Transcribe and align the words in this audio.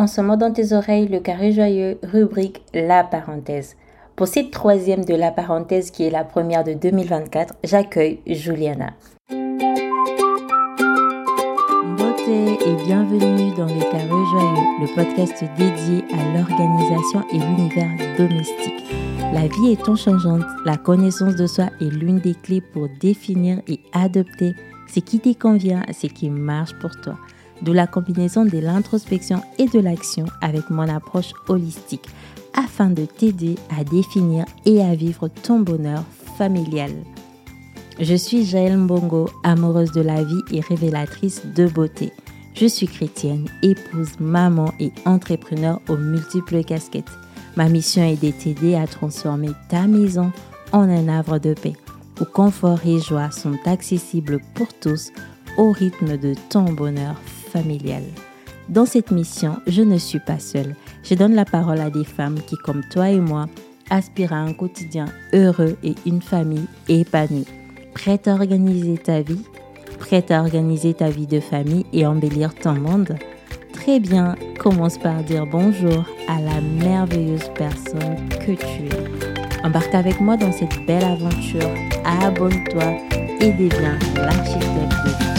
En 0.00 0.06
ce 0.06 0.22
moment 0.22 0.38
dans 0.38 0.50
tes 0.50 0.72
oreilles, 0.72 1.08
le 1.08 1.20
carré 1.20 1.52
joyeux, 1.52 1.98
rubrique 2.02 2.62
La 2.72 3.04
parenthèse. 3.04 3.76
Pour 4.16 4.28
cette 4.28 4.50
troisième 4.50 5.04
de 5.04 5.14
la 5.14 5.30
parenthèse 5.30 5.90
qui 5.90 6.04
est 6.04 6.10
la 6.10 6.24
première 6.24 6.64
de 6.64 6.72
2024, 6.72 7.56
j'accueille 7.64 8.20
Juliana. 8.26 8.94
Beauté 11.98 12.56
et 12.64 12.76
bienvenue 12.86 13.54
dans 13.58 13.66
le 13.66 13.90
carré 13.92 14.08
joyeux, 14.08 14.64
le 14.80 14.86
podcast 14.94 15.44
dédié 15.58 16.02
à 16.14 16.34
l'organisation 16.34 17.22
et 17.34 17.38
l'univers 17.38 18.16
domestique. 18.16 18.82
La 19.34 19.48
vie 19.48 19.72
est 19.72 19.96
changeante, 19.96 20.46
la 20.64 20.78
connaissance 20.78 21.36
de 21.36 21.46
soi 21.46 21.66
est 21.78 21.90
l'une 21.92 22.20
des 22.20 22.36
clés 22.42 22.62
pour 22.72 22.88
définir 23.02 23.60
et 23.68 23.80
adopter 23.92 24.54
ce 24.88 25.00
qui 25.00 25.20
te 25.20 25.38
convient, 25.38 25.82
ce 25.92 26.06
qui 26.06 26.30
marche 26.30 26.72
pour 26.78 26.98
toi 27.02 27.16
de 27.62 27.72
la 27.72 27.86
combinaison 27.86 28.44
de 28.44 28.58
l'introspection 28.58 29.42
et 29.58 29.66
de 29.66 29.78
l'action 29.78 30.26
avec 30.40 30.70
mon 30.70 30.88
approche 30.88 31.32
holistique 31.48 32.08
afin 32.54 32.90
de 32.90 33.04
t'aider 33.04 33.56
à 33.76 33.84
définir 33.84 34.44
et 34.64 34.82
à 34.82 34.94
vivre 34.94 35.28
ton 35.28 35.60
bonheur 35.60 36.02
familial. 36.36 36.92
Je 37.98 38.14
suis 38.14 38.44
Jaël 38.44 38.78
Mbongo, 38.78 39.28
amoureuse 39.44 39.92
de 39.92 40.00
la 40.00 40.24
vie 40.24 40.42
et 40.52 40.60
révélatrice 40.60 41.42
de 41.54 41.66
beauté. 41.66 42.12
Je 42.54 42.66
suis 42.66 42.86
chrétienne, 42.86 43.46
épouse, 43.62 44.18
maman 44.18 44.72
et 44.80 44.90
entrepreneur 45.04 45.80
aux 45.88 45.96
multiples 45.96 46.64
casquettes. 46.64 47.12
Ma 47.56 47.68
mission 47.68 48.02
est 48.02 48.22
de 48.22 48.30
t'aider 48.30 48.74
à 48.74 48.86
transformer 48.86 49.50
ta 49.68 49.86
maison 49.86 50.32
en 50.72 50.88
un 50.88 51.08
havre 51.08 51.38
de 51.38 51.52
paix, 51.52 51.74
où 52.20 52.24
confort 52.24 52.80
et 52.86 53.00
joie 53.00 53.30
sont 53.30 53.58
accessibles 53.66 54.40
pour 54.54 54.68
tous 54.72 55.10
au 55.56 55.72
rythme 55.72 56.16
de 56.16 56.34
ton 56.48 56.64
bonheur 56.72 57.16
familiale. 57.52 58.04
Dans 58.68 58.86
cette 58.86 59.10
mission, 59.10 59.56
je 59.66 59.82
ne 59.82 59.98
suis 59.98 60.20
pas 60.20 60.38
seule. 60.38 60.76
Je 61.02 61.14
donne 61.14 61.34
la 61.34 61.44
parole 61.44 61.80
à 61.80 61.90
des 61.90 62.04
femmes 62.04 62.38
qui, 62.46 62.56
comme 62.56 62.82
toi 62.90 63.10
et 63.10 63.20
moi, 63.20 63.46
aspirent 63.90 64.32
à 64.32 64.36
un 64.36 64.52
quotidien 64.52 65.06
heureux 65.32 65.76
et 65.82 65.94
une 66.06 66.22
famille 66.22 66.66
épanouie. 66.88 67.46
Prête 67.94 68.28
à 68.28 68.34
organiser 68.34 68.96
ta 68.96 69.20
vie 69.20 69.42
Prête 70.00 70.30
à 70.30 70.40
organiser 70.40 70.94
ta 70.94 71.10
vie 71.10 71.26
de 71.26 71.40
famille 71.40 71.84
et 71.92 72.06
embellir 72.06 72.54
ton 72.54 72.72
monde? 72.72 73.16
Très 73.74 74.00
bien, 74.00 74.34
commence 74.58 74.98
par 74.98 75.22
dire 75.22 75.46
bonjour 75.46 76.04
à 76.26 76.40
la 76.40 76.60
merveilleuse 76.60 77.50
personne 77.54 78.16
que 78.40 78.52
tu 78.52 78.86
es. 78.86 79.64
Embarque 79.64 79.94
avec 79.94 80.20
moi 80.20 80.36
dans 80.36 80.52
cette 80.52 80.84
belle 80.86 81.04
aventure, 81.04 81.70
abonne-toi 82.04 82.96
et 83.40 83.52
deviens 83.52 83.98
l'architecte 84.16 85.29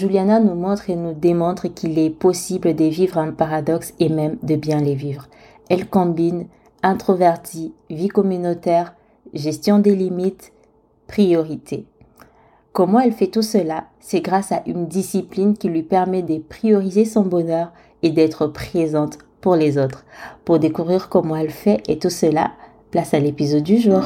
Juliana 0.00 0.40
nous 0.40 0.54
montre 0.54 0.88
et 0.88 0.96
nous 0.96 1.12
démontre 1.12 1.68
qu'il 1.68 1.98
est 1.98 2.08
possible 2.08 2.74
de 2.74 2.84
vivre 2.84 3.18
un 3.18 3.32
paradoxe 3.32 3.92
et 4.00 4.08
même 4.08 4.38
de 4.42 4.56
bien 4.56 4.80
les 4.80 4.94
vivre. 4.94 5.28
Elle 5.70 5.88
combine 5.88 6.48
introvertie, 6.82 7.72
vie 7.90 8.08
communautaire, 8.08 8.96
gestion 9.32 9.78
des 9.78 9.94
limites, 9.94 10.52
priorité. 11.06 11.86
Comment 12.72 12.98
elle 12.98 13.12
fait 13.12 13.28
tout 13.28 13.42
cela? 13.42 13.86
C'est 14.00 14.20
grâce 14.20 14.50
à 14.50 14.64
une 14.66 14.88
discipline 14.88 15.56
qui 15.56 15.68
lui 15.68 15.84
permet 15.84 16.24
de 16.24 16.38
prioriser 16.38 17.04
son 17.04 17.22
bonheur 17.22 17.72
et 18.02 18.10
d'être 18.10 18.48
présente 18.48 19.18
pour 19.40 19.54
les 19.54 19.78
autres. 19.78 20.04
Pour 20.44 20.58
découvrir 20.58 21.08
comment 21.08 21.36
elle 21.36 21.50
fait 21.50 21.84
et 21.86 22.00
tout 22.00 22.10
cela, 22.10 22.50
place 22.90 23.14
à 23.14 23.20
l'épisode 23.20 23.62
du 23.62 23.78
jour. 23.78 24.02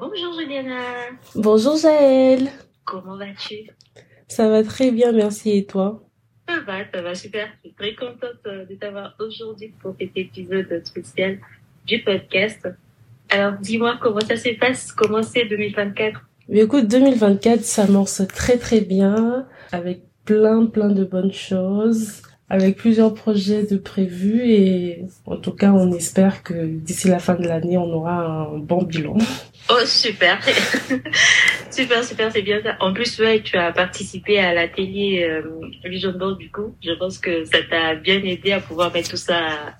Bonjour 0.00 0.32
Juliana. 0.38 0.80
Bonjour 1.34 1.76
Jaël. 1.76 2.48
Comment 2.86 3.18
vas-tu? 3.18 3.68
Ça 4.28 4.48
va 4.48 4.62
très 4.64 4.90
bien, 4.90 5.12
merci. 5.12 5.50
Et 5.50 5.66
toi? 5.66 6.00
Ça 6.54 6.60
va, 6.60 6.78
ça 6.92 7.02
va 7.02 7.14
super. 7.14 7.48
Je 7.56 7.68
suis 7.68 7.76
très 7.76 7.94
contente 7.94 8.40
euh, 8.46 8.64
de 8.64 8.74
t'avoir 8.74 9.14
aujourd'hui 9.18 9.72
pour 9.80 9.94
cet 9.98 10.10
épisode 10.16 10.82
spécial 10.84 11.38
du 11.86 12.02
podcast. 12.02 12.68
Alors, 13.30 13.54
dis-moi 13.60 13.98
comment 14.00 14.20
ça 14.20 14.36
se 14.36 14.50
passe, 14.58 14.92
comment 14.92 15.22
c'est 15.22 15.46
2024 15.46 16.20
Mais 16.48 16.60
écoute, 16.60 16.86
2024 16.88 17.62
s'amorce 17.62 18.22
très 18.28 18.58
très 18.58 18.80
bien, 18.80 19.46
avec 19.72 20.02
plein 20.24 20.66
plein 20.66 20.90
de 20.90 21.04
bonnes 21.04 21.32
choses, 21.32 22.22
avec 22.48 22.76
plusieurs 22.76 23.14
projets 23.14 23.64
de 23.64 23.76
prévus 23.76 24.42
et 24.44 25.04
en 25.26 25.36
tout 25.36 25.52
cas, 25.52 25.72
on 25.72 25.92
espère 25.92 26.42
que 26.42 26.66
d'ici 26.66 27.08
la 27.08 27.18
fin 27.18 27.34
de 27.34 27.46
l'année, 27.46 27.78
on 27.78 27.92
aura 27.92 28.24
un 28.24 28.58
bon 28.58 28.82
bilan. 28.82 29.16
Oh, 29.70 29.84
super. 29.86 30.38
super, 31.70 32.04
super, 32.04 32.30
c'est 32.30 32.42
bien 32.42 32.60
ça. 32.62 32.76
En 32.80 32.92
plus, 32.92 33.18
ouais, 33.18 33.40
tu 33.40 33.56
as 33.56 33.72
participé 33.72 34.38
à 34.38 34.52
l'atelier 34.52 35.24
euh, 35.24 35.42
Vision 35.84 36.12
Board, 36.12 36.38
du 36.38 36.50
coup. 36.50 36.76
Je 36.84 36.92
pense 36.92 37.18
que 37.18 37.44
ça 37.44 37.58
t'a 37.70 37.94
bien 37.94 38.22
aidé 38.24 38.52
à 38.52 38.60
pouvoir 38.60 38.92
mettre 38.92 39.10
tout 39.10 39.16
ça 39.16 39.74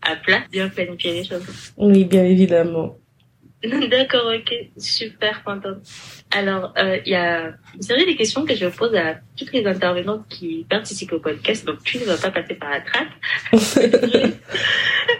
à, 0.00 0.16
plat, 0.16 0.42
bien 0.50 0.68
planifier 0.68 1.12
les 1.12 1.24
choses. 1.24 1.44
Oui, 1.76 2.04
bien 2.04 2.24
évidemment. 2.24 2.96
D'accord, 3.90 4.32
ok. 4.34 4.54
Super 4.78 5.44
contente. 5.44 5.78
Alors, 6.30 6.72
euh, 6.78 6.98
il 7.04 7.12
y 7.12 7.14
a 7.14 7.52
une 7.74 7.82
série 7.82 8.06
de 8.06 8.16
questions 8.16 8.46
que 8.46 8.54
je 8.54 8.66
pose 8.66 8.94
à 8.94 9.16
toutes 9.36 9.52
les 9.52 9.66
intervenants 9.66 10.24
qui 10.30 10.66
participent 10.70 11.12
au 11.12 11.20
podcast. 11.20 11.66
Donc, 11.66 11.82
tu 11.84 11.98
ne 11.98 12.04
vas 12.04 12.16
pas 12.16 12.30
passer 12.30 12.54
par 12.54 12.70
la 12.70 12.80
trappe. 12.80 13.08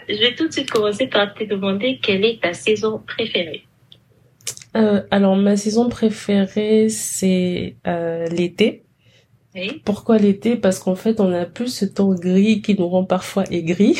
je 0.09 0.19
vais 0.19 0.33
tout 0.35 0.47
de 0.47 0.53
suite 0.53 0.71
commencer 0.71 1.05
par 1.05 1.35
te 1.35 1.43
demander 1.43 1.99
quelle 2.01 2.25
est 2.25 2.41
ta 2.41 2.53
saison 2.53 3.03
préférée. 3.05 3.66
Euh, 4.77 5.01
alors 5.11 5.35
ma 5.35 5.57
saison 5.57 5.89
préférée 5.89 6.89
c'est 6.89 7.77
euh, 7.87 8.27
l'été. 8.27 8.83
Pourquoi 9.85 10.19
l'été? 10.19 10.55
Parce 10.55 10.77
qu'en 10.77 10.95
fait 10.95 11.19
on 11.19 11.33
a 11.33 11.45
plus 11.45 11.73
ce 11.73 11.85
temps 11.85 12.13
gris 12.13 12.61
qui 12.61 12.77
nous 12.77 12.87
rend 12.87 13.05
parfois 13.05 13.43
aigris. 13.49 13.97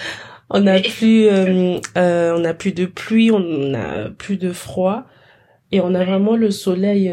on 0.50 0.66
a 0.66 0.80
plus 0.80 1.28
euh, 1.28 1.78
on 1.94 2.44
a 2.44 2.54
plus 2.54 2.72
de 2.72 2.86
pluie, 2.86 3.30
on 3.30 3.74
a 3.74 4.10
plus 4.10 4.36
de 4.36 4.52
froid. 4.52 5.04
Et 5.72 5.80
on 5.80 5.94
a 5.94 6.04
vraiment 6.04 6.36
le 6.36 6.50
soleil 6.50 7.12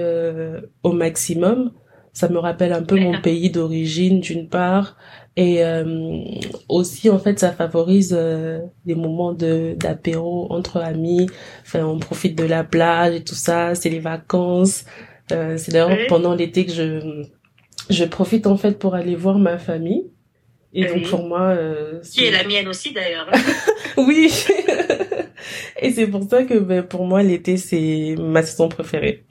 au 0.83 0.91
maximum. 0.91 1.71
Ça 2.13 2.29
me 2.29 2.37
rappelle 2.37 2.73
un 2.73 2.83
peu 2.83 2.99
mon 2.99 3.19
pays 3.19 3.49
d'origine 3.49 4.19
d'une 4.19 4.47
part 4.47 4.95
et 5.35 5.63
euh, 5.63 6.19
aussi 6.69 7.09
en 7.09 7.17
fait 7.17 7.39
ça 7.39 7.51
favorise 7.51 8.15
euh, 8.15 8.59
des 8.85 8.93
moments 8.93 9.33
de 9.33 9.73
d'apéro 9.75 10.47
entre 10.51 10.77
amis. 10.77 11.27
Enfin 11.63 11.85
on 11.85 11.97
profite 11.97 12.37
de 12.37 12.43
la 12.43 12.63
plage 12.63 13.15
et 13.15 13.23
tout 13.23 13.35
ça. 13.35 13.73
C'est 13.73 13.89
les 13.89 13.99
vacances. 13.99 14.85
Euh, 15.31 15.57
c'est 15.57 15.71
d'ailleurs 15.71 15.97
pendant 16.07 16.35
l'été 16.35 16.65
que 16.65 16.71
je 16.71 17.23
je 17.89 18.03
profite 18.05 18.45
en 18.45 18.57
fait 18.57 18.77
pour 18.77 18.93
aller 18.93 19.15
voir 19.15 19.39
ma 19.39 19.57
famille. 19.57 20.11
Et 20.75 20.85
donc 20.85 21.07
pour 21.09 21.23
moi 21.23 21.49
euh, 21.49 22.01
qui 22.01 22.25
est 22.25 22.31
la 22.31 22.43
mienne 22.43 22.67
aussi 22.67 22.93
d'ailleurs. 22.93 23.29
Oui. 23.97 24.31
Et 25.81 25.91
c'est 25.91 26.07
pour 26.07 26.23
ça 26.23 26.43
que 26.43 26.57
ben, 26.57 26.83
pour 26.83 27.05
moi 27.05 27.21
l'été 27.21 27.57
c'est 27.57 28.15
ma 28.17 28.43
saison 28.43 28.69
préférée 28.69 29.25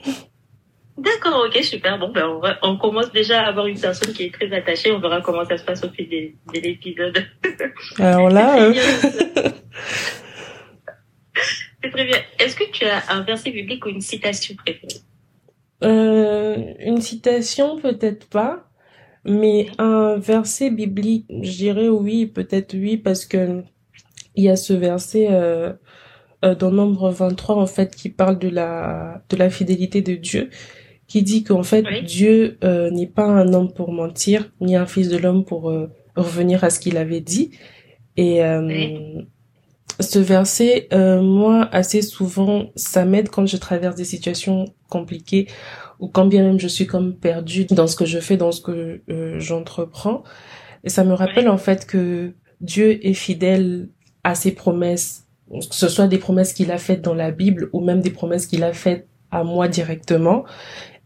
D'accord, 0.99 1.47
ok, 1.47 1.63
super. 1.63 1.99
Bon, 1.99 2.11
ben, 2.11 2.27
on, 2.27 2.71
on, 2.71 2.77
commence 2.77 3.11
déjà 3.13 3.43
à 3.43 3.49
avoir 3.49 3.67
une 3.67 3.81
personne 3.81 4.13
qui 4.13 4.25
est 4.25 4.35
très 4.35 4.53
attachée. 4.53 4.93
On 4.93 5.01
verra 5.01 5.21
comment 5.23 5.45
ça 5.45 5.57
se 5.57 5.65
passe 5.65 5.83
au 5.85 5.91
fil 5.91 6.09
de 6.09 6.61
l'épisode. 6.61 7.25
Alors 7.99 8.29
là... 8.29 8.57
Euh... 8.73 8.75
C'est 11.83 11.91
très 11.91 12.05
bien. 12.05 12.19
Est-ce 12.39 12.55
que 12.55 12.71
tu 12.71 12.85
as 12.85 13.03
un 13.11 13.23
verset 13.23 13.51
biblique 13.51 13.85
ou 13.87 13.89
une 13.89 14.01
citation 14.01 14.55
préférée? 14.55 15.01
Euh, 15.83 16.75
Une 16.79 17.01
citation, 17.01 17.79
peut-être 17.81 18.29
pas. 18.29 18.69
Mais 19.25 19.69
un 19.79 20.17
verset 20.17 20.71
biblique, 20.71 21.27
je 21.29 21.51
dirais 21.51 21.89
oui, 21.89 22.27
peut-être 22.27 22.75
oui, 22.75 22.97
parce 22.97 23.25
que 23.25 23.63
il 24.35 24.45
y 24.45 24.49
a 24.49 24.57
ce 24.57 24.73
verset 24.73 25.29
euh, 25.31 25.73
euh, 26.45 26.55
dans 26.55 26.71
Nombre 26.73 27.11
23 27.11 27.57
en 27.57 27.67
fait 27.67 27.95
qui 27.95 28.09
parle 28.09 28.39
de 28.39 28.49
la 28.49 29.23
de 29.29 29.37
la 29.37 29.51
fidélité 29.51 30.03
de 30.03 30.15
Dieu 30.15 30.51
qui 31.13 31.23
dit 31.23 31.45
qu'en 31.45 31.63
fait 31.63 31.85
Dieu 32.07 32.57
euh, 32.65 32.91
n'est 32.91 33.07
pas 33.07 33.27
un 33.27 33.53
homme 33.53 33.71
pour 33.71 33.93
mentir, 33.93 34.51
ni 34.63 34.77
un 34.77 34.87
fils 34.87 35.11
de 35.11 35.19
l'homme 35.19 35.45
pour 35.45 35.69
euh, 35.69 35.91
revenir 36.17 36.65
à 36.65 36.71
ce 36.71 36.81
qu'il 36.81 36.97
avait 36.97 37.21
dit. 37.21 37.51
Et 38.17 38.43
euh, 38.43 39.21
ce 40.01 40.19
verset, 40.19 40.89
moi, 40.91 41.69
assez 41.71 42.01
souvent, 42.01 42.71
ça 42.77 43.05
m'aide 43.05 43.29
quand 43.29 43.45
je 43.45 43.59
traverse 43.59 43.95
des 43.95 44.07
situations 44.07 44.65
compliquées 44.89 45.49
ou 46.01 46.09
quand 46.09 46.25
bien 46.25 46.45
même 46.45 46.59
je 46.59 46.67
suis 46.67 46.87
comme 46.87 47.15
perdue 47.15 47.67
dans 47.67 47.87
ce 47.87 47.95
que 47.95 48.07
je 48.07 48.19
fais, 48.19 48.39
dans 48.39 48.53
ce 48.53 48.63
que 48.63 49.03
j'entreprends. 49.39 50.23
Et 50.83 50.89
ça 50.89 51.05
me 51.05 51.13
rappelle 51.13 51.51
en 51.51 51.59
fait 51.59 51.87
que 51.87 52.33
Dieu 52.63 53.07
est 53.07 53.13
fidèle 53.13 53.91
à 54.25 54.35
ses 54.35 54.53
promesses 54.53 55.27
que 55.51 55.75
ce 55.75 55.89
soit 55.89 56.07
des 56.07 56.17
promesses 56.17 56.55
qu'il 56.55 56.71
a 56.71 56.79
faites 56.79 57.03
dans 57.03 57.13
la 57.13 57.31
Bible 57.31 57.69
ou 57.75 57.85
même 57.85 58.01
des 58.01 58.11
promesses 58.11 58.47
qu'il 58.47 58.65
a 58.65 58.73
faites 58.73 59.07
à 59.31 59.45
moi 59.45 59.69
directement 59.69 60.45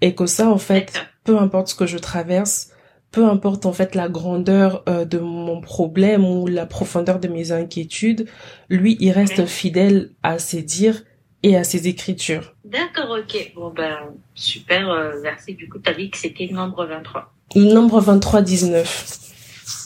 et 0.00 0.14
que 0.14 0.26
ça 0.26 0.48
en 0.48 0.58
fait 0.58 1.06
peu 1.24 1.38
importe 1.38 1.68
ce 1.68 1.74
que 1.74 1.86
je 1.86 1.98
traverse 1.98 2.70
peu 3.10 3.24
importe 3.24 3.66
en 3.66 3.72
fait 3.72 3.94
la 3.94 4.08
grandeur 4.08 4.82
euh, 4.88 5.04
de 5.04 5.18
mon 5.18 5.60
problème 5.60 6.24
ou 6.24 6.46
la 6.46 6.66
profondeur 6.66 7.18
de 7.18 7.28
mes 7.28 7.52
inquiétudes 7.52 8.28
lui 8.68 8.96
il 9.00 9.10
reste 9.10 9.46
fidèle 9.46 10.10
à 10.22 10.38
ses 10.38 10.62
dires 10.62 11.02
et 11.42 11.56
à 11.56 11.64
ses 11.64 11.86
écritures. 11.86 12.54
D'accord 12.64 13.16
ok. 13.18 13.52
Bon 13.54 13.70
ben 13.70 13.96
super 14.34 14.90
euh, 14.90 15.20
verset 15.20 15.52
du 15.52 15.68
coup 15.68 15.78
t'as 15.78 15.94
dit 15.94 16.10
que 16.10 16.18
c'était 16.18 16.48
nombre 16.48 16.84
23 16.84 17.32
nombre 17.54 18.00
23 18.00 18.42
19 18.42 19.22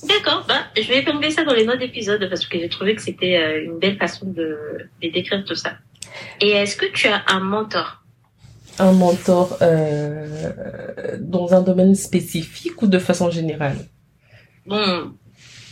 D'accord, 0.07 0.45
bah, 0.47 0.67
je 0.77 0.87
vais 0.89 1.05
tomber 1.05 1.31
ça 1.31 1.43
dans 1.45 1.55
les 1.55 1.65
notes 1.65 1.79
d'épisode 1.79 2.29
parce 2.29 2.45
que 2.47 2.59
j'ai 2.59 2.69
trouvé 2.69 2.95
que 2.95 3.03
c'était 3.03 3.37
euh, 3.37 3.65
une 3.65 3.79
belle 3.79 3.97
façon 3.97 4.27
de, 4.27 4.59
de 5.03 5.09
décrire 5.09 5.43
tout 5.45 5.55
ça. 5.55 5.73
Et 6.41 6.51
est-ce 6.51 6.77
que 6.77 6.87
tu 6.87 7.09
as 7.09 7.23
un 7.29 7.41
mentor? 7.41 8.00
Un 8.79 8.93
mentor 8.93 9.59
euh, 9.61 11.19
dans 11.21 11.53
un 11.55 11.61
domaine 11.61 11.95
spécifique 11.95 12.81
ou 12.83 12.87
de 12.87 12.99
façon 12.99 13.31
générale? 13.31 13.77
Bon, 14.67 15.13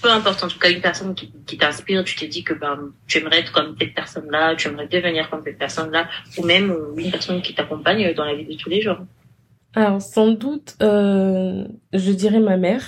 peu 0.03 0.11
importe, 0.11 0.45
en 0.45 0.49
tout 0.49 0.59
cas 0.59 0.71
une 0.71 0.81
personne 0.81 1.15
qui, 1.15 1.33
qui 1.47 1.56
t'inspire, 1.56 2.05
tu 2.05 2.17
te 2.17 2.25
dis 2.25 2.45
que 2.45 2.55
ben, 2.55 2.91
tu 3.06 3.19
aimerais 3.19 3.41
être 3.41 3.53
comme 3.53 3.75
cette 3.79 3.95
personne-là, 3.95 4.56
tu 4.56 4.69
aimerais 4.69 4.89
devenir 4.89 5.31
comme 5.31 5.43
cette 5.45 5.59
personne-là, 5.59 6.09
ou 6.37 6.45
même 6.45 6.75
une 6.97 7.11
personne 7.11 7.41
qui 7.41 7.55
t'accompagne 7.55 8.15
dans 8.15 8.25
la 8.25 8.35
vie 8.35 8.45
de 8.45 8.55
tous 8.55 8.71
les 8.71 8.83
jours. 8.83 8.99
Alors 9.75 10.00
sans 10.00 10.29
doute, 10.29 10.77
euh, 10.83 11.65
je 11.93 12.12
dirais 12.12 12.41
ma 12.41 12.56
mère 12.56 12.83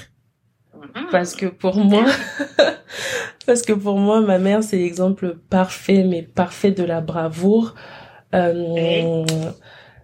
parce 1.10 1.34
que 1.34 1.46
pour 1.46 1.76
moi, 1.76 2.04
parce 3.46 3.62
que 3.62 3.72
pour 3.72 3.98
moi, 3.98 4.20
ma 4.20 4.38
mère, 4.38 4.62
c'est 4.62 4.76
l'exemple 4.76 5.36
parfait, 5.50 6.04
mais 6.04 6.22
parfait 6.22 6.70
de 6.70 6.84
la 6.84 7.00
bravoure. 7.00 7.74
Euh, 8.34 9.24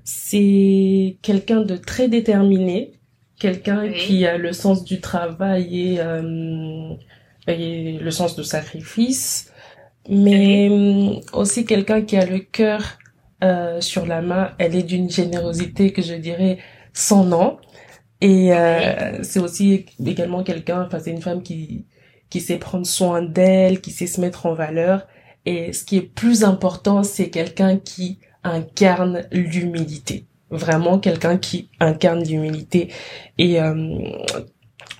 c'est 0.06 1.18
quelqu'un 1.20 1.62
de 1.62 1.76
très 1.76 2.08
déterminé, 2.08 2.92
quelqu'un 3.40 3.90
qui 3.90 4.24
a 4.24 4.38
le 4.38 4.52
sens 4.52 4.84
du 4.84 5.00
travail 5.00 5.94
et, 5.94 6.00
euh, 6.00 6.94
et 7.48 7.98
le 7.98 8.10
sens 8.12 8.36
du 8.36 8.44
sacrifice, 8.44 9.52
mais 10.08 10.68
euh, 10.70 11.20
aussi 11.32 11.64
quelqu'un 11.64 12.02
qui 12.02 12.16
a 12.16 12.24
le 12.24 12.38
cœur 12.38 12.98
euh, 13.42 13.80
sur 13.80 14.06
la 14.06 14.22
main. 14.22 14.52
Elle 14.58 14.76
est 14.76 14.84
d'une 14.84 15.10
générosité 15.10 15.92
que 15.92 16.02
je 16.02 16.14
dirais 16.14 16.58
sans 16.92 17.24
nom. 17.24 17.58
Et 18.20 18.54
euh, 18.54 19.24
c'est 19.24 19.40
aussi 19.40 19.86
également 20.04 20.44
quelqu'un, 20.44 20.84
enfin 20.86 21.00
c'est 21.00 21.10
une 21.10 21.20
femme 21.20 21.42
qui 21.42 21.84
qui 22.30 22.40
sait 22.40 22.58
prendre 22.58 22.86
soin 22.86 23.22
d'elle, 23.22 23.80
qui 23.80 23.90
sait 23.90 24.06
se 24.06 24.20
mettre 24.20 24.46
en 24.46 24.54
valeur. 24.54 25.06
Et 25.46 25.72
ce 25.72 25.84
qui 25.84 25.96
est 25.96 26.02
plus 26.14 26.44
important, 26.44 27.02
c'est 27.02 27.30
quelqu'un 27.30 27.76
qui 27.78 28.18
incarne 28.44 29.22
l'humilité. 29.32 30.26
Vraiment 30.50 30.98
quelqu'un 30.98 31.38
qui 31.38 31.70
incarne 31.80 32.22
l'humilité. 32.22 32.88
Et 33.38 33.60
euh, 33.60 33.98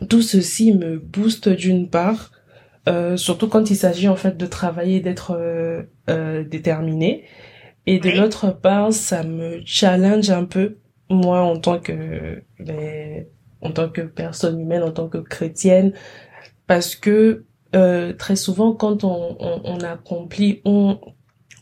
tout 0.08 0.22
ceci 0.22 0.72
me 0.72 0.98
booste 0.98 1.48
d'une 1.48 1.88
part, 1.88 2.32
euh, 2.88 3.16
surtout 3.16 3.48
quand 3.48 3.70
il 3.70 3.76
s'agit 3.76 4.08
en 4.08 4.16
fait 4.16 4.36
de 4.36 4.46
travailler, 4.46 5.00
d'être 5.00 5.32
euh, 5.32 5.82
euh 6.08 6.44
déterminé. 6.44 7.24
Et 7.86 8.00
de 8.00 8.10
l'autre 8.10 8.50
part, 8.50 8.92
ça 8.92 9.22
me 9.22 9.60
challenge 9.64 10.30
un 10.30 10.44
peu 10.44 10.78
moi 11.08 11.42
en 11.42 11.56
tant 11.58 11.78
que 11.78 12.42
ben, 12.58 13.26
en 13.62 13.70
tant 13.70 13.88
que 13.88 14.02
personne 14.02 14.60
humaine, 14.60 14.82
en 14.82 14.90
tant 14.90 15.08
que 15.08 15.18
chrétienne, 15.18 15.92
parce 16.66 16.96
que 16.96 17.44
euh, 17.74 18.12
très 18.12 18.36
souvent 18.36 18.72
quand 18.72 19.04
on, 19.04 19.36
on, 19.40 19.60
on, 19.64 19.80
accomplit, 19.80 20.60
on, 20.64 20.98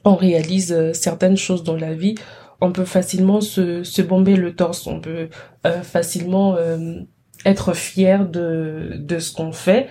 on 0.04 0.14
réalise 0.14 0.72
euh, 0.72 0.92
certaines 0.92 1.36
choses 1.36 1.64
dans 1.64 1.76
la 1.76 1.94
vie, 1.94 2.14
on 2.60 2.72
peut 2.72 2.84
facilement 2.84 3.40
se, 3.40 3.82
se 3.82 4.02
bomber 4.02 4.36
le 4.36 4.54
torse, 4.54 4.86
on 4.86 5.00
peut 5.00 5.28
euh, 5.66 5.82
facilement 5.82 6.56
euh, 6.56 7.00
être 7.44 7.74
fier 7.74 8.28
de, 8.28 8.92
de 8.98 9.18
ce 9.18 9.32
qu'on 9.32 9.52
fait. 9.52 9.88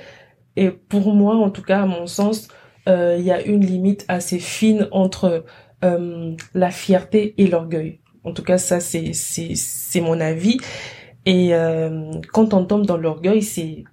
Et 0.55 0.69
pour 0.69 1.13
moi, 1.13 1.35
en 1.35 1.49
tout 1.49 1.63
cas, 1.63 1.81
à 1.81 1.85
mon 1.85 2.07
sens, 2.07 2.47
euh, 2.87 3.15
il 3.19 3.25
y 3.25 3.31
a 3.31 3.41
une 3.41 3.65
limite 3.65 4.05
assez 4.07 4.39
fine 4.39 4.87
entre 4.91 5.45
la 6.53 6.71
fierté 6.71 7.33
et 7.37 7.47
l'orgueil. 7.47 7.99
En 8.23 8.31
tout 8.31 8.43
cas, 8.43 8.57
ça 8.57 8.79
c'est 8.79 9.11
c'est 9.11 9.53
c'est 9.55 9.99
mon 9.99 10.21
avis. 10.21 10.57
Et 11.25 11.53
euh, 11.53 12.11
quand 12.31 12.53
on 12.53 12.65
tombe 12.65 12.85
dans 12.85 12.97
l'orgueil, 12.97 13.41
c'est 13.41 13.83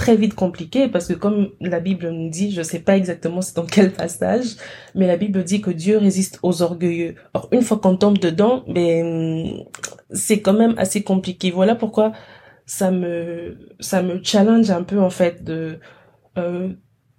très 0.00 0.16
vite 0.16 0.34
compliqué 0.34 0.88
parce 0.88 1.06
que 1.06 1.12
comme 1.12 1.50
la 1.60 1.78
Bible 1.78 2.08
nous 2.08 2.30
dit, 2.30 2.52
je 2.52 2.62
sais 2.62 2.78
pas 2.78 2.96
exactement 2.96 3.42
c'est 3.42 3.54
dans 3.56 3.66
quel 3.66 3.92
passage, 3.92 4.56
mais 4.94 5.06
la 5.06 5.18
Bible 5.18 5.44
dit 5.44 5.60
que 5.60 5.70
Dieu 5.70 5.98
résiste 5.98 6.38
aux 6.42 6.62
orgueilleux. 6.62 7.16
Or 7.34 7.50
une 7.52 7.60
fois 7.60 7.76
qu'on 7.76 7.96
tombe 7.98 8.16
dedans, 8.16 8.64
ben 8.66 9.62
c'est 10.10 10.40
quand 10.40 10.54
même 10.54 10.74
assez 10.78 11.02
compliqué. 11.02 11.50
Voilà 11.50 11.74
pourquoi 11.74 12.12
ça 12.64 12.90
me 12.90 13.58
ça 13.78 14.02
me 14.02 14.24
challenge 14.24 14.70
un 14.70 14.84
peu 14.84 14.98
en 14.98 15.10
fait 15.10 15.44
de 15.44 15.78
euh, 16.38 16.70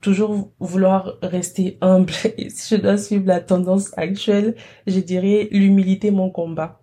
toujours 0.02 0.52
vouloir 0.60 1.20
rester 1.22 1.78
humble. 1.82 2.14
Et 2.40 2.50
si 2.50 2.76
je 2.76 2.82
dois 2.82 2.98
suivre 2.98 3.28
la 3.28 3.42
tendance 3.42 3.96
actuelle, 3.96 4.56
je 4.88 5.00
dirais 5.00 5.50
l'humilité 5.52 6.10
mon 6.10 6.32
combat. 6.32 6.82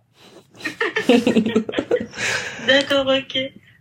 D'accord, 2.69 3.09
ok. 3.09 3.37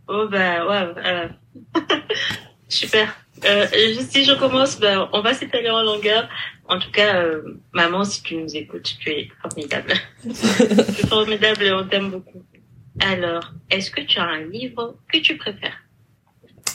Oh 0.10 0.28
bah 0.32 0.66
ouais, 0.68 1.30
super. 2.68 3.16
Euh, 3.46 3.68
si 4.10 4.24
je 4.24 4.34
commence, 4.34 4.80
bah, 4.80 5.10
on 5.14 5.22
va 5.22 5.34
s'étaler 5.34 5.70
en 5.70 5.84
longueur. 5.84 6.28
En 6.68 6.80
tout 6.80 6.92
cas, 6.92 7.22
euh, 7.22 7.60
maman, 7.72 8.04
si 8.04 8.24
tu 8.24 8.36
nous 8.36 8.56
écoutes, 8.56 8.96
tu 9.00 9.10
es 9.10 9.30
formidable. 9.42 9.94
tu 10.24 10.30
es 10.30 11.08
formidable 11.08 11.64
et 11.64 11.72
on 11.72 11.88
t'aime 11.88 12.10
beaucoup. 12.10 12.44
Alors, 13.00 13.54
est-ce 13.70 13.92
que 13.92 14.02
tu 14.02 14.20
as 14.20 14.24
un 14.24 14.46
livre 14.46 14.98
que 15.12 15.20
tu 15.20 15.38
préfères? 15.38 15.78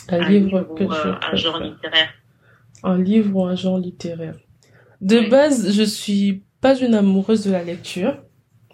Un, 0.07 0.29
livre, 0.29 0.73
que 0.77 0.83
je 0.83 1.07
euh, 1.07 1.13
un 1.21 1.35
genre 1.35 1.59
littéraire 1.59 2.09
un 2.83 3.01
livre 3.01 3.35
ou 3.35 3.45
un 3.45 3.55
genre 3.55 3.77
littéraire. 3.77 4.35
De 5.01 5.29
base, 5.29 5.73
je 5.75 5.83
suis 5.83 6.43
pas 6.61 6.77
une 6.77 6.93
amoureuse 6.93 7.45
de 7.45 7.51
la 7.51 7.63
lecture. 7.63 8.21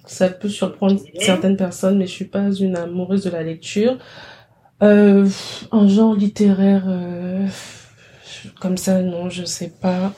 Ça 0.05 0.29
peut 0.29 0.49
surprendre 0.49 0.99
certaines 1.19 1.57
personnes, 1.57 1.97
mais 1.97 2.07
je 2.07 2.11
suis 2.11 2.25
pas 2.25 2.51
une 2.51 2.75
amoureuse 2.75 3.23
de 3.23 3.29
la 3.29 3.43
lecture. 3.43 3.97
Euh, 4.81 5.27
un 5.71 5.87
genre 5.87 6.15
littéraire, 6.15 6.85
euh, 6.87 7.47
comme 8.59 8.77
ça, 8.77 9.01
non, 9.01 9.29
je 9.29 9.43
sais 9.43 9.73
pas. 9.81 10.13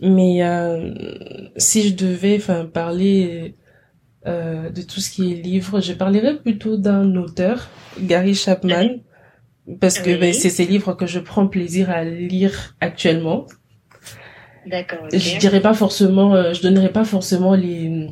Mais 0.00 0.42
euh, 0.42 0.94
si 1.56 1.88
je 1.88 1.94
devais, 1.94 2.36
enfin, 2.36 2.64
parler 2.64 3.56
euh, 4.26 4.70
de 4.70 4.82
tout 4.82 5.00
ce 5.00 5.10
qui 5.10 5.32
est 5.32 5.36
livre, 5.36 5.80
je 5.80 5.92
parlerais 5.92 6.38
plutôt 6.38 6.76
d'un 6.76 7.14
auteur, 7.16 7.68
Gary 8.00 8.34
Chapman 8.34 9.00
parce 9.78 9.98
que 9.98 10.18
ben, 10.18 10.32
c'est 10.32 10.50
ces 10.50 10.64
livres 10.64 10.94
que 10.94 11.06
je 11.06 11.18
prends 11.20 11.46
plaisir 11.46 11.90
à 11.90 12.02
lire 12.04 12.74
actuellement. 12.80 13.46
D'accord. 14.66 15.06
Je 15.12 15.38
dirais 15.38 15.60
pas 15.60 15.74
forcément, 15.74 16.34
euh, 16.34 16.52
je 16.52 16.62
donnerais 16.62 16.92
pas 16.92 17.04
forcément 17.04 17.54
les 17.54 18.08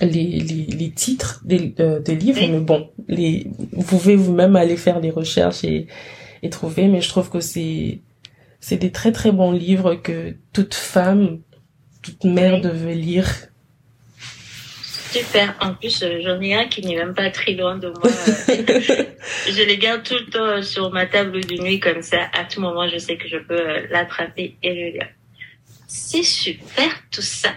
les, 0.00 0.40
les, 0.40 0.66
les 0.66 0.90
titres 0.90 1.40
des, 1.44 1.74
euh, 1.80 2.00
des 2.00 2.14
livres, 2.14 2.40
mais 2.40 2.60
bon, 2.60 2.90
les 3.08 3.46
vous 3.72 3.82
pouvez 3.84 4.16
vous-même 4.16 4.56
aller 4.56 4.76
faire 4.76 5.00
des 5.00 5.10
recherches 5.10 5.64
et 5.64 5.86
et 6.42 6.50
trouver. 6.50 6.88
Mais 6.88 7.00
je 7.00 7.08
trouve 7.08 7.30
que 7.30 7.40
c'est 7.40 8.00
c'est 8.60 8.76
des 8.76 8.90
très 8.90 9.12
très 9.12 9.32
bons 9.32 9.52
livres 9.52 9.94
que 9.94 10.36
toute 10.52 10.74
femme, 10.74 11.40
toute 12.02 12.24
mère 12.24 12.60
devait 12.60 12.94
lire 12.94 13.28
Super. 15.14 15.54
En 15.60 15.74
plus, 15.74 16.02
euh, 16.02 16.18
j'en 16.24 16.40
ai 16.40 16.54
un 16.54 16.66
qui 16.66 16.82
n'est 16.82 16.96
même 16.96 17.14
pas 17.14 17.30
très 17.30 17.52
loin 17.52 17.78
de 17.78 17.86
moi. 17.86 18.02
je 19.48 19.62
les 19.62 19.78
garde 19.78 20.02
tout 20.02 20.14
le 20.14 20.26
temps 20.26 20.60
sur 20.62 20.90
ma 20.90 21.06
table 21.06 21.40
de 21.44 21.62
nuit 21.62 21.78
comme 21.78 22.02
ça. 22.02 22.28
À 22.32 22.44
tout 22.44 22.60
moment, 22.60 22.88
je 22.88 22.98
sais 22.98 23.16
que 23.16 23.28
je 23.28 23.36
peux 23.36 23.54
euh, 23.54 23.86
l'attraper 23.90 24.56
et 24.60 24.74
le 24.74 24.90
lire. 24.90 25.08
C'est 25.86 26.24
super 26.24 26.90
tout 27.12 27.22
ça. 27.22 27.50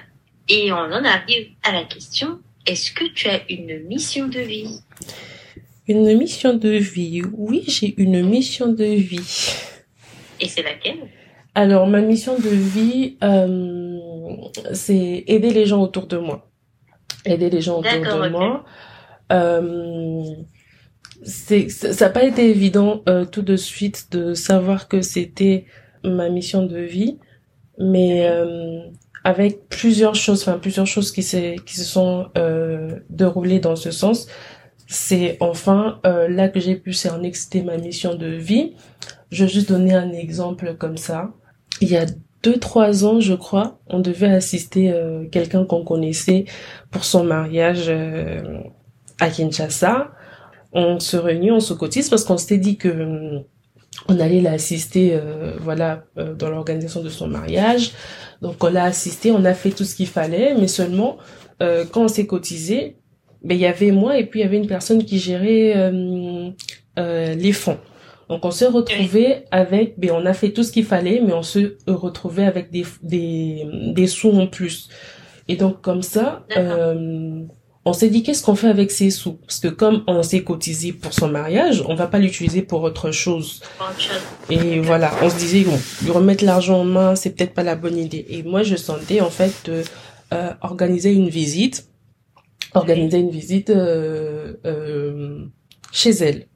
Et 0.49 0.71
on 0.71 0.75
en 0.75 1.03
arrive 1.03 1.47
à 1.63 1.73
la 1.73 1.83
question, 1.83 2.39
est-ce 2.65 2.91
que 2.91 3.05
tu 3.13 3.27
as 3.27 3.41
une 3.49 3.85
mission 3.87 4.27
de 4.27 4.39
vie? 4.39 4.79
Une 5.87 6.17
mission 6.17 6.53
de 6.53 6.69
vie. 6.69 7.21
Oui, 7.33 7.63
j'ai 7.67 7.93
une 8.01 8.23
mission 8.23 8.67
de 8.67 8.83
vie. 8.83 9.53
Et 10.39 10.47
c'est 10.47 10.63
laquelle? 10.63 11.09
Alors, 11.55 11.87
ma 11.87 12.01
mission 12.01 12.37
de 12.37 12.49
vie, 12.49 13.17
euh, 13.23 13.97
c'est 14.73 15.23
aider 15.27 15.49
les 15.51 15.65
gens 15.65 15.81
autour 15.81 16.07
de 16.07 16.17
moi. 16.17 16.49
Aider 17.25 17.49
les 17.49 17.61
gens 17.61 17.79
autour 17.79 17.91
de 17.91 18.29
moi. 18.29 18.63
Euh, 19.31 20.23
c'est 21.23 21.67
ça 21.69 22.05
n'a 22.05 22.11
pas 22.11 22.23
été 22.23 22.49
évident 22.49 23.01
euh, 23.09 23.25
tout 23.25 23.41
de 23.41 23.55
suite 23.55 24.07
de 24.11 24.33
savoir 24.33 24.87
que 24.87 25.01
c'était 25.01 25.65
ma 26.03 26.29
mission 26.29 26.63
de 26.65 26.77
vie, 26.77 27.17
mais 27.79 28.29
avec 29.27 29.67
plusieurs 29.67 30.15
choses, 30.15 30.41
enfin 30.43 30.57
plusieurs 30.57 30.87
choses 30.87 31.11
qui 31.11 31.21
s'est 31.21 31.57
qui 31.65 31.75
se 31.75 31.83
sont 31.83 32.29
euh, 32.37 33.01
déroulées 33.09 33.59
dans 33.59 33.75
ce 33.75 33.91
sens, 33.91 34.29
c'est 34.87 35.35
enfin 35.41 35.99
euh, 36.05 36.29
là 36.29 36.47
que 36.47 36.61
j'ai 36.61 36.77
pu 36.77 36.93
cerner 36.93 37.31
que 37.31 37.37
c'était 37.37 37.61
ma 37.61 37.75
mission 37.75 38.15
de 38.15 38.27
vie. 38.27 38.75
Je 39.29 39.43
vais 39.43 39.51
juste 39.51 39.67
donner 39.67 39.93
un 39.93 40.13
exemple 40.13 40.75
comme 40.75 40.95
ça. 40.95 41.33
Il 41.81 41.89
y 41.89 41.97
a 41.97 42.05
deux 42.41 42.57
trois 42.57 43.03
ans, 43.03 43.19
je 43.19 43.33
crois, 43.33 43.81
on 43.87 43.99
devait 43.99 44.31
assister 44.31 44.95
quelqu'un 45.29 45.65
qu'on 45.65 45.83
connaissait 45.83 46.45
pour 46.89 47.03
son 47.03 47.25
mariage 47.25 47.91
à 49.19 49.29
Kinshasa. 49.29 50.11
On 50.71 51.01
se 51.01 51.17
réunit, 51.17 51.51
on 51.51 51.59
se 51.59 51.73
cotise 51.73 52.09
parce 52.09 52.23
qu'on 52.23 52.37
s'était 52.37 52.59
dit 52.59 52.77
que 52.77 53.41
on 54.07 54.19
allait 54.21 54.39
l'assister 54.39 55.19
voilà 55.59 56.05
dans 56.15 56.49
l'organisation 56.49 57.03
de 57.03 57.09
son 57.09 57.27
mariage 57.27 57.91
donc 58.41 58.63
on 58.63 58.69
l'a 58.69 58.85
assisté 58.85 59.31
on 59.31 59.43
a 59.45 59.53
fait 59.53 59.71
tout 59.71 59.83
ce 59.83 59.95
qu'il 59.95 60.07
fallait 60.07 60.55
mais 60.55 60.67
seulement 60.67 61.17
quand 61.59 62.03
on 62.03 62.07
s'est 62.07 62.27
cotisé 62.27 62.97
ben 63.43 63.55
il 63.55 63.61
y 63.61 63.65
avait 63.65 63.91
moi 63.91 64.17
et 64.17 64.25
puis 64.25 64.39
il 64.39 64.43
y 64.43 64.45
avait 64.45 64.57
une 64.57 64.67
personne 64.67 65.03
qui 65.03 65.19
gérait 65.19 65.73
euh, 65.75 66.49
euh, 66.99 67.35
les 67.35 67.51
fonds. 67.51 67.77
Donc 68.29 68.43
on 68.43 68.51
s'est 68.51 68.67
retrouvé 68.67 69.45
avec, 69.51 69.97
ben 69.97 70.11
on 70.11 70.25
a 70.25 70.33
fait 70.33 70.51
tout 70.51 70.63
ce 70.63 70.71
qu'il 70.71 70.83
fallait, 70.83 71.21
mais 71.25 71.33
on 71.33 71.43
se 71.43 71.77
retrouvait 71.87 72.45
avec 72.45 72.71
des 72.71 72.85
des 73.01 73.65
des 73.93 74.07
sous 74.07 74.31
en 74.31 74.47
plus. 74.47 74.89
Et 75.47 75.55
donc 75.55 75.81
comme 75.81 76.01
ça, 76.01 76.45
euh, 76.57 77.43
on 77.87 77.93
s'est 77.93 78.09
dit 78.09 78.21
qu'est-ce 78.21 78.43
qu'on 78.43 78.55
fait 78.55 78.67
avec 78.67 78.91
ces 78.91 79.09
sous? 79.09 79.33
Parce 79.33 79.59
que 79.59 79.69
comme 79.69 80.03
on 80.07 80.21
s'est 80.21 80.43
cotisé 80.43 80.91
pour 80.91 81.13
son 81.13 81.29
mariage, 81.29 81.83
on 81.87 81.95
va 81.95 82.07
pas 82.07 82.19
l'utiliser 82.19 82.61
pour 82.61 82.83
autre 82.83 83.11
chose. 83.11 83.61
Et 84.49 84.79
voilà, 84.81 85.11
on 85.21 85.29
se 85.29 85.37
disait 85.37 85.61
bon, 85.61 85.79
lui 86.03 86.11
remettre 86.11 86.43
l'argent 86.43 86.81
en 86.81 86.83
main, 86.83 87.15
c'est 87.15 87.31
peut-être 87.31 87.53
pas 87.53 87.63
la 87.63 87.75
bonne 87.75 87.97
idée. 87.97 88.25
Et 88.29 88.43
moi 88.43 88.63
je 88.63 88.75
sentais 88.75 89.21
en 89.21 89.29
fait 89.29 89.53
de 89.65 89.83
euh, 90.33 90.51
organiser 90.61 91.13
une 91.13 91.29
visite 91.29 91.87
organiser 92.73 93.17
une 93.17 93.29
visite 93.29 93.69
euh, 93.69 94.53
euh, 94.65 95.45
chez 95.91 96.11
elle. 96.11 96.47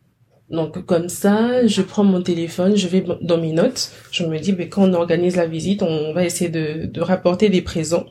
Donc 0.50 0.86
comme 0.86 1.08
ça, 1.08 1.66
je 1.66 1.82
prends 1.82 2.04
mon 2.04 2.22
téléphone, 2.22 2.76
je 2.76 2.88
vais 2.88 3.06
dans 3.22 3.38
mes 3.38 3.54
notes, 3.54 3.92
je 4.12 4.26
me 4.26 4.38
dis, 4.38 4.52
ben, 4.52 4.68
quand 4.68 4.84
on 4.84 4.94
organise 4.94 5.38
la 5.38 5.48
visite, 5.48 5.82
on 5.82 6.14
va 6.14 6.26
essayer 6.26 6.50
de, 6.50 6.88
de 6.88 7.02
rapporter 7.02 7.48
des 7.50 7.62
présents. 7.62 8.06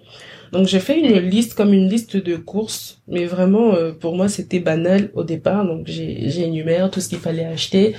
Donc 0.53 0.67
j'ai 0.67 0.81
fait 0.81 0.99
une 0.99 1.19
liste 1.19 1.55
comme 1.55 1.73
une 1.73 1.89
liste 1.89 2.17
de 2.17 2.37
courses, 2.37 3.01
mais 3.07 3.27
vraiment 3.27 3.75
euh, 3.75 3.93
pour 3.93 4.17
moi 4.17 4.29
c'était 4.29 4.59
banal 4.59 5.11
au 5.15 5.25
départ. 5.25 5.65
Donc 5.65 5.87
j'ai 5.87 6.43
énuméré 6.43 6.89
tout 6.91 7.01
ce 7.01 7.09
qu'il 7.09 7.19
fallait 7.19 7.45
acheter 7.45 7.95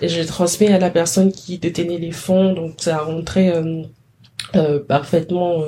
et 0.00 0.08
je 0.08 0.22
transmets 0.22 0.72
à 0.72 0.78
la 0.78 0.90
personne 0.90 1.30
qui 1.32 1.58
détenait 1.58 1.98
les 1.98 2.12
fonds. 2.12 2.52
Donc 2.52 2.74
ça 2.78 2.96
a 2.96 3.02
rentré 3.02 3.50
euh, 3.50 3.82
euh, 4.56 4.80
parfaitement 4.80 5.62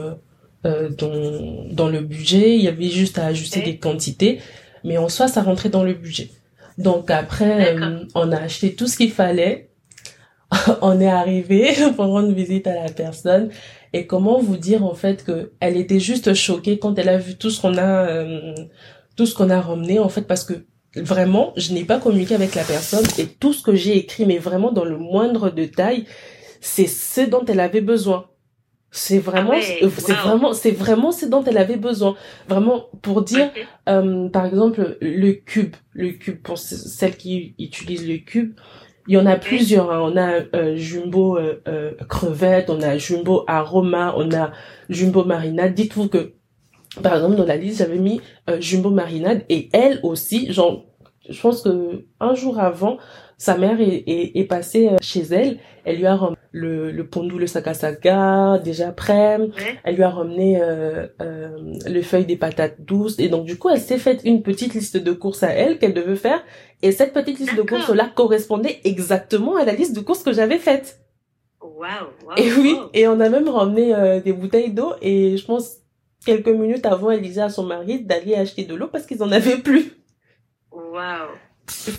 euh, 0.66 0.88
dans, 0.90 1.64
dans 1.70 1.88
le 1.88 2.00
budget. 2.00 2.56
Il 2.56 2.62
y 2.62 2.68
avait 2.68 2.88
juste 2.88 3.18
à 3.18 3.26
ajuster 3.26 3.60
des 3.60 3.76
quantités. 3.78 4.40
Mais 4.84 4.98
en 4.98 5.08
soi, 5.08 5.28
ça 5.28 5.42
rentrait 5.42 5.68
dans 5.68 5.84
le 5.84 5.94
budget. 5.94 6.30
Donc 6.78 7.10
après, 7.10 7.76
euh, 7.76 8.04
on 8.14 8.32
a 8.32 8.38
acheté 8.38 8.74
tout 8.74 8.86
ce 8.86 8.96
qu'il 8.96 9.12
fallait. 9.12 9.70
on 10.82 11.00
est 11.00 11.08
arrivé 11.08 11.72
pour 11.96 12.06
rendre 12.06 12.32
visite 12.32 12.66
à 12.66 12.74
la 12.74 12.90
personne. 12.90 13.50
Et 13.96 14.06
comment 14.06 14.38
vous 14.40 14.58
dire 14.58 14.84
en 14.84 14.94
fait 14.94 15.24
que 15.24 15.52
elle 15.58 15.78
était 15.78 16.00
juste 16.00 16.34
choquée 16.34 16.78
quand 16.78 16.98
elle 16.98 17.08
a 17.08 17.16
vu 17.16 17.36
tout 17.36 17.48
ce 17.48 17.62
qu'on 17.62 17.78
a, 17.78 18.06
euh, 18.10 18.54
tout 19.16 19.24
ce 19.24 19.34
qu'on 19.34 19.48
a 19.48 19.58
ramené 19.58 19.98
en 19.98 20.10
fait 20.10 20.20
parce 20.20 20.44
que 20.44 20.66
vraiment, 20.96 21.54
je 21.56 21.72
n'ai 21.72 21.82
pas 21.84 21.98
communiqué 21.98 22.34
avec 22.34 22.54
la 22.54 22.62
personne 22.62 23.06
et 23.16 23.26
tout 23.26 23.54
ce 23.54 23.62
que 23.62 23.74
j'ai 23.74 23.96
écrit, 23.96 24.26
mais 24.26 24.36
vraiment 24.36 24.70
dans 24.70 24.84
le 24.84 24.98
moindre 24.98 25.48
détail, 25.48 26.04
c'est 26.60 26.86
ce 26.86 27.22
dont 27.22 27.42
elle 27.46 27.60
avait 27.60 27.80
besoin. 27.80 28.26
C'est 28.90 29.18
vraiment, 29.18 29.54
ah 29.54 29.84
euh, 29.84 29.90
c'est 29.96 30.12
vraiment, 30.12 30.52
c'est 30.52 30.70
vraiment 30.72 31.10
ce 31.10 31.24
dont 31.24 31.42
elle 31.44 31.58
avait 31.58 31.76
besoin. 31.78 32.16
Vraiment 32.48 32.90
pour 33.00 33.22
dire, 33.22 33.50
euh, 33.88 34.28
par 34.28 34.44
exemple, 34.44 34.98
le 35.00 35.32
cube, 35.32 35.74
le 35.92 36.10
cube 36.10 36.42
pour 36.42 36.58
celles 36.58 37.16
qui 37.16 37.54
utilisent 37.58 38.06
le 38.06 38.18
cube, 38.18 38.52
il 39.08 39.14
y 39.14 39.16
en 39.16 39.26
a 39.26 39.36
plusieurs. 39.36 39.90
Hein. 39.90 40.00
On 40.02 40.16
a 40.16 40.40
euh, 40.54 40.76
jumbo 40.76 41.38
euh, 41.38 41.92
crevette, 42.08 42.70
on 42.70 42.80
a 42.82 42.98
jumbo 42.98 43.44
aroma, 43.46 44.14
on 44.16 44.32
a 44.32 44.52
jumbo 44.88 45.24
marinade. 45.24 45.74
Dites-vous 45.74 46.08
que, 46.08 46.32
par 47.02 47.14
exemple, 47.14 47.36
dans 47.36 47.46
la 47.46 47.56
liste, 47.56 47.78
j'avais 47.78 47.98
mis 47.98 48.20
jumbo 48.58 48.90
marinade 48.90 49.44
et 49.48 49.68
elle 49.72 50.00
aussi, 50.02 50.52
genre, 50.52 50.84
je 51.28 51.40
pense 51.40 51.62
que 51.62 52.04
un 52.20 52.34
jour 52.34 52.58
avant, 52.58 52.98
sa 53.38 53.56
mère 53.56 53.80
est, 53.80 54.04
est, 54.06 54.38
est 54.38 54.44
passée 54.44 54.90
chez 55.00 55.22
elle. 55.30 55.58
Elle 55.84 55.98
lui 55.98 56.06
a 56.06 56.18
le, 56.50 56.90
le 56.90 57.06
pondou, 57.06 57.38
le 57.38 57.46
sakasaka, 57.46 58.58
déjà 58.64 58.90
prêt. 58.92 59.38
Elle 59.84 59.94
lui 59.96 60.02
a 60.02 60.10
ramené 60.10 60.60
euh, 60.60 61.06
euh, 61.20 61.56
les 61.86 62.02
feuilles 62.02 62.24
des 62.24 62.36
patates 62.36 62.80
douces. 62.80 63.18
Et 63.18 63.28
donc, 63.28 63.44
du 63.44 63.58
coup, 63.58 63.68
elle 63.68 63.80
s'est 63.80 63.98
faite 63.98 64.22
une 64.24 64.42
petite 64.42 64.74
liste 64.74 64.96
de 64.96 65.12
courses 65.12 65.42
à 65.42 65.50
elle 65.50 65.78
qu'elle 65.78 65.94
devait 65.94 66.16
faire. 66.16 66.42
Et 66.82 66.92
cette 66.92 67.12
petite 67.12 67.38
liste 67.38 67.56
de 67.56 67.62
courses-là 67.62 68.10
correspondait 68.14 68.80
exactement 68.84 69.56
à 69.56 69.64
la 69.64 69.72
liste 69.72 69.94
de 69.94 70.00
courses 70.00 70.22
que 70.22 70.32
j'avais 70.32 70.58
faite. 70.58 71.00
Wow, 71.60 71.86
et 72.38 72.50
oui, 72.54 72.78
et 72.94 73.06
on 73.06 73.20
a 73.20 73.28
même 73.28 73.48
ramené 73.48 73.94
euh, 73.94 74.20
des 74.20 74.32
bouteilles 74.32 74.72
d'eau. 74.72 74.94
Et 75.02 75.36
je 75.36 75.44
pense, 75.44 75.76
quelques 76.24 76.48
minutes 76.48 76.86
avant, 76.86 77.10
elle 77.10 77.20
disait 77.20 77.42
à 77.42 77.48
son 77.50 77.64
mari 77.64 78.02
d'aller 78.02 78.34
acheter 78.34 78.64
de 78.64 78.74
l'eau 78.74 78.88
parce 78.88 79.04
qu'ils 79.04 79.22
en 79.22 79.30
avaient 79.30 79.58
plus. 79.58 79.92
Waouh. 80.72 81.28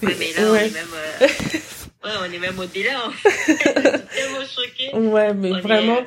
Ouais, 0.03 0.15
mais 0.19 0.33
là, 0.33 0.51
on 0.51 0.55
est 0.55 0.73
même... 0.73 0.85
Euh, 1.21 1.27
Ouais, 2.03 2.11
on 2.21 2.31
est 2.31 2.39
même 2.39 2.57
au-delà. 2.57 3.09
tellement 3.45 4.45
choquée. 4.45 4.95
Ouais, 4.95 5.33
mais 5.33 5.59
vraiment, 5.59 5.97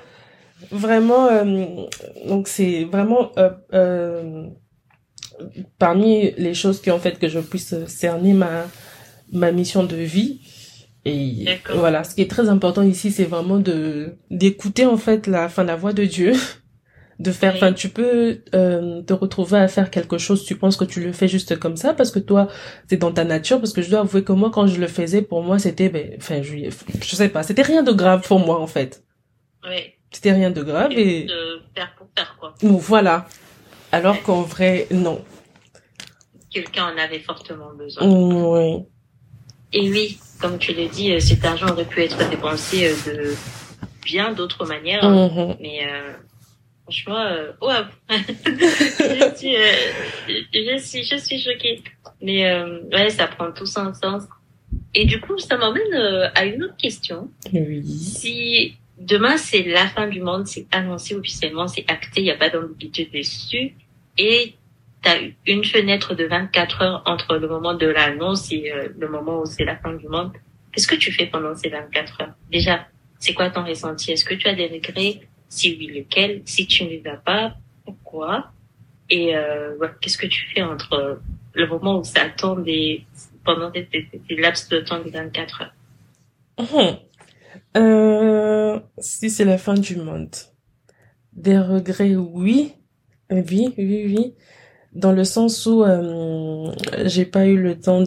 vraiment, 0.70 1.26
euh, 1.26 1.86
donc 2.26 2.48
c'est 2.48 2.84
vraiment 2.84 3.32
euh, 3.38 3.50
euh, 3.74 4.46
parmi 5.78 6.30
les 6.38 6.54
choses 6.54 6.80
qui 6.80 6.90
ont 6.90 6.98
fait 6.98 7.18
que 7.18 7.28
je 7.28 7.40
puisse 7.40 7.74
cerner 7.86 8.32
ma 8.32 8.66
ma 9.32 9.52
mission 9.52 9.84
de 9.84 9.96
vie. 9.96 10.40
Et 11.04 11.46
voilà, 11.74 12.04
ce 12.04 12.14
qui 12.14 12.22
est 12.22 12.30
très 12.30 12.48
important 12.48 12.82
ici, 12.82 13.10
c'est 13.10 13.24
vraiment 13.24 13.58
de 13.58 14.16
d'écouter 14.30 14.86
en 14.86 14.96
fait 14.98 15.26
la 15.26 15.48
fin 15.48 15.64
la 15.64 15.76
voix 15.76 15.92
de 15.92 16.04
Dieu 16.04 16.34
de 17.20 17.30
faire 17.30 17.54
enfin 17.54 17.72
tu 17.72 17.88
peux 17.90 18.40
euh, 18.54 19.02
te 19.02 19.12
retrouver 19.12 19.58
à 19.58 19.68
faire 19.68 19.90
quelque 19.90 20.18
chose. 20.18 20.44
Tu 20.44 20.56
penses 20.56 20.76
que 20.76 20.84
tu 20.84 21.00
le 21.00 21.12
fais 21.12 21.28
juste 21.28 21.58
comme 21.58 21.76
ça 21.76 21.94
parce 21.94 22.10
que 22.10 22.18
toi 22.18 22.48
c'est 22.88 22.96
dans 22.96 23.12
ta 23.12 23.24
nature 23.24 23.58
parce 23.58 23.72
que 23.72 23.82
je 23.82 23.90
dois 23.90 24.00
avouer 24.00 24.24
que 24.24 24.32
moi 24.32 24.50
quand 24.50 24.66
je 24.66 24.80
le 24.80 24.88
faisais 24.88 25.22
pour 25.22 25.42
moi 25.42 25.58
c'était 25.58 25.88
ben 25.88 26.14
enfin 26.16 26.42
je, 26.42 26.70
je 27.02 27.16
sais 27.16 27.28
pas 27.28 27.42
c'était 27.42 27.62
rien 27.62 27.82
de 27.82 27.92
grave 27.92 28.22
pour 28.26 28.40
moi 28.40 28.60
en 28.60 28.66
fait. 28.66 29.04
Oui. 29.68 29.94
C'était 30.10 30.32
rien 30.32 30.50
de 30.50 30.62
grave 30.62 30.90
et, 30.92 31.24
de 31.24 31.60
faire 31.76 31.94
pour 31.96 32.08
faire 32.16 32.36
quoi. 32.40 32.54
Voilà. 32.62 33.26
Alors 33.92 34.20
qu'en 34.22 34.42
vrai 34.42 34.88
non. 34.90 35.22
Quelqu'un 36.50 36.86
en 36.92 36.98
avait 36.98 37.20
fortement 37.20 37.72
besoin. 37.74 38.04
Oui 38.04 38.84
et 39.72 39.90
oui 39.90 40.18
comme 40.40 40.58
tu 40.58 40.72
l'as 40.72 40.88
dit 40.88 41.12
euh, 41.12 41.20
cet 41.20 41.44
argent 41.44 41.68
aurait 41.68 41.84
pu 41.84 42.02
être 42.02 42.28
dépensé 42.30 42.88
euh, 42.88 43.12
de 43.12 43.34
bien 44.04 44.32
d'autres 44.32 44.66
manières 44.66 45.04
hein. 45.04 45.28
mm-hmm. 45.28 45.56
mais 45.60 45.80
euh, 45.86 46.12
Franchement, 46.90 47.18
euh, 47.18 47.52
je, 48.10 49.36
suis, 49.36 49.56
euh, 49.56 50.40
je, 50.52 50.78
suis, 50.78 51.04
je 51.04 51.16
suis 51.16 51.40
choquée. 51.40 51.82
Mais 52.20 52.50
euh, 52.50 52.80
ouais, 52.92 53.10
ça 53.10 53.28
prend 53.28 53.52
tout 53.52 53.66
son 53.66 53.94
sens. 53.94 54.24
Et 54.94 55.04
du 55.04 55.20
coup, 55.20 55.38
ça 55.38 55.56
m'emmène 55.56 55.94
euh, 55.94 56.28
à 56.34 56.44
une 56.44 56.64
autre 56.64 56.76
question. 56.76 57.30
Oui. 57.52 57.84
Si 57.86 58.76
demain 58.98 59.36
c'est 59.36 59.62
la 59.62 59.86
fin 59.86 60.08
du 60.08 60.20
monde, 60.20 60.46
c'est 60.46 60.66
annoncé 60.72 61.14
officiellement, 61.14 61.68
c'est 61.68 61.84
acté, 61.88 62.20
il 62.20 62.24
n'y 62.24 62.30
a 62.30 62.36
pas 62.36 62.50
d'ambiguïté 62.50 63.08
dessus, 63.12 63.74
et 64.18 64.54
tu 65.02 65.08
as 65.08 65.18
une 65.46 65.64
fenêtre 65.64 66.14
de 66.14 66.24
24 66.24 66.82
heures 66.82 67.02
entre 67.06 67.36
le 67.36 67.48
moment 67.48 67.74
de 67.74 67.86
l'annonce 67.86 68.52
et 68.52 68.72
euh, 68.72 68.88
le 68.98 69.08
moment 69.08 69.40
où 69.40 69.46
c'est 69.46 69.64
la 69.64 69.76
fin 69.76 69.94
du 69.94 70.08
monde, 70.08 70.32
qu'est-ce 70.72 70.88
que 70.88 70.96
tu 70.96 71.12
fais 71.12 71.26
pendant 71.26 71.54
ces 71.54 71.70
24 71.70 72.20
heures? 72.20 72.34
Déjà, 72.50 72.86
c'est 73.18 73.32
quoi 73.32 73.48
ton 73.50 73.64
ressenti? 73.64 74.12
Est-ce 74.12 74.24
que 74.24 74.34
tu 74.34 74.48
as 74.48 74.54
des 74.54 74.66
regrets? 74.66 75.20
Si 75.50 75.76
oui, 75.78 75.88
lequel? 75.88 76.42
Si 76.46 76.66
tu 76.66 76.84
ne 76.84 76.88
les 76.88 77.06
as 77.06 77.16
pas, 77.16 77.56
pourquoi? 77.84 78.52
Et 79.10 79.36
euh, 79.36 79.76
qu'est-ce 80.00 80.16
que 80.16 80.26
tu 80.26 80.46
fais 80.54 80.62
entre 80.62 81.20
le 81.52 81.66
moment 81.66 81.98
où 81.98 82.04
ça 82.04 82.30
tombe 82.30 82.66
et 82.66 83.04
pendant 83.44 83.70
des, 83.70 83.86
laps 84.30 84.68
de 84.68 84.80
temps 84.80 85.02
de 85.02 85.10
24 85.10 85.62
heures? 85.62 85.74
Hum. 86.58 86.96
euh, 87.76 88.80
Si 88.98 89.28
c'est 89.28 89.44
la 89.44 89.58
fin 89.58 89.74
du 89.74 89.96
monde. 89.96 90.34
Des 91.32 91.58
regrets, 91.58 92.16
oui. 92.16 92.72
Oui, 93.30 93.74
oui, 93.76 94.04
oui. 94.06 94.34
Dans 94.92 95.12
le 95.12 95.24
sens 95.24 95.66
où 95.66 95.84
euh, 95.84 96.72
j'ai 97.04 97.24
pas 97.24 97.46
eu 97.46 97.56
le 97.56 97.78
temps 97.78 98.02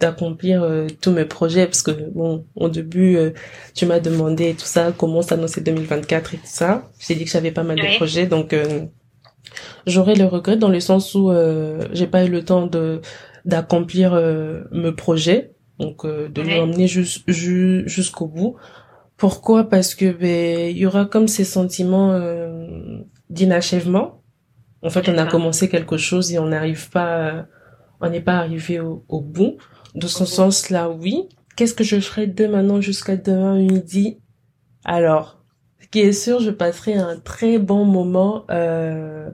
d'accomplir 0.00 0.62
euh, 0.62 0.86
tous 1.00 1.12
mes 1.12 1.26
projets 1.26 1.66
parce 1.66 1.82
que 1.82 1.90
bon 1.90 2.46
au 2.56 2.68
début 2.68 3.16
euh, 3.16 3.30
tu 3.74 3.84
m'as 3.84 4.00
demandé 4.00 4.54
tout 4.54 4.64
ça 4.64 4.92
comment 4.96 5.20
s'annoncer 5.22 5.60
2024 5.60 6.34
et 6.34 6.36
tout 6.38 6.42
ça. 6.46 6.88
J'ai 6.98 7.14
dit 7.14 7.24
que 7.24 7.30
j'avais 7.30 7.52
pas 7.52 7.62
mal 7.62 7.76
de 7.76 7.96
projets 7.96 8.26
donc 8.26 8.52
euh, 8.52 8.86
j'aurais 9.86 10.14
le 10.14 10.24
regret 10.24 10.56
dans 10.56 10.70
le 10.70 10.80
sens 10.80 11.14
où 11.14 11.30
j'ai 11.92 12.06
pas 12.06 12.24
eu 12.24 12.30
le 12.30 12.44
temps 12.44 12.66
de 12.66 13.00
d'accomplir 13.44 14.12
mes 14.72 14.92
projets 14.92 15.52
donc 15.78 16.06
de 16.06 16.42
l'emmener 16.42 16.86
jusqu'au 16.86 18.26
bout. 18.26 18.56
Pourquoi? 19.16 19.64
Parce 19.64 19.94
que 19.94 20.12
ben 20.12 20.70
il 20.70 20.78
y 20.78 20.86
aura 20.86 21.04
comme 21.04 21.28
ces 21.28 21.44
sentiments 21.44 22.18
d'inachèvement. 23.28 24.22
En 24.82 24.88
fait 24.88 25.08
on 25.10 25.18
a 25.18 25.26
commencé 25.26 25.68
quelque 25.68 25.98
chose 25.98 26.32
et 26.32 26.38
on 26.38 26.46
n'arrive 26.46 26.88
pas 26.90 27.46
on 28.00 28.08
n'est 28.08 28.22
pas 28.22 28.36
arrivé 28.38 28.80
au, 28.80 29.04
au 29.08 29.20
bout 29.20 29.58
de 29.94 30.06
ce 30.06 30.24
sens-là, 30.24 30.90
oui. 30.90 31.28
Qu'est-ce 31.56 31.74
que 31.74 31.84
je 31.84 32.00
ferai 32.00 32.26
de 32.26 32.46
maintenant 32.46 32.80
jusqu'à 32.80 33.16
demain 33.16 33.56
midi? 33.58 34.18
Alors, 34.84 35.42
qui 35.90 36.00
est 36.00 36.12
sûr, 36.12 36.40
je 36.40 36.50
passerai 36.50 36.94
un 36.94 37.18
très 37.18 37.58
bon 37.58 37.84
moment 37.84 38.44
euh, 38.50 39.30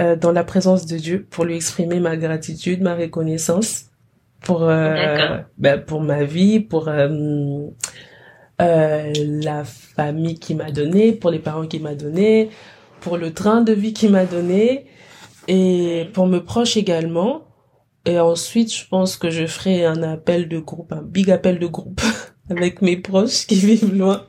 euh, 0.00 0.16
dans 0.16 0.32
la 0.32 0.44
présence 0.44 0.86
de 0.86 0.96
Dieu 0.96 1.26
pour 1.28 1.44
lui 1.44 1.56
exprimer 1.56 2.00
ma 2.00 2.16
gratitude, 2.16 2.82
ma 2.82 2.94
reconnaissance 2.94 3.86
pour 4.40 4.62
euh, 4.62 5.38
ben, 5.58 5.80
pour 5.80 6.00
ma 6.00 6.24
vie, 6.24 6.60
pour 6.60 6.88
euh, 6.88 7.66
euh, 8.60 9.12
la 9.42 9.64
famille 9.64 10.38
qui 10.38 10.54
m'a 10.54 10.70
donné, 10.70 11.12
pour 11.12 11.30
les 11.30 11.38
parents 11.38 11.66
qui 11.66 11.80
m'a 11.80 11.94
donné, 11.94 12.50
pour 13.00 13.16
le 13.16 13.32
train 13.32 13.60
de 13.60 13.72
vie 13.72 13.92
qui 13.92 14.08
m'a 14.08 14.24
donné 14.24 14.86
et 15.48 16.08
pour 16.12 16.26
mes 16.26 16.40
proches 16.40 16.76
également. 16.76 17.42
Et 18.06 18.18
ensuite, 18.18 18.74
je 18.74 18.86
pense 18.88 19.16
que 19.16 19.30
je 19.30 19.46
ferai 19.46 19.84
un 19.84 20.02
appel 20.02 20.48
de 20.48 20.58
groupe, 20.58 20.92
un 20.92 21.02
big 21.02 21.30
appel 21.30 21.58
de 21.58 21.66
groupe 21.66 22.00
avec 22.50 22.82
mes 22.82 22.96
proches 22.96 23.46
qui 23.46 23.54
vivent 23.56 23.94
loin. 23.94 24.26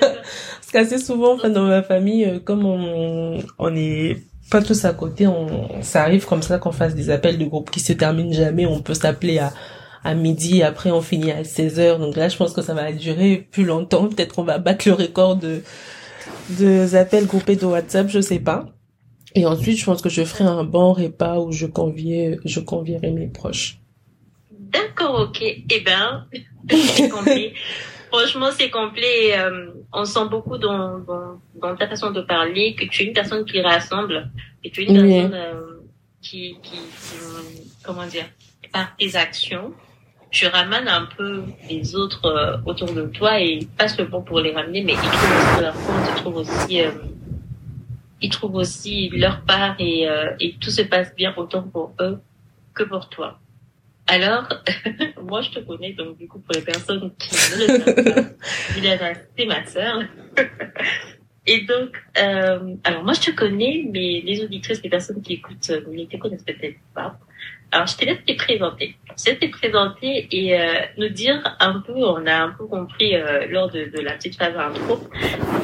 Parce 0.00 0.72
qu'assez 0.72 0.98
souvent, 0.98 1.34
enfin, 1.34 1.48
dans 1.48 1.66
ma 1.66 1.82
famille, 1.82 2.24
euh, 2.24 2.38
comme 2.40 2.66
on, 2.66 3.38
on 3.58 3.74
est 3.74 4.18
pas 4.50 4.62
tous 4.62 4.84
à 4.84 4.92
côté, 4.92 5.26
on, 5.26 5.82
ça 5.82 6.02
arrive 6.02 6.26
comme 6.26 6.42
ça 6.42 6.58
qu'on 6.58 6.72
fasse 6.72 6.94
des 6.94 7.10
appels 7.10 7.38
de 7.38 7.44
groupe 7.44 7.70
qui 7.70 7.80
se 7.80 7.92
terminent 7.92 8.32
jamais. 8.32 8.66
On 8.66 8.80
peut 8.80 8.94
s'appeler 8.94 9.38
à, 9.38 9.52
à 10.04 10.14
midi, 10.14 10.62
après 10.62 10.90
on 10.90 11.00
finit 11.00 11.32
à 11.32 11.42
16 11.44 11.80
heures. 11.80 11.98
Donc 11.98 12.16
là, 12.16 12.28
je 12.28 12.36
pense 12.36 12.52
que 12.52 12.62
ça 12.62 12.74
va 12.74 12.92
durer 12.92 13.48
plus 13.50 13.64
longtemps. 13.64 14.08
Peut-être 14.08 14.38
on 14.38 14.44
va 14.44 14.58
battre 14.58 14.86
le 14.86 14.94
record 14.94 15.36
de, 15.36 15.62
de 16.50 16.94
appels 16.94 17.26
groupés 17.26 17.56
de 17.56 17.64
WhatsApp, 17.64 18.08
je 18.08 18.20
sais 18.20 18.38
pas. 18.38 18.66
Et 19.36 19.44
ensuite, 19.44 19.78
je 19.78 19.84
pense 19.84 20.00
que 20.00 20.08
je 20.08 20.24
ferai 20.24 20.44
un 20.44 20.64
bon 20.64 20.94
repas 20.94 21.38
où 21.38 21.52
je 21.52 21.66
convier, 21.66 22.38
je 22.46 22.58
convierai 22.58 23.10
mes 23.10 23.26
proches. 23.26 23.76
D'accord, 24.50 25.28
ok. 25.28 25.42
Eh 25.42 25.80
ben, 25.80 26.26
complet. 27.10 27.52
Franchement, 28.10 28.48
c'est 28.50 28.70
complet. 28.70 29.38
Euh, 29.38 29.72
on 29.92 30.06
sent 30.06 30.28
beaucoup 30.30 30.56
dans, 30.56 31.00
dans, 31.00 31.38
dans, 31.54 31.76
ta 31.76 31.86
façon 31.86 32.12
de 32.12 32.22
parler 32.22 32.74
que 32.74 32.86
tu 32.86 33.02
es 33.02 33.06
une 33.06 33.12
personne 33.12 33.44
qui 33.44 33.60
rassemble 33.60 34.30
et 34.64 34.70
tu 34.70 34.80
es 34.80 34.84
une 34.86 35.06
personne 35.06 35.34
euh, 35.34 35.82
qui, 36.22 36.56
qui, 36.62 36.78
comment 37.82 38.06
dire, 38.06 38.24
par 38.72 38.96
tes 38.96 39.16
actions, 39.16 39.74
tu 40.30 40.46
ramènes 40.46 40.88
un 40.88 41.08
peu 41.14 41.42
les 41.68 41.94
autres 41.94 42.24
euh, 42.24 42.56
autour 42.64 42.90
de 42.90 43.02
toi 43.02 43.38
et 43.38 43.68
pas 43.76 43.88
seulement 43.88 44.22
pour 44.22 44.40
les 44.40 44.52
ramener, 44.52 44.82
mais 44.82 44.94
ils 44.94 44.98
trouvent 44.98 45.36
aussi 45.36 45.60
leur 45.60 45.74
compte, 45.74 46.08
ils 46.08 46.22
trouvent 46.22 46.36
aussi, 46.36 46.80
ils 48.20 48.30
trouvent 48.30 48.56
aussi 48.56 49.10
leur 49.10 49.42
part 49.42 49.76
et, 49.78 50.08
et 50.40 50.56
tout 50.60 50.70
se 50.70 50.82
passe 50.82 51.14
bien 51.14 51.34
autant 51.36 51.62
pour 51.62 51.92
eux 52.00 52.18
que 52.74 52.84
pour 52.84 53.08
toi. 53.08 53.38
Alors, 54.08 54.48
moi, 55.22 55.42
je 55.42 55.50
te 55.50 55.60
connais, 55.60 55.92
donc 55.92 56.16
du 56.16 56.28
coup, 56.28 56.38
pour 56.38 56.54
les 56.54 56.62
personnes 56.62 57.10
qui 57.18 57.34
ne 57.34 57.60
le 57.60 57.84
savent 57.84 59.04
pas, 59.04 59.20
c'est 59.36 59.46
ma 59.46 59.64
sœur. 59.66 60.02
Et 61.48 61.60
donc, 61.60 61.96
euh, 62.18 62.74
alors 62.82 63.04
moi, 63.04 63.12
je 63.12 63.20
te 63.20 63.30
connais, 63.30 63.84
mais 63.92 64.20
les 64.24 64.42
auditrices, 64.42 64.82
les 64.82 64.90
personnes 64.90 65.22
qui 65.22 65.34
écoutent 65.34 65.70
euh, 65.70 65.80
ne 65.92 66.04
te 66.04 66.16
connaissent 66.16 66.42
peut-être 66.42 66.78
pas. 66.92 67.18
Alors, 67.72 67.86
je 67.86 67.96
te 67.96 68.04
laisse 68.04 68.24
te 68.24 68.32
présenter. 68.36 68.96
Je 69.18 69.32
te 69.32 69.50
présenter 69.50 70.28
et 70.30 70.60
euh, 70.60 70.74
nous 70.98 71.08
dire 71.08 71.42
un 71.58 71.80
peu, 71.80 71.94
on 71.94 72.26
a 72.26 72.34
un 72.34 72.50
peu 72.50 72.66
compris 72.66 73.14
euh, 73.16 73.46
lors 73.48 73.70
de, 73.70 73.84
de, 73.84 74.00
la 74.00 74.12
petite 74.12 74.36
phase 74.36 74.56
intro, 74.56 75.00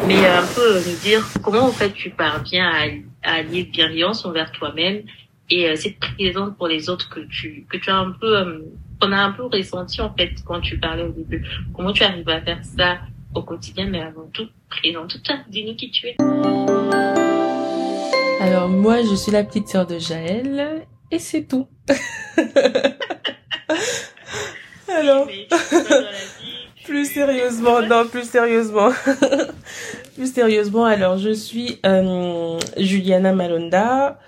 mais 0.06 0.26
un 0.26 0.47
peu 0.54 0.78
nous 0.78 0.97
dire 1.02 1.23
comment 1.42 1.66
en 1.66 1.73
fait 1.73 1.92
tu 1.92 2.11
parviens 2.11 2.71
à, 2.71 3.30
à 3.30 3.35
allier 3.37 3.64
bienveillance 3.64 4.25
envers 4.25 4.50
toi-même 4.52 5.02
et 5.50 5.68
euh, 5.68 5.76
cette 5.76 5.99
présence 5.99 6.52
pour 6.56 6.66
les 6.66 6.88
autres 6.88 7.11
que 7.11 7.21
tu 7.21 7.66
que 7.68 7.76
tu 7.76 7.90
as 7.90 7.97
un 7.97 8.12
peu 8.12 8.38
euh, 8.38 8.61
qu'on 9.00 9.12
a 9.12 9.18
un 9.18 9.32
peu 9.32 9.44
ressenti 9.44 10.00
en 10.00 10.12
fait 10.14 10.32
quand 10.47 10.61
tu 10.61 10.78
parlais 10.78 11.02
au 11.02 11.12
début. 11.12 11.44
Comment 11.75 11.92
tu 11.92 12.02
arrives 12.02 12.28
à 12.28 12.40
faire 12.40 12.64
ça 12.64 12.99
au 13.35 13.42
quotidien, 13.42 13.87
mais 13.87 14.00
avant 14.00 14.28
tout 14.32 14.47
présente 14.68 15.23
toi. 15.23 15.37
Dis-nous 15.49 15.75
qui 15.75 15.90
tu 15.90 16.06
es. 16.06 16.16
Alors 18.40 18.68
moi, 18.68 19.02
je 19.02 19.14
suis 19.14 19.30
la 19.30 19.44
petite 19.44 19.68
sœur 19.68 19.87
de 19.87 19.99
Jaël 19.99 20.87
et 21.12 21.19
c'est 21.19 21.42
tout. 21.42 21.68
Alors. 24.88 25.29
plus 26.85 27.07
sérieusement, 27.12 27.83
non, 27.83 28.09
plus 28.09 28.29
sérieusement. 28.29 28.90
plus 30.16 30.33
sérieusement, 30.33 30.85
alors 30.85 31.16
je 31.18 31.33
suis 31.33 31.79
euh, 31.87 32.59
Juliana 32.77 33.33
Malonda. 33.33 34.18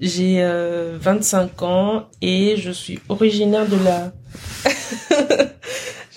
J'ai 0.00 0.42
25 0.42 1.62
euh, 1.62 1.66
ans 1.66 2.08
et 2.20 2.56
je 2.56 2.70
suis 2.70 3.00
originaire 3.08 3.66
de 3.66 3.76
la... 3.84 4.12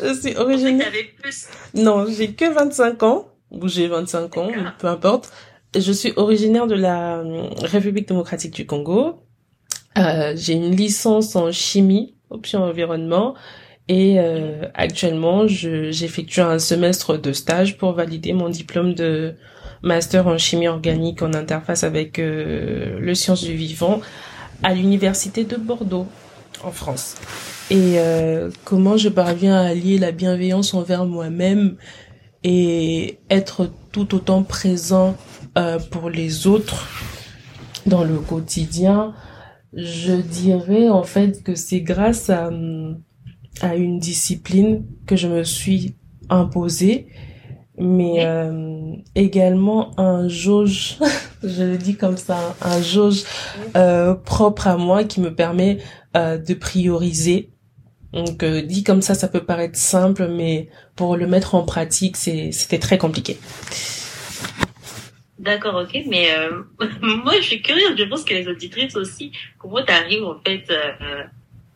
je 0.01 0.13
suis 0.13 0.35
originaire... 0.35 0.91
plus. 1.21 1.47
Non, 1.73 2.05
j'ai 2.09 2.33
que 2.33 2.51
25 2.51 3.03
ans, 3.03 3.27
ou 3.51 3.67
j'ai 3.67 3.87
25 3.87 4.37
ans, 4.37 4.49
peu 4.79 4.87
importe. 4.87 5.31
Je 5.75 5.91
suis 5.91 6.13
originaire 6.15 6.65
de 6.65 6.75
la 6.75 7.17
euh, 7.17 7.49
République 7.61 8.07
démocratique 8.07 8.53
du 8.53 8.65
Congo. 8.65 9.26
Euh, 9.97 10.33
j'ai 10.35 10.53
une 10.53 10.75
licence 10.75 11.35
en 11.35 11.51
chimie, 11.51 12.15
option 12.29 12.63
environnement, 12.63 13.35
et 13.87 14.19
euh, 14.19 14.65
actuellement, 14.73 15.47
j'effectue 15.47 16.41
un 16.41 16.59
semestre 16.59 17.17
de 17.17 17.31
stage 17.31 17.77
pour 17.77 17.93
valider 17.93 18.33
mon 18.33 18.49
diplôme 18.49 18.93
de 18.93 19.35
master 19.81 20.27
en 20.27 20.37
chimie 20.37 20.67
organique 20.67 21.21
en 21.21 21.33
interface 21.33 21.83
avec 21.83 22.19
euh, 22.19 22.99
le 22.99 23.15
sciences 23.15 23.43
du 23.43 23.53
vivant 23.53 24.01
à 24.63 24.73
l'université 24.73 25.43
de 25.43 25.55
Bordeaux 25.55 26.07
en 26.63 26.71
France. 26.71 27.15
Et 27.69 27.95
euh, 27.97 28.49
comment 28.63 28.97
je 28.97 29.09
parviens 29.09 29.55
à 29.55 29.67
allier 29.67 29.97
la 29.97 30.11
bienveillance 30.11 30.73
envers 30.73 31.05
moi-même 31.05 31.75
et 32.43 33.19
être 33.29 33.69
tout 33.91 34.15
autant 34.15 34.43
présent 34.43 35.15
euh, 35.57 35.79
pour 35.91 36.09
les 36.09 36.47
autres 36.47 36.87
dans 37.85 38.03
le 38.03 38.17
quotidien, 38.17 39.13
je 39.77 40.13
dirais 40.13 40.89
en 40.89 41.03
fait 41.03 41.43
que 41.43 41.55
c'est 41.55 41.81
grâce 41.81 42.29
à, 42.29 42.49
à 43.61 43.75
une 43.75 43.99
discipline 43.99 44.83
que 45.05 45.15
je 45.15 45.27
me 45.27 45.43
suis 45.43 45.95
imposée 46.29 47.07
mais 47.77 48.25
euh, 48.25 48.95
également 49.15 49.97
un 49.99 50.27
jauge, 50.27 50.97
je 51.43 51.63
le 51.63 51.77
dis 51.77 51.95
comme 51.95 52.17
ça, 52.17 52.55
un 52.61 52.81
jauge 52.81 53.23
euh, 53.75 54.15
propre 54.15 54.67
à 54.67 54.77
moi 54.77 55.03
qui 55.03 55.21
me 55.21 55.33
permet 55.33 55.77
euh, 56.15 56.37
de 56.37 56.53
prioriser. 56.53 57.51
Donc 58.13 58.43
dit 58.43 58.83
comme 58.83 59.01
ça, 59.01 59.13
ça 59.13 59.27
peut 59.27 59.43
paraître 59.43 59.77
simple, 59.77 60.27
mais 60.27 60.69
pour 60.95 61.17
le 61.17 61.27
mettre 61.27 61.53
en 61.55 61.63
pratique, 61.63 62.15
c'était 62.17 62.79
très 62.79 62.97
compliqué. 62.97 63.37
D'accord, 65.39 65.75
ok, 65.75 66.03
mais 66.07 66.31
euh, 66.31 66.63
moi 67.01 67.33
je 67.37 67.43
suis 67.43 67.61
curieuse, 67.61 67.95
je 67.97 68.03
pense 68.05 68.23
que 68.23 68.33
les 68.33 68.47
auditrices 68.47 68.95
aussi, 68.95 69.31
comment 69.59 69.83
tu 69.83 69.91
arrives 69.91 70.23
en 70.23 70.39
fait 70.39 70.65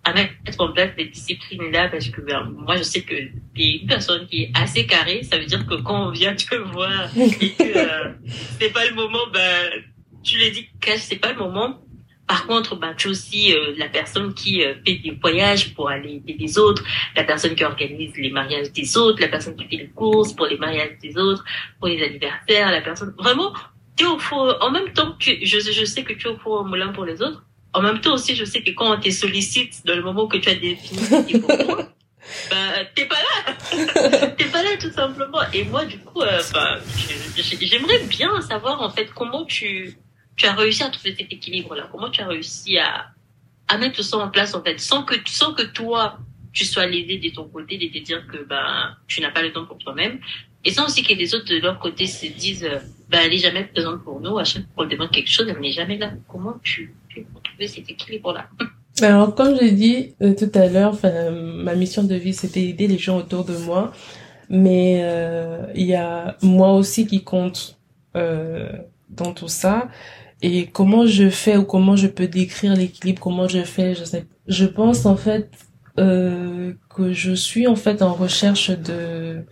à 0.04 0.14
mettre 0.14 0.34
en 0.60 0.72
place 0.72 0.96
des 0.96 1.06
disciplines 1.06 1.72
là 1.72 1.90
parce 1.90 2.10
que 2.10 2.22
ben, 2.22 2.44
moi 2.58 2.76
je 2.78 2.84
sais 2.84 3.02
que 3.02 3.14
t'es 3.56 3.78
une 3.82 3.88
personne 3.88 4.26
qui 4.28 4.44
est 4.44 4.52
assez 4.56 4.86
carrée 4.88 5.24
ça 5.24 5.38
veut 5.38 5.46
dire 5.46 5.66
que 5.68 5.76
quand 5.76 6.08
on 6.08 6.12
vient 6.12 6.34
te 6.34 6.56
voir 6.56 7.10
et 7.16 7.30
que 7.30 7.78
euh, 7.78 8.12
c'est 8.60 8.74
pas 8.74 8.88
le 8.88 8.96
moment 8.96 9.28
ben 9.32 9.70
tu 10.24 10.40
l'as 10.40 10.50
dit 10.50 10.68
cache 10.80 11.02
c'est 11.02 11.18
pas 11.18 11.34
le 11.34 11.38
moment 11.38 11.82
par 12.32 12.48
contre 12.48 12.78
ben 12.78 12.94
tu 12.98 13.08
es 13.08 13.12
aussi 13.12 13.54
euh, 13.54 13.74
la 13.78 13.90
personne 13.90 14.34
qui 14.34 14.64
euh, 14.64 14.74
fait 14.86 14.96
des 15.06 15.12
voyages 15.22 15.74
pour 15.76 15.90
aller 15.90 16.14
aider 16.16 16.36
les 16.40 16.58
autres 16.58 16.84
la 17.16 17.26
personne 17.32 17.56
qui 17.56 17.66
organise 17.66 18.16
les 18.16 18.32
mariages 18.32 18.72
des 18.72 18.90
autres 18.96 19.20
la 19.20 19.28
personne 19.28 19.56
qui 19.58 19.66
fait 19.66 19.82
les 19.84 19.90
courses 19.90 20.34
pour 20.34 20.46
les 20.46 20.58
mariages 20.58 20.98
des 21.02 21.18
autres 21.18 21.44
pour 21.78 21.90
les 21.90 22.02
anniversaires 22.02 22.72
la 22.72 22.82
personne 22.82 23.14
vraiment 23.18 23.52
tu 23.98 24.06
es 24.06 24.08
au 24.08 24.18
four 24.18 24.58
en 24.62 24.72
même 24.72 24.94
temps 24.94 25.12
que 25.20 25.32
je, 25.44 25.60
je 25.80 25.86
sais 25.86 26.04
que 26.04 26.14
tu 26.14 26.28
es 26.28 26.32
au 26.32 26.38
four 26.38 26.62
au 26.62 26.64
moulin 26.64 26.90
pour 26.94 27.06
les 27.06 27.22
autres 27.22 27.44
en 27.74 27.82
même 27.82 28.02
temps 28.02 28.14
aussi, 28.14 28.36
je 28.36 28.44
sais 28.44 28.62
que 28.62 28.72
quand 28.72 28.94
on 28.94 29.00
te 29.00 29.10
sollicite 29.10 29.86
dans 29.86 29.96
le 29.96 30.02
moment 30.02 30.28
que 30.28 30.38
tu 30.38 30.50
as 30.50 30.56
défini 30.56 31.40
pour 31.40 31.58
toi, 31.58 31.78
bah, 32.52 32.58
t'es 32.96 33.06
pas 33.06 33.16
là. 33.16 33.54
t'es 34.38 34.46
pas 34.46 34.62
là, 34.62 34.70
tout 34.80 34.92
simplement. 34.92 35.40
Et 35.54 35.64
moi, 35.64 35.86
du 35.86 35.98
coup, 36.00 36.22
euh, 36.22 36.42
bah, 36.54 36.80
j'aimerais 37.62 38.00
bien 38.10 38.42
savoir, 38.42 38.82
en 38.82 38.90
fait, 38.90 39.10
comment 39.14 39.46
tu, 39.46 39.96
tu 40.42 40.48
as 40.48 40.56
réussi 40.56 40.82
à 40.82 40.90
trouver 40.90 41.16
cet 41.16 41.32
équilibre-là. 41.32 41.88
Comment 41.92 42.10
tu 42.10 42.22
as 42.22 42.28
réussi 42.28 42.80
à, 42.80 43.12
à 43.68 43.78
mettre 43.78 43.98
tout 43.98 44.04
ça 44.04 44.18
en 44.18 44.30
place, 44.30 44.56
en 44.56 44.64
fait, 44.64 44.80
sans 44.80 45.04
que, 45.04 45.14
sans 45.28 45.54
que 45.54 45.62
toi, 45.62 46.18
tu 46.52 46.66
sois 46.66 46.88
lésé 46.88 47.20
de 47.20 47.30
ton 47.30 47.46
côté, 47.48 47.78
de 47.78 47.86
te 47.86 48.04
dire 48.04 48.26
que, 48.26 48.44
bah, 48.44 48.98
tu 49.08 49.22
n'as 49.22 49.30
pas 49.30 49.44
le 49.44 49.52
temps 49.54 49.66
pour 49.66 49.78
toi-même. 49.78 50.18
Et 50.66 50.72
sans 50.72 50.86
aussi 50.88 51.04
que 51.04 51.14
les 51.14 51.36
autres, 51.36 51.48
de 51.54 51.60
leur 51.60 51.78
côté, 51.78 52.08
se 52.08 52.26
disent, 52.26 52.68
bah, 53.08 53.20
elle 53.24 53.34
est 53.34 53.38
jamais 53.38 53.66
présente 53.66 54.04
pour 54.04 54.20
nous. 54.20 54.40
À 54.40 54.44
chaque 54.44 54.64
fois 54.74 54.86
qu'on 54.86 54.90
demande 54.90 55.12
quelque 55.12 55.30
chose, 55.30 55.48
elle 55.48 55.60
n'est 55.60 55.74
jamais 55.74 55.98
là. 56.00 56.12
Comment 56.28 56.56
tu, 56.64 56.96
cet 57.60 57.88
équilibre-là? 57.92 58.50
Alors, 59.00 59.36
comme 59.36 59.56
j'ai 59.60 59.72
dit 59.72 60.16
euh, 60.24 60.34
tout 60.34 60.52
à 60.56 60.66
l'heure, 60.68 60.96
ma 61.66 61.76
mission 61.76 62.04
de 62.04 62.16
vie, 62.16 62.34
c'était 62.34 62.64
aider 62.64 62.88
les 62.88 62.98
gens 62.98 63.18
autour 63.20 63.46
de 63.46 63.56
moi. 63.58 63.94
Mais 64.50 65.02
euh, 65.04 65.68
il 65.76 65.86
y 65.86 65.94
a 65.94 66.36
moi 66.42 66.74
aussi 66.74 67.06
qui 67.06 67.24
compte 67.24 67.78
euh, 68.16 68.72
dans 69.10 69.34
tout 69.34 69.48
ça. 69.48 69.88
Et 70.42 70.68
comment 70.68 71.06
je 71.06 71.30
fais 71.30 71.58
ou 71.58 71.64
comment 71.64 71.96
je 71.96 72.08
peux 72.08 72.28
décrire 72.28 72.76
l'équilibre, 72.76 73.22
comment 73.22 73.48
je 73.48 73.64
fais, 73.64 73.94
je 73.96 74.04
sais. 74.04 74.26
Je 74.48 74.66
pense 74.66 75.06
en 75.06 75.16
fait 75.16 75.52
que 75.96 77.14
je 77.14 77.34
suis 77.34 77.68
en 77.68 77.76
fait 77.76 78.02
en 78.02 78.14
recherche 78.14 78.72
de, 78.72 79.46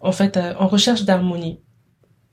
en 0.00 0.12
fait, 0.12 0.36
en 0.36 0.66
recherche 0.66 1.04
d'harmonie. 1.04 1.60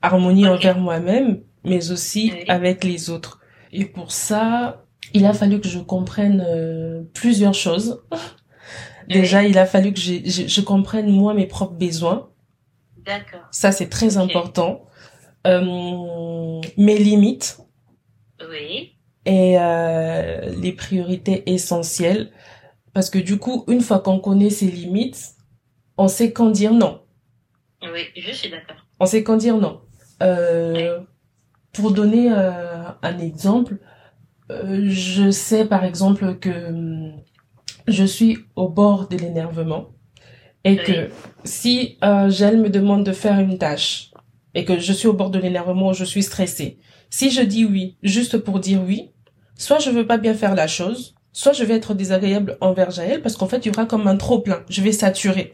harmonie 0.02 0.48
envers 0.48 0.78
moi-même, 0.78 1.42
mais 1.64 1.90
aussi 1.92 2.32
avec 2.48 2.82
les 2.84 3.08
autres. 3.08 3.40
Et 3.72 3.84
pour 3.84 4.10
ça, 4.12 4.84
il 5.14 5.24
a 5.24 5.32
fallu 5.32 5.60
que 5.60 5.68
je 5.68 5.78
comprenne 5.78 6.44
euh, 6.46 7.02
plusieurs 7.14 7.54
choses. 7.54 8.02
Déjà, 9.08 9.44
il 9.44 9.58
a 9.58 9.66
fallu 9.66 9.92
que 9.92 10.00
je 10.00 10.60
comprenne 10.60 11.10
moi 11.10 11.34
mes 11.34 11.46
propres 11.46 11.74
besoins. 11.74 12.30
D'accord. 13.04 13.46
Ça, 13.50 13.72
c'est 13.72 13.88
très 13.88 14.16
important. 14.16 14.84
Euh, 15.46 16.60
mes 16.76 16.98
limites. 16.98 17.58
Oui. 18.52 18.96
Et 19.24 19.58
euh, 19.58 20.50
les 20.60 20.72
priorités 20.72 21.50
essentielles. 21.50 22.30
Parce 22.92 23.08
que 23.08 23.18
du 23.18 23.38
coup, 23.38 23.64
une 23.68 23.80
fois 23.80 24.00
qu'on 24.00 24.20
connaît 24.20 24.50
ses 24.50 24.70
limites, 24.70 25.32
on 25.96 26.08
sait 26.08 26.32
quand 26.32 26.50
dire 26.50 26.74
non. 26.74 27.00
Oui, 27.82 28.02
je 28.16 28.30
suis 28.30 28.50
d'accord. 28.50 28.76
On 29.00 29.06
sait 29.06 29.22
quand 29.24 29.36
dire 29.36 29.56
non. 29.56 29.80
Euh, 30.22 31.00
Pour 31.72 31.92
donner 31.92 32.30
euh, 32.30 32.84
un 33.02 33.18
exemple, 33.18 33.78
je 34.50 35.30
sais 35.30 35.64
par 35.64 35.84
exemple 35.84 36.36
que 36.38 36.68
hum, 36.68 37.22
je 37.88 38.04
suis 38.04 38.38
au 38.54 38.68
bord 38.68 39.08
de 39.08 39.16
l'énervement 39.16 39.88
et 40.64 40.76
que 40.76 41.10
si 41.44 41.98
euh, 42.04 42.26
me 42.28 42.68
demande 42.68 43.04
de 43.04 43.12
faire 43.12 43.38
une 43.40 43.58
tâche 43.58 44.12
et 44.54 44.64
que 44.64 44.78
je 44.78 44.92
suis 44.92 45.08
au 45.08 45.12
bord 45.12 45.30
de 45.30 45.38
l'énervement, 45.38 45.92
je 45.92 46.04
suis 46.04 46.22
stressée. 46.22 46.78
Si 47.12 47.30
je 47.30 47.42
dis 47.42 47.66
oui 47.66 47.96
juste 48.02 48.38
pour 48.38 48.58
dire 48.58 48.80
oui, 48.82 49.10
soit 49.54 49.78
je 49.78 49.90
veux 49.90 50.06
pas 50.06 50.16
bien 50.16 50.32
faire 50.32 50.54
la 50.54 50.66
chose, 50.66 51.14
soit 51.34 51.52
je 51.52 51.62
vais 51.62 51.74
être 51.74 51.92
désagréable 51.92 52.56
envers 52.62 52.90
Jaël 52.90 53.20
parce 53.20 53.36
qu'en 53.36 53.46
fait 53.46 53.66
il 53.66 53.68
y 53.68 53.70
aura 53.70 53.84
comme 53.84 54.06
un 54.06 54.16
trop 54.16 54.38
plein, 54.38 54.62
je 54.70 54.80
vais 54.80 54.92
saturer. 54.92 55.52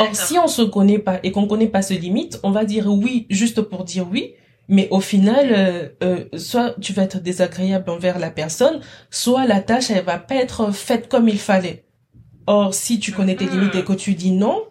Or 0.00 0.16
si 0.16 0.36
on 0.36 0.48
se 0.48 0.62
connaît 0.62 0.98
pas 0.98 1.20
et 1.22 1.30
qu'on 1.30 1.46
connaît 1.46 1.68
pas 1.68 1.80
ses 1.80 1.96
limites, 1.96 2.40
on 2.42 2.50
va 2.50 2.64
dire 2.64 2.88
oui 2.88 3.28
juste 3.30 3.60
pour 3.60 3.84
dire 3.84 4.08
oui, 4.10 4.34
mais 4.66 4.88
au 4.90 4.98
final, 4.98 5.46
euh, 5.52 5.88
euh, 6.02 6.24
soit 6.36 6.74
tu 6.80 6.92
vas 6.92 7.04
être 7.04 7.20
désagréable 7.20 7.88
envers 7.88 8.18
la 8.18 8.32
personne, 8.32 8.80
soit 9.10 9.46
la 9.46 9.60
tâche 9.60 9.92
elle 9.92 10.04
va 10.04 10.18
pas 10.18 10.34
être 10.34 10.72
faite 10.72 11.08
comme 11.08 11.28
il 11.28 11.38
fallait. 11.38 11.84
Or, 12.48 12.74
si 12.74 12.98
tu 12.98 13.12
connais 13.12 13.36
tes 13.36 13.46
limites 13.46 13.76
et 13.76 13.84
que 13.84 13.92
tu 13.92 14.14
dis 14.14 14.32
non, 14.32 14.64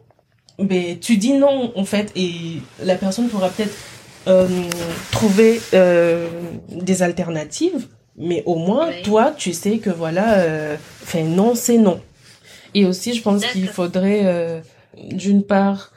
ben 0.60 1.00
tu 1.00 1.16
dis 1.16 1.34
non 1.34 1.72
en 1.78 1.86
fait, 1.86 2.12
et 2.18 2.58
la 2.84 2.96
personne 2.96 3.30
pourra 3.30 3.48
peut-être 3.48 3.74
trouver 5.12 5.60
des 5.72 7.04
alternatives, 7.04 7.88
mais 8.18 8.44
au 8.46 8.56
moins 8.56 8.90
toi 9.04 9.34
tu 9.36 9.54
sais 9.54 9.80
que 9.80 9.90
voilà, 9.90 10.76
enfin 11.02 11.24
non 11.24 11.56
c'est 11.56 11.78
non. 11.78 12.00
Et 12.76 12.86
aussi, 12.86 13.14
je 13.14 13.22
pense 13.22 13.46
qu'il 13.46 13.68
faudrait 13.68 14.64
d'une 14.96 15.44
part 15.44 15.92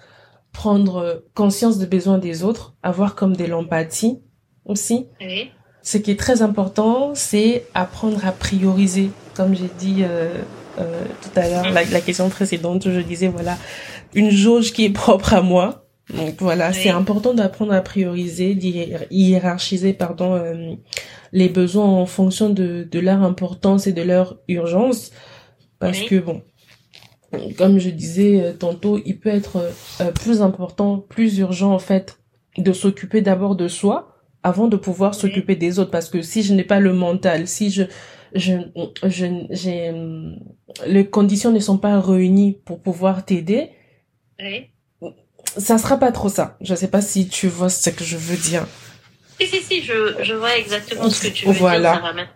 prendre 0.53 1.23
conscience 1.35 1.79
des 1.79 1.87
besoins 1.87 2.19
des 2.19 2.43
autres, 2.43 2.75
avoir 2.83 3.15
comme 3.15 3.37
de 3.37 3.45
l'empathie 3.45 4.21
aussi. 4.65 5.07
Oui. 5.21 5.51
Ce 5.83 5.99
qui 5.99 6.11
est 6.11 6.19
très 6.19 6.43
important, 6.43 7.12
c'est 7.15 7.67
apprendre 7.75 8.27
à 8.27 8.33
prioriser. 8.33 9.11
Comme 9.35 9.55
j'ai 9.55 9.71
dit 9.79 9.99
euh, 10.01 10.35
euh, 10.79 11.05
tout 11.23 11.39
à 11.39 11.49
l'heure, 11.49 11.71
la, 11.71 11.85
la, 11.85 12.01
question 12.01 12.29
précédente, 12.29 12.91
je 12.91 13.01
disais 13.01 13.29
voilà 13.29 13.57
une 14.15 14.31
jauge 14.31 14.73
qui 14.73 14.87
est 14.87 14.91
propre 14.91 15.35
à 15.35 15.43
moi. 15.43 15.86
Donc 16.14 16.37
voilà, 16.40 16.73
c'est 16.73 16.88
important 16.88 17.35
d'apprendre 17.35 17.73
à 17.73 17.81
prioriser, 17.81 18.57
hiérarchiser 19.11 19.92
pardon 19.92 20.35
euh, 20.35 20.75
les 21.33 21.49
besoins 21.49 21.87
en 21.87 22.07
fonction 22.07 22.49
de, 22.49 22.87
de 22.88 22.99
leur 23.01 23.23
importance 23.23 23.88
et 23.88 23.92
de 23.92 24.03
leur 24.03 24.38
urgence, 24.47 25.11
parce 25.81 26.01
que 26.03 26.21
bon, 26.21 26.42
comme 27.59 27.79
je 27.79 27.90
disais 27.90 28.40
euh, 28.40 28.53
tantôt, 28.53 29.01
il 29.05 29.19
peut 29.19 29.31
être 29.31 29.57
euh, 30.01 30.12
plus 30.12 30.42
important, 30.42 30.99
plus 30.99 31.38
urgent 31.38 31.73
en 31.73 31.81
fait 31.81 32.19
de 32.57 32.73
s'occuper 32.73 33.21
d'abord 33.21 33.57
de 33.57 33.66
soi 33.66 34.16
avant 34.42 34.69
de 34.69 34.77
pouvoir 34.77 35.14
s'occuper 35.14 35.57
des 35.57 35.81
autres. 35.81 35.90
Parce 35.90 36.09
que 36.09 36.23
si 36.23 36.45
je 36.45 36.55
n'ai 36.55 36.64
pas 36.64 36.79
le 36.79 36.92
mental, 36.92 37.49
si 37.49 37.71
je 37.71 37.83
je 38.35 38.53
je 39.05 39.27
j'ai 39.51 39.92
les 40.87 41.07
conditions 41.09 41.51
ne 41.51 41.59
sont 41.59 41.79
pas 41.79 42.01
réunies 42.01 42.53
pour 42.64 42.81
pouvoir 42.81 43.25
t'aider, 43.25 43.71
oui. 44.38 44.66
Ça 45.59 45.79
sera 45.79 45.99
pas 45.99 46.12
trop 46.12 46.29
ça. 46.29 46.57
Je 46.61 46.75
sais 46.75 46.90
pas 46.90 47.01
si 47.01 47.29
tu 47.29 47.49
vois 47.49 47.69
ce 47.69 47.90
que 47.90 48.05
je 48.05 48.16
veux 48.16 48.37
dire. 48.37 48.66
Si 49.40 49.47
si 49.47 49.62
si, 49.62 49.83
je 49.83 50.16
je 50.23 50.35
vois 50.35 50.57
exactement 50.57 51.11
ce 51.11 51.27
que 51.27 51.33
tu 51.33 51.47
veux 51.47 51.53
voilà. 51.53 51.92
dire 51.92 52.29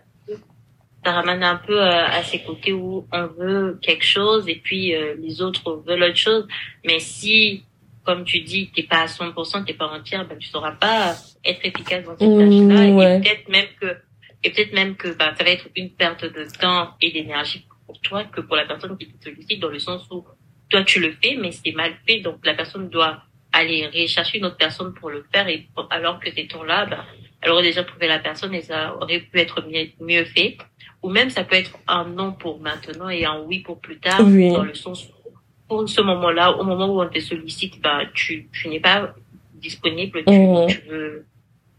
ça 1.03 1.13
ramène 1.13 1.43
un 1.43 1.55
peu 1.55 1.81
euh, 1.81 2.05
à, 2.05 2.23
ces 2.23 2.39
côtés 2.41 2.73
où 2.73 3.07
on 3.11 3.27
veut 3.27 3.79
quelque 3.81 4.05
chose 4.05 4.47
et 4.47 4.55
puis 4.55 4.95
euh, 4.95 5.15
les 5.19 5.41
autres 5.41 5.83
veulent 5.87 6.03
autre 6.03 6.15
chose. 6.15 6.47
Mais 6.85 6.99
si, 6.99 7.63
comme 8.03 8.23
tu 8.23 8.41
dis, 8.41 8.69
t'es 8.75 8.83
pas 8.83 9.01
à 9.01 9.05
100%, 9.07 9.65
t'es 9.65 9.73
pas 9.73 9.87
entière, 9.87 10.27
ben 10.27 10.37
tu 10.37 10.47
sauras 10.47 10.73
pas 10.73 11.15
être 11.43 11.59
efficace 11.63 12.05
dans 12.05 12.17
cette 12.17 12.29
mmh, 12.29 12.69
tâche-là. 12.69 13.15
Et 13.15 13.21
peut-être 13.21 13.49
même 13.49 13.65
que, 13.79 13.97
et 14.43 14.51
peut-être 14.51 14.73
même 14.73 14.95
que 14.95 15.07
ben, 15.09 15.33
ça 15.35 15.43
va 15.43 15.49
être 15.49 15.67
une 15.75 15.89
perte 15.89 16.23
de 16.23 16.45
temps 16.59 16.91
et 17.01 17.11
d'énergie 17.11 17.65
pour 17.87 17.99
toi 18.01 18.23
que 18.25 18.41
pour 18.41 18.55
la 18.55 18.65
personne 18.65 18.95
qui 18.97 19.07
te 19.07 19.23
sollicite, 19.23 19.59
dans 19.59 19.69
le 19.69 19.79
sens 19.79 20.03
où 20.11 20.23
toi 20.71 20.83
tu 20.83 20.99
le 20.99 21.13
fais, 21.21 21.37
mais 21.39 21.51
c'est 21.51 21.73
mal 21.73 21.93
fait, 22.07 22.21
donc 22.21 22.43
la 22.43 22.55
personne 22.55 22.89
doit 22.89 23.21
aller 23.53 23.87
rechercher 23.87 24.37
une 24.39 24.45
autre 24.45 24.57
personne 24.57 24.93
pour 24.93 25.09
le 25.09 25.25
faire. 25.31 25.47
Et 25.47 25.67
alors 25.89 26.19
que 26.19 26.31
ces 26.31 26.47
temps-là, 26.47 26.85
ben, 26.85 27.03
elle 27.41 27.51
aurait 27.51 27.63
déjà 27.63 27.83
trouvé 27.83 28.07
la 28.07 28.19
personne 28.19 28.55
et 28.55 28.61
ça 28.61 28.95
aurait 28.95 29.19
pu 29.19 29.39
être 29.39 29.63
mieux, 29.67 29.89
mieux 29.99 30.25
fait. 30.25 30.57
Ou 31.03 31.09
même 31.09 31.29
ça 31.29 31.43
peut 31.43 31.55
être 31.55 31.77
un 31.87 32.05
non 32.05 32.31
pour 32.31 32.59
maintenant 32.59 33.09
et 33.09 33.25
un 33.25 33.39
oui 33.41 33.59
pour 33.59 33.79
plus 33.79 33.99
tard, 33.99 34.19
dans 34.19 34.63
le 34.63 34.73
sens 34.73 35.05
où, 35.05 35.29
pour 35.67 35.89
ce 35.89 36.01
moment-là, 36.01 36.57
au 36.57 36.63
moment 36.63 36.87
où 36.87 37.01
on 37.01 37.09
te 37.09 37.19
sollicite, 37.19 37.81
bah, 37.81 38.01
tu, 38.13 38.47
tu 38.51 38.69
n'es 38.69 38.79
pas 38.79 39.13
disponible, 39.55 40.23
tu, 40.25 40.33
mhm. 40.33 40.67
tu, 40.67 40.81
veux 40.89 41.25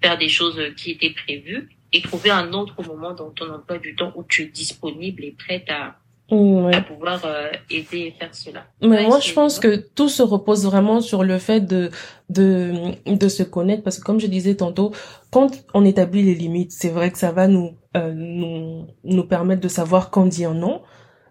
faire 0.02 0.18
des 0.18 0.28
choses 0.28 0.60
qui 0.76 0.92
étaient 0.92 1.10
prévues 1.10 1.68
et 1.92 2.00
trouver 2.02 2.30
un 2.30 2.52
autre 2.52 2.82
moment 2.82 3.12
dans 3.12 3.30
ton 3.30 3.48
emploi 3.50 3.78
du 3.78 3.94
temps 3.94 4.12
où 4.16 4.24
tu 4.24 4.42
es 4.42 4.46
disponible 4.46 5.24
et 5.24 5.32
prête 5.32 5.70
à, 5.70 5.96
à 6.32 6.80
pouvoir 6.80 7.22
euh, 7.24 7.50
aider 7.70 7.98
et 7.98 8.14
faire 8.18 8.34
cela. 8.34 8.64
Mais 8.80 9.06
moi, 9.06 9.20
je 9.20 9.32
pense 9.32 9.58
que 9.58 9.76
tout 9.76 10.08
se 10.08 10.22
repose 10.22 10.64
vraiment 10.64 11.00
sur 11.00 11.24
le 11.24 11.38
fait 11.38 11.60
de, 11.60 11.90
de, 12.30 12.72
de 13.06 13.28
se 13.28 13.42
connaître 13.42 13.82
parce 13.82 13.98
que 13.98 14.04
comme 14.04 14.20
je 14.20 14.26
disais 14.26 14.54
tantôt, 14.54 14.92
quand 15.30 15.50
on 15.74 15.84
établit 15.84 16.22
les 16.22 16.34
limites, 16.34 16.72
c'est 16.72 16.88
vrai 16.88 17.10
que 17.10 17.18
ça 17.18 17.32
va 17.32 17.48
nous, 17.48 17.72
euh, 17.96 18.12
nous, 18.14 18.86
nous 19.04 19.24
permettre 19.24 19.60
de 19.60 19.68
savoir 19.68 20.10
quand 20.10 20.26
dire 20.26 20.54
non, 20.54 20.80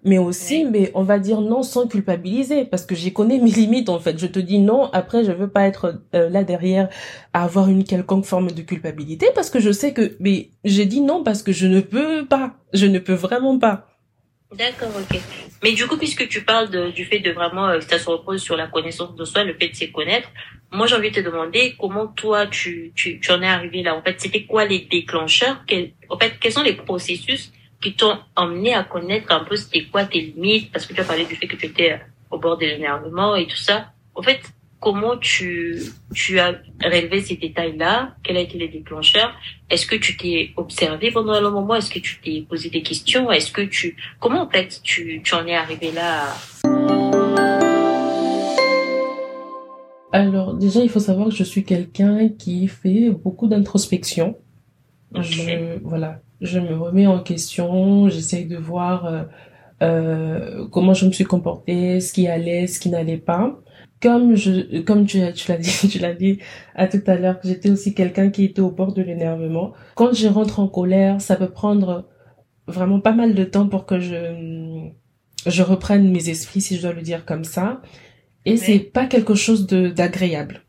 mais 0.03 0.17
aussi, 0.17 0.65
mais 0.65 0.91
on 0.95 1.03
va 1.03 1.19
dire 1.19 1.41
non 1.41 1.63
sans 1.63 1.87
culpabiliser 1.87 2.65
parce 2.65 2.85
que 2.85 2.95
j'ai 2.95 3.13
connais 3.13 3.39
mes 3.43 3.51
limites 3.51 3.89
en 3.89 3.99
fait. 3.99 4.19
Je 4.19 4.27
te 4.27 4.39
dis 4.39 4.59
non, 4.59 4.89
après 4.93 5.23
je 5.23 5.31
veux 5.31 5.49
pas 5.49 5.65
être 5.65 6.01
euh, 6.13 6.29
là 6.29 6.43
derrière 6.43 6.89
à 7.33 7.43
avoir 7.43 7.69
une 7.69 7.83
quelconque 7.83 8.25
forme 8.25 8.51
de 8.51 8.61
culpabilité 8.61 9.27
parce 9.33 9.49
que 9.49 9.59
je 9.59 9.71
sais 9.71 9.93
que 9.93 10.15
mais 10.19 10.49
j'ai 10.63 10.85
dit 10.85 11.01
non 11.01 11.23
parce 11.23 11.41
que 11.43 11.51
je 11.51 11.67
ne 11.67 11.81
peux 11.81 12.25
pas, 12.25 12.53
je 12.73 12.85
ne 12.85 12.99
peux 12.99 13.13
vraiment 13.13 13.57
pas. 13.57 13.87
D'accord, 14.53 14.89
ok. 14.89 15.19
Mais 15.63 15.71
du 15.71 15.87
coup, 15.87 15.97
puisque 15.97 16.27
tu 16.27 16.43
parles 16.43 16.69
de, 16.69 16.91
du 16.91 17.05
fait 17.05 17.19
de 17.19 17.31
vraiment, 17.31 17.67
euh, 17.69 17.79
ça 17.79 17.97
se 17.97 18.09
repose 18.09 18.41
sur 18.41 18.57
la 18.57 18.67
connaissance 18.67 19.15
de 19.15 19.23
soi, 19.23 19.43
le 19.43 19.53
fait 19.53 19.69
de 19.69 19.75
se 19.75 19.85
connaître, 19.85 20.29
moi 20.71 20.87
j'ai 20.87 20.95
envie 20.95 21.09
de 21.09 21.15
te 21.15 21.21
demander 21.21 21.75
comment 21.79 22.07
toi 22.07 22.47
tu, 22.47 22.91
tu, 22.95 23.19
tu 23.19 23.31
en 23.31 23.41
es 23.41 23.47
arrivé 23.47 23.81
là. 23.81 23.95
En 23.95 24.01
fait, 24.01 24.19
c'était 24.19 24.43
quoi 24.43 24.65
les 24.65 24.79
déclencheurs? 24.79 25.63
En 26.09 26.17
fait, 26.17 26.37
quels 26.39 26.51
sont 26.51 26.63
les 26.63 26.73
processus 26.73 27.51
qui 27.81 27.93
t'ont 27.93 28.19
emmené 28.35 28.73
à 28.73 28.83
connaître 28.83 29.31
un 29.31 29.43
peu 29.43 29.55
c'était 29.55 29.85
quoi 29.85 30.03
tes 30.05 30.19
limites? 30.19 30.71
Parce 30.71 30.85
que 30.85 30.93
tu 30.93 30.99
as 30.99 31.05
parlé 31.05 31.25
du 31.25 31.35
fait 31.35 31.47
que 31.47 31.55
tu 31.55 31.67
étais 31.67 32.01
au 32.29 32.37
bord 32.37 32.57
de 32.57 32.65
l'énervement 32.65 33.35
et 33.35 33.47
tout 33.47 33.57
ça. 33.57 33.93
En 34.15 34.21
fait, 34.21 34.41
comment 34.81 35.15
tu, 35.15 35.79
tu 36.13 36.39
as 36.39 36.55
relevé 36.83 37.21
ces 37.21 37.37
détails-là? 37.37 38.15
Quels 38.23 38.35
ont 38.35 38.41
été 38.41 38.57
les 38.57 38.67
déclencheurs 38.67 39.31
Est-ce 39.69 39.85
que 39.85 39.95
tu 39.95 40.17
t'es 40.17 40.49
observé 40.57 41.11
pendant 41.11 41.33
un 41.33 41.49
moment? 41.49 41.75
Est-ce 41.75 41.91
que 41.91 41.99
tu 41.99 42.19
t'es 42.19 42.43
posé 42.49 42.69
des 42.69 42.81
questions? 42.81 43.31
Est-ce 43.31 43.51
que 43.51 43.61
tu 43.61 43.95
comment 44.19 44.41
en 44.41 44.49
fait 44.49 44.81
tu, 44.83 45.21
tu 45.23 45.35
en 45.35 45.45
es 45.45 45.55
arrivé 45.55 45.91
là? 45.91 46.33
Alors 50.11 50.55
déjà, 50.55 50.81
il 50.81 50.89
faut 50.89 50.99
savoir 50.99 51.29
que 51.29 51.35
je 51.35 51.43
suis 51.43 51.63
quelqu'un 51.63 52.27
qui 52.27 52.67
fait 52.67 53.11
beaucoup 53.11 53.47
d'introspection. 53.47 54.37
Je, 55.13 55.77
voilà, 55.83 56.21
je 56.41 56.59
me 56.59 56.73
remets 56.73 57.05
en 57.05 57.19
question, 57.19 58.09
j'essaye 58.09 58.45
de 58.45 58.57
voir 58.57 59.05
euh, 59.05 59.23
euh, 59.83 60.67
comment 60.69 60.93
je 60.93 61.05
me 61.05 61.11
suis 61.11 61.25
comportée, 61.25 61.99
ce 61.99 62.13
qui 62.13 62.27
allait, 62.27 62.65
ce 62.67 62.79
qui 62.79 62.89
n'allait 62.89 63.17
pas 63.17 63.61
comme 64.01 64.35
je, 64.35 64.81
comme 64.81 65.05
tu, 65.05 65.19
tu 65.33 65.51
l'as 65.51 65.57
dit, 65.57 65.87
tu 65.89 65.99
l'as 65.99 66.13
dit 66.13 66.39
à 66.75 66.87
tout 66.87 67.01
à 67.07 67.15
l'heure, 67.15 67.39
j'étais 67.43 67.69
aussi 67.69 67.93
quelqu'un 67.93 68.29
qui 68.29 68.45
était 68.45 68.61
au 68.61 68.71
bord 68.71 68.93
de 68.93 69.01
l'énervement. 69.01 69.73
Quand 69.95 70.13
je 70.13 70.27
rentre 70.27 70.59
en 70.59 70.67
colère, 70.67 71.21
ça 71.21 71.35
peut 71.35 71.49
prendre 71.49 72.07
vraiment 72.67 72.99
pas 72.99 73.13
mal 73.13 73.35
de 73.35 73.43
temps 73.43 73.67
pour 73.67 73.85
que 73.85 73.99
je, 73.99 74.89
je 75.45 75.63
reprenne 75.63 76.11
mes 76.11 76.29
esprits, 76.29 76.61
si 76.61 76.77
je 76.77 76.81
dois 76.81 76.93
le 76.93 77.01
dire 77.01 77.25
comme 77.25 77.43
ça. 77.43 77.81
Et 78.45 78.57
c'est 78.57 78.79
pas 78.79 79.05
quelque 79.05 79.35
chose 79.35 79.67
de, 79.67 79.89
d'agréable. 79.89 80.61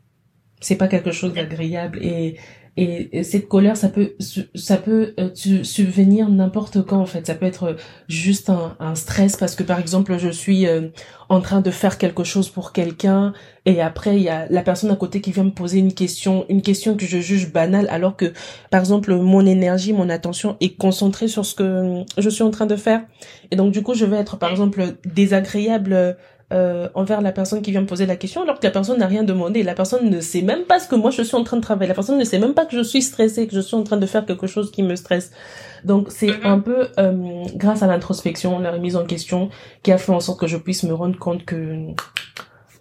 C'est 0.59 0.75
pas 0.75 0.87
quelque 0.87 1.11
chose 1.11 1.33
d'agréable 1.33 1.99
et, 2.01 2.37
Et, 2.75 3.23
cette 3.23 3.47
colère, 3.47 3.77
ça 3.77 3.87
peut, 3.87 4.15
ça 4.55 4.77
peut 4.77 5.13
euh, 5.19 5.29
subvenir 5.35 6.29
n'importe 6.29 6.83
quand 6.83 6.99
en 6.99 7.05
fait. 7.05 7.27
Ça 7.27 7.35
peut 7.35 7.45
être 7.45 7.75
juste 8.07 8.49
un, 8.49 8.75
un, 8.79 8.95
stress 8.95 9.37
parce 9.37 9.55
que 9.55 9.61
par 9.61 9.79
exemple, 9.79 10.17
je 10.17 10.29
suis 10.29 10.65
euh, 10.65 10.87
en 11.29 11.39
train 11.39 11.61
de 11.61 11.69
faire 11.69 11.99
quelque 11.99 12.23
chose 12.23 12.49
pour 12.49 12.71
quelqu'un 12.71 13.33
et 13.65 13.81
après 13.81 14.17
il 14.17 14.23
y 14.23 14.29
a 14.29 14.47
la 14.49 14.61
personne 14.61 14.91
à 14.91 14.95
côté 14.95 15.21
qui 15.21 15.31
vient 15.31 15.43
me 15.43 15.51
poser 15.51 15.79
une 15.79 15.93
question, 15.93 16.45
une 16.49 16.61
question 16.61 16.97
que 16.97 17.05
je 17.05 17.19
juge 17.19 17.51
banale 17.51 17.87
alors 17.89 18.15
que 18.17 18.33
par 18.71 18.79
exemple 18.79 19.13
mon 19.15 19.45
énergie, 19.45 19.93
mon 19.93 20.09
attention 20.09 20.57
est 20.59 20.75
concentrée 20.75 21.27
sur 21.27 21.45
ce 21.45 21.53
que 21.53 22.03
je 22.17 22.29
suis 22.29 22.43
en 22.43 22.51
train 22.51 22.65
de 22.65 22.75
faire. 22.75 23.03
Et 23.51 23.55
donc 23.55 23.71
du 23.71 23.83
coup, 23.83 23.93
je 23.93 24.05
vais 24.05 24.17
être 24.17 24.37
par 24.37 24.49
exemple 24.49 24.95
désagréable 25.05 26.17
euh, 26.53 26.87
envers 26.93 27.21
la 27.21 27.31
personne 27.31 27.61
qui 27.61 27.71
vient 27.71 27.81
me 27.81 27.87
poser 27.87 28.05
la 28.05 28.15
question 28.15 28.43
alors 28.43 28.59
que 28.59 28.65
la 28.65 28.71
personne 28.71 28.99
n'a 28.99 29.07
rien 29.07 29.23
demandé. 29.23 29.63
La 29.63 29.73
personne 29.73 30.09
ne 30.09 30.21
sait 30.21 30.41
même 30.41 30.63
pas 30.63 30.79
ce 30.79 30.87
que 30.87 30.95
moi 30.95 31.11
je 31.11 31.23
suis 31.23 31.35
en 31.35 31.43
train 31.43 31.57
de 31.57 31.61
travailler. 31.61 31.89
La 31.89 31.95
personne 31.95 32.17
ne 32.17 32.23
sait 32.23 32.39
même 32.39 32.53
pas 32.53 32.65
que 32.65 32.75
je 32.75 32.83
suis 32.83 33.01
stressée, 33.01 33.47
que 33.47 33.55
je 33.55 33.61
suis 33.61 33.75
en 33.75 33.83
train 33.83 33.97
de 33.97 34.05
faire 34.05 34.25
quelque 34.25 34.47
chose 34.47 34.71
qui 34.71 34.83
me 34.83 34.95
stresse. 34.95 35.31
Donc 35.83 36.07
c'est 36.09 36.27
mm-hmm. 36.27 36.45
un 36.45 36.59
peu 36.59 36.87
euh, 36.99 37.43
grâce 37.55 37.81
à 37.83 37.87
l'introspection, 37.87 38.59
la 38.59 38.71
remise 38.71 38.95
en 38.95 39.05
question, 39.05 39.49
qui 39.81 39.91
a 39.91 39.97
fait 39.97 40.11
en 40.11 40.19
sorte 40.19 40.39
que 40.39 40.47
je 40.47 40.57
puisse 40.57 40.83
me 40.83 40.93
rendre 40.93 41.17
compte 41.17 41.43
que 41.43 41.87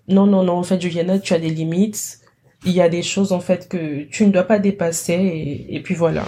non, 0.09 0.27
non, 0.27 0.43
non, 0.43 0.55
en 0.55 0.63
fait, 0.63 0.81
Juliana, 0.81 1.19
tu 1.19 1.33
as 1.33 1.39
des 1.39 1.51
limites. 1.51 2.19
Il 2.65 2.73
y 2.73 2.81
a 2.81 2.89
des 2.89 3.03
choses 3.03 3.33
en 3.33 3.41
fait 3.41 3.69
que 3.69 4.05
tu 4.05 4.25
ne 4.25 4.31
dois 4.31 4.45
pas 4.45 4.59
dépasser 4.59 5.15
et, 5.15 5.75
et 5.75 5.83
puis 5.83 5.95
voilà. 5.95 6.25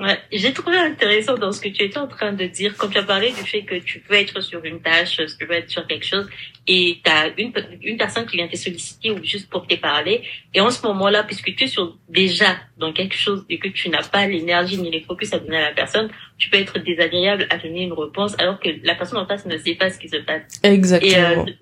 Ouais, 0.00 0.18
j'ai 0.32 0.52
trouvé 0.54 0.78
intéressant 0.78 1.36
dans 1.36 1.52
ce 1.52 1.60
que 1.60 1.68
tu 1.68 1.82
étais 1.82 1.98
en 1.98 2.06
train 2.06 2.32
de 2.32 2.46
dire, 2.46 2.74
quand 2.78 2.88
tu 2.88 2.96
as 2.96 3.02
parlé 3.02 3.32
du 3.32 3.42
fait 3.42 3.62
que 3.62 3.74
tu 3.74 4.00
peux 4.00 4.14
être 4.14 4.40
sur 4.40 4.64
une 4.64 4.80
tâche, 4.80 5.20
tu 5.38 5.46
peux 5.46 5.52
être 5.52 5.68
sur 5.68 5.86
quelque 5.86 6.06
chose, 6.06 6.26
et 6.66 7.00
tu 7.04 7.10
as 7.10 7.28
une, 7.36 7.52
une 7.82 7.98
personne 7.98 8.24
qui 8.24 8.36
vient 8.36 8.48
te 8.48 8.56
solliciter 8.56 9.10
ou 9.10 9.22
juste 9.22 9.50
pour 9.50 9.66
te 9.66 9.74
parler, 9.74 10.22
et 10.54 10.60
en 10.60 10.70
ce 10.70 10.86
moment-là, 10.86 11.22
puisque 11.24 11.54
tu 11.54 11.64
es 11.64 11.66
sur, 11.66 11.98
déjà 12.08 12.56
dans 12.78 12.94
quelque 12.94 13.14
chose 13.16 13.44
et 13.50 13.58
que 13.58 13.68
tu 13.68 13.90
n'as 13.90 14.08
pas 14.08 14.26
l'énergie 14.26 14.78
ni 14.78 14.90
les 14.90 15.02
focus 15.02 15.34
à 15.34 15.38
donner 15.38 15.58
à 15.58 15.68
la 15.68 15.74
personne, 15.74 16.08
tu 16.38 16.48
peux 16.48 16.56
être 16.56 16.78
désagréable 16.78 17.46
à 17.50 17.58
donner 17.58 17.82
une 17.82 17.92
réponse 17.92 18.34
alors 18.38 18.58
que 18.58 18.70
la 18.82 18.94
personne 18.94 19.18
en 19.18 19.26
face 19.26 19.44
ne 19.44 19.58
sait 19.58 19.74
pas 19.74 19.90
ce 19.90 19.98
qui 19.98 20.08
se 20.08 20.16
passe. 20.16 20.42
Exactement. 20.62 21.12
Et, 21.12 21.50
euh, 21.50 21.52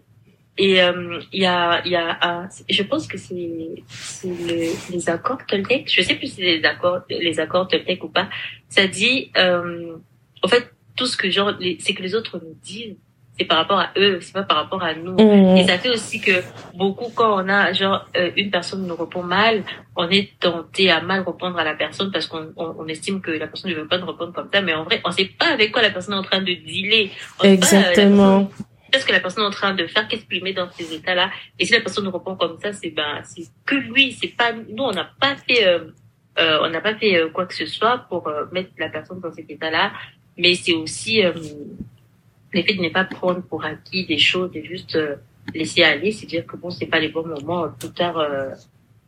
et 0.58 0.82
euh, 0.82 1.20
il 1.32 1.42
y 1.42 1.46
a, 1.46 1.86
y 1.86 1.94
a 1.94 2.48
je 2.68 2.82
pense 2.82 3.06
que 3.06 3.16
c'est 3.16 3.34
le, 3.34 4.92
les 4.92 5.08
accords 5.08 5.38
Toltec. 5.46 5.90
Je 5.90 6.02
sais 6.02 6.16
plus 6.16 6.26
si 6.26 6.34
c'est 6.36 6.58
les 6.58 6.64
accords, 6.64 7.00
les 7.08 7.38
accords 7.38 7.68
Toltec 7.68 8.02
ou 8.02 8.08
pas. 8.08 8.28
Ça 8.68 8.88
dit, 8.88 9.30
euh, 9.38 9.96
en 10.42 10.48
fait, 10.48 10.72
tout 10.96 11.06
ce 11.06 11.16
que 11.16 11.30
genre, 11.30 11.52
c'est 11.78 11.94
que 11.94 12.02
les 12.02 12.16
autres 12.16 12.40
nous 12.42 12.56
disent, 12.60 12.96
c'est 13.38 13.44
par 13.44 13.58
rapport 13.58 13.78
à 13.78 13.90
eux, 13.96 14.18
c'est 14.20 14.32
pas 14.32 14.42
par 14.42 14.56
rapport 14.56 14.82
à 14.82 14.94
nous. 14.94 15.12
Mmh. 15.12 15.58
Et 15.58 15.64
ça 15.64 15.78
fait 15.78 15.90
aussi 15.90 16.20
que 16.20 16.42
beaucoup, 16.74 17.12
quand 17.14 17.40
on 17.40 17.48
a 17.48 17.72
genre 17.72 18.04
euh, 18.16 18.32
une 18.36 18.50
personne 18.50 18.84
nous 18.84 18.96
répond 18.96 19.22
mal, 19.22 19.62
on 19.94 20.10
est 20.10 20.36
tenté 20.40 20.90
à 20.90 21.00
mal 21.00 21.20
répondre 21.20 21.56
à 21.56 21.62
la 21.62 21.74
personne 21.74 22.10
parce 22.10 22.26
qu'on 22.26 22.52
on, 22.56 22.88
estime 22.88 23.20
que 23.20 23.30
la 23.30 23.46
personne 23.46 23.70
ne 23.70 23.76
veut 23.76 23.86
pas 23.86 23.98
nous 23.98 24.08
répondre 24.08 24.32
comme 24.32 24.48
ça. 24.52 24.60
Mais 24.60 24.74
en 24.74 24.82
vrai, 24.82 25.00
on 25.04 25.12
sait 25.12 25.30
pas 25.38 25.52
avec 25.52 25.70
quoi 25.70 25.82
la 25.82 25.90
personne 25.90 26.14
est 26.14 26.18
en 26.18 26.22
train 26.22 26.40
de 26.40 26.52
dealer. 26.52 27.10
Exactement 27.44 28.50
qu'est-ce 28.90 29.07
que 29.07 29.12
la 29.12 29.20
personne 29.20 29.44
est 29.44 29.46
en 29.46 29.51
train 29.51 29.74
de 29.74 29.87
faire, 29.87 30.07
qu'est-ce 30.09 30.24
qu'il 30.24 30.42
met 30.42 30.53
dans 30.53 30.70
ces 30.70 30.94
états-là? 30.94 31.31
Et 31.59 31.64
si 31.64 31.72
la 31.72 31.81
personne 31.81 32.05
nous 32.05 32.11
répond 32.11 32.37
comme 32.37 32.59
ça, 32.59 32.72
c'est 32.72 32.90
ben, 32.90 33.22
c'est 33.24 33.44
que 33.64 33.74
lui, 33.74 34.12
c'est 34.12 34.29
pas 34.37 34.53
nous, 34.53 34.85
on 34.85 34.92
n'a 34.92 35.11
pas 35.20 35.37
fait, 35.37 35.66
euh, 35.66 35.90
euh, 36.38 36.59
on 36.62 36.70
n'a 36.70 36.81
pas 36.81 36.94
fait 36.94 37.16
euh, 37.16 37.31
quoi 37.31 37.46
que 37.46 37.55
ce 37.55 37.66
soit 37.66 38.07
pour 38.09 38.29
euh, 38.29 38.44
mettre 38.53 38.70
la 38.79 38.88
personne 38.88 39.20
dans 39.20 39.33
cet 39.33 39.51
état-là. 39.51 39.92
Mais 40.37 40.55
c'est 40.55 40.74
aussi 40.74 41.20
l'effet 42.53 42.74
de 42.74 42.81
ne 42.81 42.90
pas 42.90 43.05
prendre 43.05 43.42
pour 43.42 43.64
acquis 43.64 44.07
des 44.07 44.18
choses 44.18 44.51
et 44.55 44.64
juste 44.64 44.96
laisser 45.53 45.83
aller, 45.83 46.12
c'est 46.12 46.27
dire 46.27 46.46
que 46.46 46.57
bon, 46.57 46.70
c'est 46.70 46.87
pas 46.87 47.01
les 47.01 47.09
bons 47.09 47.27
moments. 47.27 47.68
Plus 47.70 47.90
tard, 47.90 48.24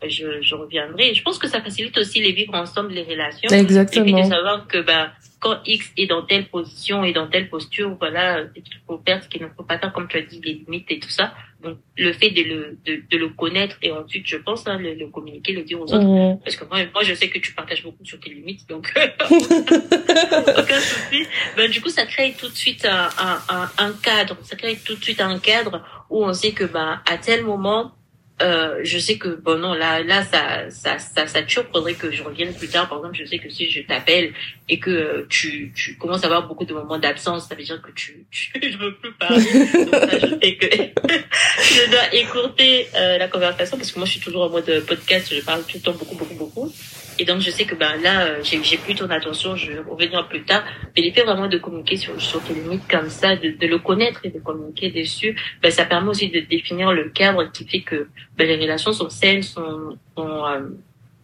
je, 0.06 0.40
je 0.40 0.54
reviendrai. 0.54 1.14
Je 1.14 1.22
pense 1.22 1.38
que 1.38 1.48
ça 1.48 1.60
facilite 1.60 1.96
aussi 1.98 2.20
les 2.20 2.32
vivre 2.32 2.54
ensemble, 2.54 2.92
les 2.92 3.02
relations. 3.02 3.48
Exactement. 3.50 4.06
Et 4.06 4.12
puis 4.12 4.22
de 4.22 4.28
savoir 4.28 4.66
que 4.66 4.78
ben 4.78 5.10
quand 5.40 5.58
X 5.64 5.90
est 5.96 6.06
dans 6.06 6.22
telle 6.22 6.46
position 6.46 7.02
et 7.02 7.12
dans 7.12 7.26
telle 7.26 7.48
posture, 7.48 7.96
voilà, 7.98 8.42
il 8.54 8.62
faut 8.86 9.00
faire 9.04 9.22
ce 9.22 9.28
qu'il 9.28 9.42
ne 9.42 9.48
faut 9.48 9.62
pas 9.62 9.78
faire, 9.78 9.90
comme 9.92 10.06
tu 10.06 10.18
as 10.18 10.20
dit, 10.20 10.40
les 10.44 10.52
limites 10.52 10.90
et 10.90 11.00
tout 11.00 11.08
ça. 11.08 11.32
Donc, 11.62 11.78
le 11.96 12.12
fait 12.12 12.30
de 12.30 12.42
le, 12.42 12.78
de, 12.84 13.02
de 13.10 13.16
le 13.16 13.30
connaître 13.30 13.76
et 13.82 13.90
ensuite, 13.90 14.26
je 14.26 14.36
pense, 14.36 14.66
hein, 14.66 14.78
le, 14.78 14.94
le, 14.94 15.08
communiquer, 15.08 15.52
le 15.52 15.62
dire 15.62 15.80
aux 15.80 15.84
autres. 15.84 15.98
Mmh. 15.98 16.40
Parce 16.44 16.56
que 16.56 16.64
moi, 16.66 16.78
moi, 16.92 17.02
je 17.02 17.14
sais 17.14 17.28
que 17.28 17.38
tu 17.38 17.54
partages 17.54 17.82
beaucoup 17.82 18.04
sur 18.04 18.20
tes 18.20 18.30
limites, 18.30 18.68
donc 18.68 18.92
aucun 19.30 20.80
souci. 20.80 21.26
Ben, 21.56 21.70
du 21.70 21.80
coup, 21.80 21.88
ça 21.88 22.04
crée 22.04 22.34
tout 22.38 22.48
de 22.48 22.54
suite 22.54 22.84
un, 22.84 23.08
un, 23.18 23.70
un, 23.78 23.92
cadre. 24.02 24.36
Ça 24.42 24.56
crée 24.56 24.78
tout 24.84 24.94
de 24.94 25.02
suite 25.02 25.20
un 25.20 25.38
cadre 25.38 25.82
où 26.10 26.24
on 26.24 26.32
sait 26.34 26.52
que, 26.52 26.64
ben, 26.64 27.00
à 27.10 27.16
tel 27.16 27.44
moment, 27.44 27.92
euh, 28.40 28.80
je 28.82 28.98
sais 28.98 29.18
que 29.18 29.28
bon 29.28 29.58
non 29.58 29.74
là 29.74 30.02
là 30.02 30.24
ça 30.24 30.70
ça 30.70 30.98
ça 30.98 31.42
tue 31.42 31.60
faudrait 31.72 31.94
que 31.94 32.10
je 32.10 32.22
revienne 32.22 32.54
plus 32.54 32.68
tard. 32.68 32.88
Par 32.88 32.98
exemple 32.98 33.16
je 33.18 33.24
sais 33.24 33.38
que 33.38 33.50
si 33.50 33.70
je 33.70 33.80
t'appelle 33.82 34.32
et 34.68 34.78
que 34.78 35.26
tu 35.28 35.72
tu 35.74 35.96
commences 35.96 36.22
à 36.22 36.26
avoir 36.26 36.46
beaucoup 36.46 36.64
de 36.64 36.72
moments 36.72 36.98
d'absence 36.98 37.48
ça 37.48 37.54
veut 37.54 37.62
dire 37.62 37.80
que 37.82 37.90
tu, 37.92 38.26
tu 38.30 38.50
je 38.72 38.78
veux 38.78 38.94
plus 38.94 39.12
parler. 39.12 39.44
Donc 39.44 40.58
que 40.58 40.66
je 41.62 41.90
dois 41.90 42.14
écourter 42.14 42.88
euh, 42.94 43.18
la 43.18 43.28
conversation 43.28 43.76
parce 43.76 43.92
que 43.92 43.98
moi 43.98 44.06
je 44.06 44.12
suis 44.12 44.20
toujours 44.20 44.44
en 44.44 44.50
mode 44.50 44.84
podcast. 44.86 45.32
Je 45.34 45.40
parle 45.42 45.62
tout 45.64 45.76
le 45.76 45.80
temps 45.80 45.92
beaucoup 45.92 46.14
beaucoup 46.14 46.34
beaucoup 46.34 46.72
et 47.20 47.26
donc, 47.26 47.40
je 47.40 47.50
sais 47.50 47.66
que 47.66 47.74
ben 47.74 48.00
là, 48.00 48.22
euh, 48.22 48.42
j'ai 48.42 48.78
plus 48.78 48.94
ton 48.94 49.10
attention, 49.10 49.54
je 49.54 49.72
revenir 49.86 50.26
plus 50.26 50.42
tard. 50.42 50.64
Mais 50.96 51.02
l'effet 51.02 51.22
vraiment 51.22 51.48
de 51.48 51.58
communiquer 51.58 51.98
sur, 51.98 52.18
sur 52.18 52.42
tes 52.42 52.54
limites 52.54 52.88
comme 52.88 53.10
ça, 53.10 53.36
de, 53.36 53.50
de 53.50 53.66
le 53.66 53.78
connaître 53.78 54.24
et 54.24 54.30
de 54.30 54.38
communiquer 54.38 54.90
dessus, 54.90 55.38
ben, 55.60 55.70
ça 55.70 55.84
permet 55.84 56.08
aussi 56.08 56.30
de 56.30 56.40
définir 56.40 56.94
le 56.94 57.10
cadre 57.10 57.52
qui 57.52 57.68
fait 57.68 57.82
que 57.82 58.08
ben, 58.38 58.48
les 58.48 58.56
relations 58.56 58.94
sont 58.94 59.10
saines, 59.10 59.42
sont, 59.42 59.98
sont 60.16 60.46
euh, 60.46 60.70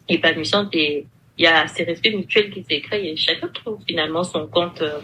épanouissantes 0.07 0.69
et 0.75 1.07
il 1.39 1.45
y 1.45 1.47
a 1.47 1.67
ces 1.67 1.85
respects 1.85 2.15
mutuels 2.15 2.51
qui 2.51 2.63
s'est 2.63 2.83
et 2.93 3.17
chacun 3.17 3.49
trouve 3.49 3.79
finalement 3.89 4.23
son 4.23 4.47
compte, 4.49 4.83
euh, 4.83 4.99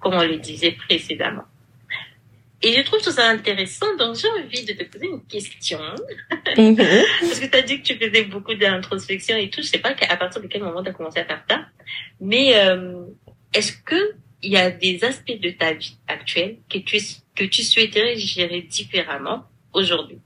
comme 0.00 0.14
on 0.14 0.22
le 0.22 0.38
disait 0.38 0.72
précédemment. 0.72 1.44
Et 2.64 2.72
je 2.72 2.80
trouve 2.82 3.00
tout 3.00 3.10
ça 3.10 3.28
intéressant, 3.28 3.96
donc 3.96 4.14
j'ai 4.14 4.28
envie 4.28 4.64
de 4.64 4.72
te 4.72 4.84
poser 4.84 5.06
une 5.06 5.24
question. 5.24 5.80
Mhm. 6.56 6.76
Parce 7.20 7.40
que 7.40 7.46
tu 7.46 7.56
as 7.56 7.62
dit 7.62 7.82
que 7.82 7.86
tu 7.86 7.98
faisais 7.98 8.22
beaucoup 8.22 8.54
d'introspection 8.54 9.36
et 9.36 9.50
tout. 9.50 9.62
Je 9.62 9.66
sais 9.66 9.78
pas 9.78 9.94
à 10.08 10.16
partir 10.16 10.40
de 10.40 10.46
quel 10.46 10.62
moment 10.62 10.82
tu 10.82 10.90
as 10.90 10.92
commencé 10.92 11.18
à 11.18 11.24
faire 11.24 11.42
ça. 11.48 11.66
Mais 12.20 12.56
euh, 12.56 13.04
est-ce 13.52 13.72
que 13.72 14.14
il 14.42 14.52
y 14.52 14.56
a 14.56 14.70
des 14.70 15.02
aspects 15.04 15.38
de 15.40 15.50
ta 15.50 15.72
vie 15.72 15.96
actuelle 16.06 16.58
que 16.68 16.78
tu, 16.78 16.98
que 17.34 17.44
tu 17.44 17.62
souhaiterais 17.62 18.16
gérer 18.16 18.62
différemment 18.62 19.44
aujourd'hui? 19.72 20.18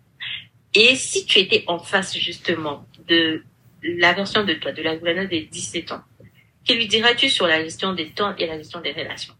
Et 0.75 0.95
si 0.95 1.25
tu 1.25 1.39
étais 1.39 1.65
en 1.67 1.79
face 1.79 2.19
justement 2.19 2.87
de 3.09 3.43
la 3.83 4.13
version 4.13 4.45
de 4.45 4.55
toi, 4.55 4.73
de 4.73 4.83
la 4.83 4.97
gouverneur 4.97 5.29
des 5.29 5.43
17 5.43 5.93
ans, 5.93 6.03
que 6.69 6.75
lui 6.75 6.87
diras-tu 6.87 7.31
sur 7.31 7.47
la 7.47 7.63
gestion 7.63 7.95
des 7.95 8.11
temps 8.11 8.35
et 8.37 8.47
la 8.47 8.59
gestion 8.59 8.81
des 8.81 8.93
relations? 8.93 9.35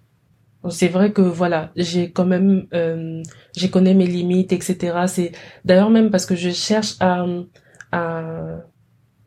C'est 0.71 0.89
vrai 0.89 1.13
que 1.13 1.23
voilà, 1.23 1.71
j'ai 1.77 2.11
quand 2.13 2.25
même, 2.27 2.67
euh, 2.75 3.23
j'ai 3.57 3.71
connais 3.71 3.95
mes 3.95 4.07
limites, 4.07 4.53
etc. 4.53 5.05
C'est 5.07 5.33
d'ailleurs 5.65 5.91
même 5.91 6.11
parce 6.11 6.27
que 6.27 6.35
je 6.37 6.51
cherche 6.51 6.95
à, 7.01 7.27
à 7.93 8.23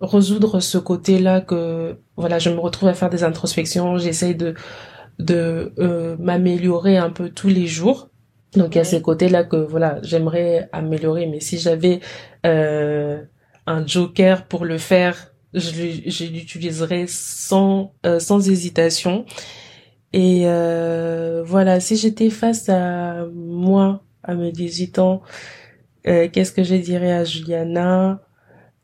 résoudre 0.01 0.59
ce 0.59 0.77
côté-là 0.77 1.41
que 1.41 1.97
voilà, 2.15 2.39
je 2.39 2.49
me 2.49 2.59
retrouve 2.59 2.89
à 2.89 2.93
faire 2.93 3.09
des 3.09 3.23
introspections, 3.23 3.97
j'essaye 3.97 4.35
de 4.35 4.55
de 5.19 5.73
euh, 5.79 6.15
m'améliorer 6.17 6.97
un 6.97 7.09
peu 7.09 7.29
tous 7.29 7.49
les 7.49 7.67
jours. 7.67 8.09
Donc 8.53 8.75
il 8.75 8.77
y 8.79 8.81
a 8.81 8.85
ces 8.85 9.01
côtés-là 9.01 9.43
que 9.43 9.57
voilà, 9.57 9.99
j'aimerais 10.01 10.69
améliorer, 10.71 11.27
mais 11.27 11.39
si 11.39 11.57
j'avais 11.59 11.99
euh, 12.45 13.21
un 13.67 13.85
joker 13.85 14.47
pour 14.47 14.65
le 14.65 14.77
faire, 14.77 15.33
je, 15.53 15.69
je 16.05 16.25
l'utiliserais 16.25 17.05
sans 17.07 17.93
euh, 18.05 18.19
sans 18.19 18.49
hésitation. 18.49 19.25
Et 20.13 20.43
euh, 20.45 21.43
voilà, 21.45 21.79
si 21.79 21.95
j'étais 21.95 22.29
face 22.29 22.69
à 22.69 23.25
moi, 23.33 24.03
à 24.23 24.33
mes 24.33 24.51
18 24.51 24.99
ans, 24.99 25.21
euh, 26.07 26.27
qu'est-ce 26.31 26.51
que 26.51 26.63
je 26.63 26.75
dirais 26.75 27.11
à 27.11 27.23
Juliana? 27.23 28.21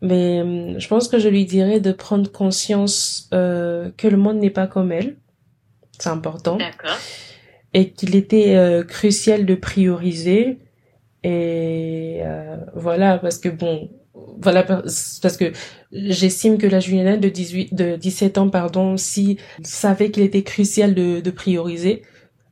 Mais 0.02 0.42
hum, 0.42 0.80
je 0.80 0.88
pense 0.88 1.08
que 1.08 1.20
je 1.20 1.30
lui 1.30 1.46
dirais 1.46 1.80
de 1.80 1.92
prendre 1.92 2.32
conscience 2.32 3.30
euh, 3.34 3.90
que 3.98 4.08
le 4.08 4.18
monde 4.18 4.38
n'est 4.38 4.50
pas 4.50 4.68
comme 4.68 4.92
elle. 4.92 5.18
C'est 5.98 6.10
important. 6.10 6.58
D'accord. 6.58 6.98
Et 7.74 7.92
qu'il 7.92 8.16
était 8.16 8.56
euh, 8.56 8.84
crucial 8.84 9.46
de 9.46 9.56
prioriser. 9.56 10.60
Et 11.24 12.20
euh, 12.22 12.58
voilà, 12.76 13.18
parce 13.18 13.40
que 13.40 13.50
bon, 13.50 13.90
voilà 14.42 14.64
parce 14.64 15.38
que 15.38 15.52
j'estime 15.92 16.58
que 16.58 16.68
la 16.68 16.80
Juliana 16.80 17.18
de 17.18 17.30
18 17.30 17.74
de 17.74 17.96
17 17.96 18.38
ans 18.38 18.50
pardon 18.50 18.98
si 18.98 19.38
savait 19.64 20.12
qu'il 20.12 20.24
était 20.24 20.44
crucial 20.44 20.94
de, 20.94 21.22
de 21.22 21.32
prioriser 21.32 22.04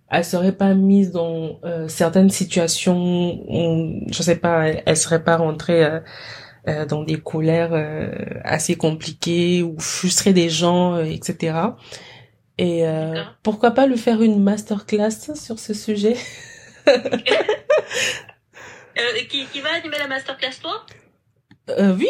elle 0.10 0.26
serait 0.26 0.56
pas 0.56 0.74
mise 0.76 1.12
dans 1.12 1.60
euh, 1.64 1.88
certaines 1.88 2.30
situations 2.30 3.42
où, 3.48 4.06
je 4.12 4.24
sais 4.24 4.36
pas 4.36 4.68
elle, 4.86 4.98
serait 4.98 5.24
pas 5.24 5.38
rentrée 5.38 5.84
euh, 5.84 6.00
euh, 6.68 6.86
dans 6.86 7.04
des 7.04 7.20
colères 7.20 7.74
assez 8.44 8.76
compliquées 8.76 9.64
ou 9.64 9.76
frustrer 9.80 10.34
des 10.34 10.50
gens 10.50 11.00
etc 11.00 11.58
et 12.60 12.84
pourquoi 13.42 13.72
pas 13.72 13.88
lui 13.88 13.98
faire 13.98 14.22
une 14.22 14.42
masterclass 14.42 15.36
sur 15.36 15.58
ce 15.58 15.74
sujet? 15.74 16.16
Qui, 19.28 19.46
qui 19.48 19.62
va 19.62 19.74
animer 19.74 19.98
la 19.98 20.08
masterclass 20.08 20.60
toi? 20.62 20.86
Euh, 21.70 21.96
oui. 21.98 22.08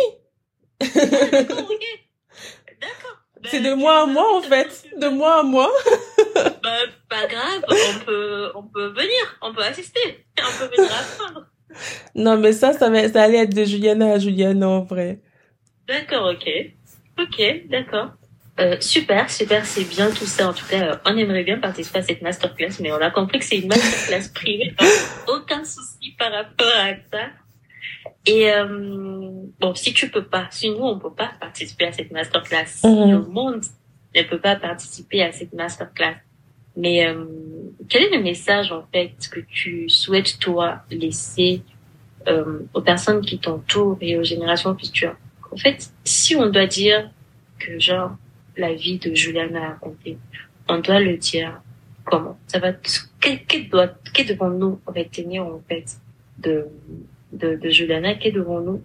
D'accord, 0.80 1.70
ok. 1.70 1.80
D'accord. 2.82 3.18
c'est 3.46 3.62
de 3.62 3.74
moi 3.74 4.02
à 4.02 4.06
moi 4.06 4.38
en 4.38 4.42
fait, 4.42 4.86
de 4.98 5.08
moi 5.08 5.40
à 5.40 5.44
moi. 5.44 5.72
bah, 6.36 6.80
pas 7.10 7.28
grave, 7.28 7.64
on 7.70 8.06
peut, 8.06 8.52
on 8.56 8.64
peut 8.64 8.88
venir, 8.88 9.38
on 9.42 9.54
peut 9.54 9.64
assister, 9.64 10.26
on 10.40 10.60
peut 10.60 10.76
venir 10.76 10.92
apprendre. 10.92 11.48
Non, 12.16 12.38
mais 12.38 12.54
ça, 12.54 12.74
ça, 12.74 12.90
va, 12.90 13.08
ça 13.10 13.24
allait 13.24 13.40
être 13.40 13.56
de 13.56 13.64
Juliana 13.64 14.14
à 14.14 14.20
Juliana 14.20 14.68
en 14.68 14.84
vrai. 14.84 15.20
D'accord, 15.88 16.32
ok. 16.34 16.50
Ok, 17.20 17.68
d'accord. 17.70 18.12
Euh, 18.60 18.78
super, 18.80 19.30
super, 19.32 19.66
c'est 19.66 19.84
bien 19.84 20.12
tout 20.12 20.26
ça. 20.26 20.50
En 20.50 20.54
tout 20.54 20.66
cas, 20.68 20.94
euh, 20.94 20.96
on 21.06 21.18
aimerait 21.18 21.44
bien 21.44 21.60
participer 21.60 22.00
à 22.00 22.04
cette 22.04 22.22
masterclass, 22.22 22.80
mais 22.82 22.92
on 22.92 23.02
a 23.02 23.10
compris 23.10 23.40
que 23.40 23.46
c'est 23.46 23.58
une 23.58 23.68
masterclass 23.68 24.30
privée. 24.34 24.76
aucun 25.28 25.64
souci 25.64 26.16
par 26.18 26.32
rapport 26.32 26.68
à 26.68 26.94
ça. 27.12 27.30
Et 28.26 28.52
euh, 28.52 28.66
bon, 29.60 29.76
si 29.76 29.94
tu 29.94 30.10
peux 30.10 30.24
pas, 30.24 30.48
si 30.50 30.70
nous 30.70 30.84
on 30.84 30.98
peut 30.98 31.12
pas 31.12 31.32
participer 31.40 31.86
à 31.88 31.92
cette 31.92 32.12
masterclass, 32.12 32.68
si 32.68 32.88
mhm. 32.88 33.12
le 33.12 33.20
monde 33.20 33.64
ne 34.16 34.22
peut 34.24 34.40
pas 34.40 34.56
participer 34.56 35.24
à 35.24 35.32
cette 35.32 35.54
masterclass, 35.54 36.16
mais 36.78 37.06
euh, 37.06 37.26
quel 37.90 38.04
est 38.04 38.18
le 38.18 38.24
message 38.24 38.72
en 38.72 38.86
fait 38.92 39.14
que 39.30 39.42
tu 39.42 39.90
souhaites 39.90 40.40
toi 40.40 40.84
laisser 40.90 41.62
euh, 42.28 42.60
aux 42.74 42.82
personnes 42.82 43.22
qui 43.22 43.38
t'entourent 43.40 43.98
et 44.00 44.18
aux 44.18 44.24
générations 44.24 44.76
futures? 44.78 45.16
En 45.52 45.58
fait, 45.58 45.92
si 46.06 46.36
on 46.36 46.50
doit 46.50 46.66
dire 46.66 47.12
que 47.60 47.78
genre 47.78 48.16
la 48.56 48.74
vie 48.74 49.00
de 49.00 49.14
Juliana 49.14 49.72
a 49.72 49.74
compté, 49.74 50.18
on 50.70 50.80
doit 50.80 51.02
le 51.02 51.18
dire 51.18 51.62
comment? 52.06 52.40
Ça 52.48 52.60
va 52.60 52.72
Qu'est-ce 52.72 53.70
doit 53.70 53.90
qu'est 54.14 54.26
devant 54.26 54.50
nous 54.50 54.80
retenir 54.86 55.46
en 55.46 55.62
fait 55.68 55.98
de 56.38 56.68
de, 57.34 57.56
de 57.56 57.70
Juliana 57.70 58.16
Qu'est 58.16 58.32
devant 58.32 58.62
nous 58.62 58.82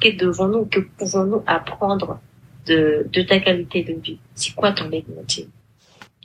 Qu'est 0.00 0.12
devant 0.12 0.48
nous 0.48 0.64
Que 0.66 0.80
pouvons-nous 0.98 1.42
apprendre 1.46 2.20
de 2.66 3.06
de 3.12 3.22
ta 3.22 3.40
qualité 3.40 3.82
de 3.82 3.94
vie? 3.94 4.18
C'est 4.34 4.54
quoi 4.54 4.72
ton 4.72 4.88
leitmotiv? 4.88 5.46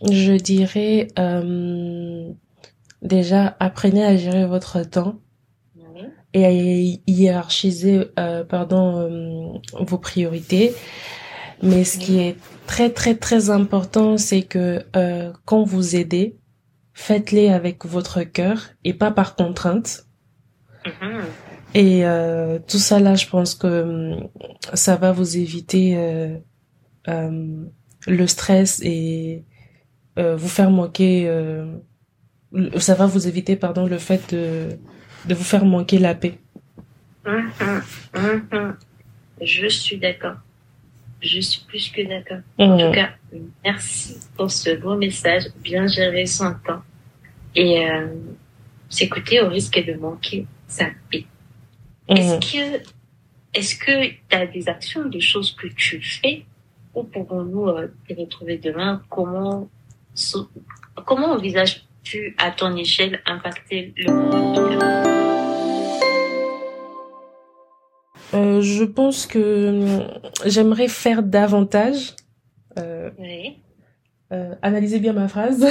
Je 0.03 0.33
dirais 0.33 1.07
euh, 1.17 2.29
déjà 3.01 3.55
apprenez 3.59 4.05
à 4.05 4.15
gérer 4.15 4.45
votre 4.45 4.83
temps 4.83 5.19
et 6.33 6.45
à 6.45 6.51
hiérarchiser 6.51 8.05
euh, 8.19 8.43
pardon 8.43 8.99
euh, 8.99 9.83
vos 9.83 9.97
priorités. 9.97 10.73
Mais 11.63 11.83
ce 11.83 11.97
qui 11.97 12.19
est 12.19 12.35
très 12.67 12.91
très 12.91 13.15
très 13.15 13.49
important, 13.49 14.17
c'est 14.17 14.43
que 14.43 14.85
quand 15.45 15.63
vous 15.63 15.95
aidez, 15.95 16.37
faites-les 16.93 17.49
avec 17.49 17.85
votre 17.85 18.21
cœur 18.21 18.67
et 18.83 18.93
pas 18.93 19.09
par 19.09 19.35
contrainte. 19.35 20.05
Mm-hmm. 20.85 21.21
Et 21.77 22.07
euh, 22.07 22.57
tout 22.67 22.79
ça 22.79 22.99
là, 22.99 23.13
je 23.13 23.27
pense 23.27 23.53
que 23.53 24.15
ça 24.73 24.95
va 24.95 25.11
vous 25.11 25.37
éviter 25.37 25.95
euh, 25.95 26.37
le 28.07 28.25
stress 28.25 28.81
et 28.83 29.43
euh, 30.17 30.35
vous 30.35 30.47
faire 30.47 30.71
manquer, 30.71 31.27
euh, 31.27 31.67
ça 32.77 32.95
va 32.95 33.05
vous 33.05 33.27
éviter, 33.27 33.55
pardon, 33.55 33.85
le 33.85 33.99
fait 33.99 34.33
de, 34.33 34.69
de 35.27 35.35
vous 35.35 35.43
faire 35.43 35.65
manquer 35.65 35.99
la 35.99 36.15
paix. 36.15 36.39
Hum, 37.27 37.51
hum, 38.15 38.75
Je 39.39 39.67
suis 39.67 39.99
d'accord. 39.99 40.37
Je 41.21 41.39
suis 41.41 41.61
plus 41.67 41.89
que 41.89 42.01
d'accord. 42.07 42.39
En 42.57 42.75
tout 42.75 42.91
cas, 42.91 43.09
merci 43.63 44.17
pour 44.35 44.49
ce 44.49 44.75
beau 44.77 44.95
message, 44.97 45.43
bien 45.63 45.85
géré 45.85 46.25
son 46.25 46.55
temps. 46.65 46.81
Et 47.55 47.87
euh, 47.87 48.07
s'écouter 48.89 49.41
au 49.41 49.49
risque 49.49 49.77
de 49.85 49.93
manquer 49.93 50.47
sa 50.67 50.85
paix. 51.11 51.25
Est-ce 52.09 52.39
que 52.39 52.83
est-ce 53.53 53.75
que 53.75 54.07
tu 54.09 54.35
as 54.35 54.45
des 54.45 54.69
actions, 54.69 55.05
des 55.05 55.19
choses 55.21 55.51
que 55.51 55.67
tu 55.67 56.01
fais 56.01 56.45
Où 56.93 57.03
pouvons-nous 57.03 57.67
euh, 57.69 57.87
te 58.07 58.13
retrouver 58.13 58.57
demain? 58.57 59.01
Comment 59.09 59.69
Comment 61.05 61.33
envisages-tu 61.33 62.35
à 62.37 62.51
ton 62.51 62.75
échelle 62.75 63.19
impacter 63.25 63.93
le 63.97 64.11
monde? 64.13 64.57
Euh, 68.33 68.61
Je 68.61 68.83
pense 68.83 69.25
que 69.25 69.39
euh, 69.39 69.99
j'aimerais 70.45 70.87
faire 70.87 71.23
davantage. 71.23 72.15
Euh, 72.77 73.09
oui. 73.17 73.57
Euh, 74.33 74.55
analysez 74.61 74.99
bien 74.99 75.13
ma 75.13 75.27
phrase. 75.27 75.65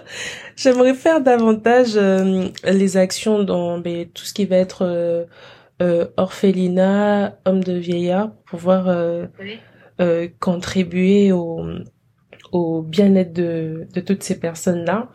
j'aimerais 0.56 0.94
faire 0.94 1.20
davantage 1.20 1.92
euh, 1.96 2.48
les 2.64 2.96
actions 2.96 3.42
dans 3.42 3.78
ben, 3.78 4.06
tout 4.08 4.24
ce 4.24 4.32
qui 4.32 4.44
va 4.44 4.56
être 4.56 5.26
orphelinat, 5.80 7.38
homme 7.44 7.62
de 7.62 7.74
vieillard, 7.74 8.32
pour 8.32 8.58
pouvoir 8.58 9.28
oui. 9.40 9.58
contribuer 10.40 11.32
au 11.32 11.64
au 12.52 12.82
bien-être 12.82 13.32
de, 13.32 13.86
de 13.92 14.00
toutes 14.00 14.22
ces 14.22 14.38
personnes-là. 14.38 15.08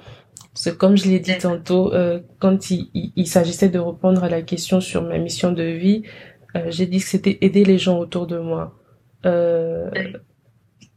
Parce 0.53 0.65
que 0.65 0.69
comme 0.69 0.97
je 0.97 1.07
l'ai 1.07 1.19
dit 1.19 1.37
tantôt, 1.37 1.93
euh, 1.93 2.19
quand 2.39 2.69
il, 2.69 2.91
il, 2.93 3.27
s'agissait 3.27 3.69
de 3.69 3.79
répondre 3.79 4.23
à 4.23 4.29
la 4.29 4.43
question 4.43 4.81
sur 4.81 5.01
ma 5.01 5.17
mission 5.17 5.51
de 5.51 5.63
vie, 5.63 6.03
euh, 6.55 6.65
j'ai 6.69 6.85
dit 6.85 6.99
que 6.99 7.05
c'était 7.05 7.39
aider 7.41 7.65
les 7.65 7.79
gens 7.79 7.97
autour 7.97 8.27
de 8.27 8.37
moi. 8.37 8.75
Euh, 9.25 9.89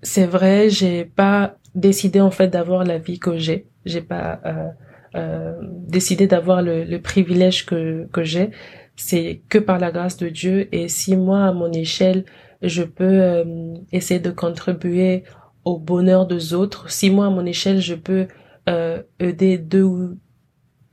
c'est 0.02 0.26
vrai, 0.26 0.68
j'ai 0.68 1.06
pas 1.06 1.56
décidé 1.74 2.20
en 2.20 2.30
fait 2.30 2.48
d'avoir 2.48 2.84
la 2.84 2.98
vie 2.98 3.18
que 3.18 3.38
j'ai. 3.38 3.66
J'ai 3.86 4.02
pas 4.02 4.40
euh, 4.44 4.68
euh, 5.14 5.54
décidé 5.62 6.26
d'avoir 6.26 6.60
le, 6.60 6.84
le, 6.84 7.00
privilège 7.00 7.64
que 7.64 8.06
que 8.12 8.24
j'ai. 8.24 8.50
C'est 8.96 9.42
que 9.48 9.58
par 9.58 9.78
la 9.78 9.90
grâce 9.90 10.16
de 10.16 10.28
Dieu. 10.28 10.68
Et 10.74 10.88
si 10.88 11.16
moi, 11.16 11.44
à 11.44 11.52
mon 11.52 11.70
échelle, 11.72 12.24
je 12.62 12.82
peux 12.82 13.44
essayer 13.92 14.20
de 14.20 14.30
contribuer 14.30 15.24
au 15.66 15.78
bonheur 15.78 16.26
des 16.26 16.54
autres. 16.54 16.88
Si 16.90 17.10
moi, 17.10 17.26
à 17.26 17.30
mon 17.30 17.44
échelle, 17.44 17.80
je 17.80 17.96
peux 17.96 18.28
euh, 18.68 19.02
aider 19.18 19.58
deux 19.58 19.82
ou, 19.82 20.18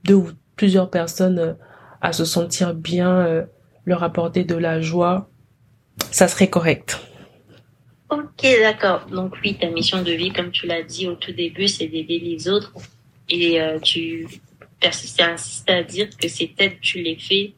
deux 0.04 0.16
ou 0.16 0.30
plusieurs 0.56 0.90
personnes 0.90 1.40
euh, 1.40 1.54
à 2.02 2.12
se 2.12 2.26
sentir 2.26 2.74
bien, 2.74 3.18
euh, 3.18 3.46
leur 3.86 4.04
apporter 4.04 4.44
de 4.44 4.56
la 4.56 4.82
joie, 4.82 5.30
ça 6.10 6.28
serait 6.28 6.50
correct. 6.50 7.00
Ok, 8.10 8.48
d'accord. 8.62 9.06
Donc 9.12 9.36
oui, 9.44 9.56
ta 9.60 9.70
mission 9.70 10.02
de 10.02 10.12
vie, 10.12 10.34
comme 10.34 10.52
tu 10.52 10.66
l'as 10.66 10.82
dit 10.82 11.08
au 11.08 11.14
tout 11.14 11.32
début, 11.32 11.68
c'est 11.68 11.88
d'aider 11.88 12.20
les 12.20 12.50
autres. 12.50 12.74
Et 13.30 13.60
tu 13.82 14.28
persistes 14.80 15.22
à 15.22 15.36
à 15.72 15.84
dire 15.84 16.10
que 16.18 16.28
ces 16.28 16.50
têtes, 16.50 16.80
tu 16.82 17.00
les 17.02 17.16
fais 17.16 17.54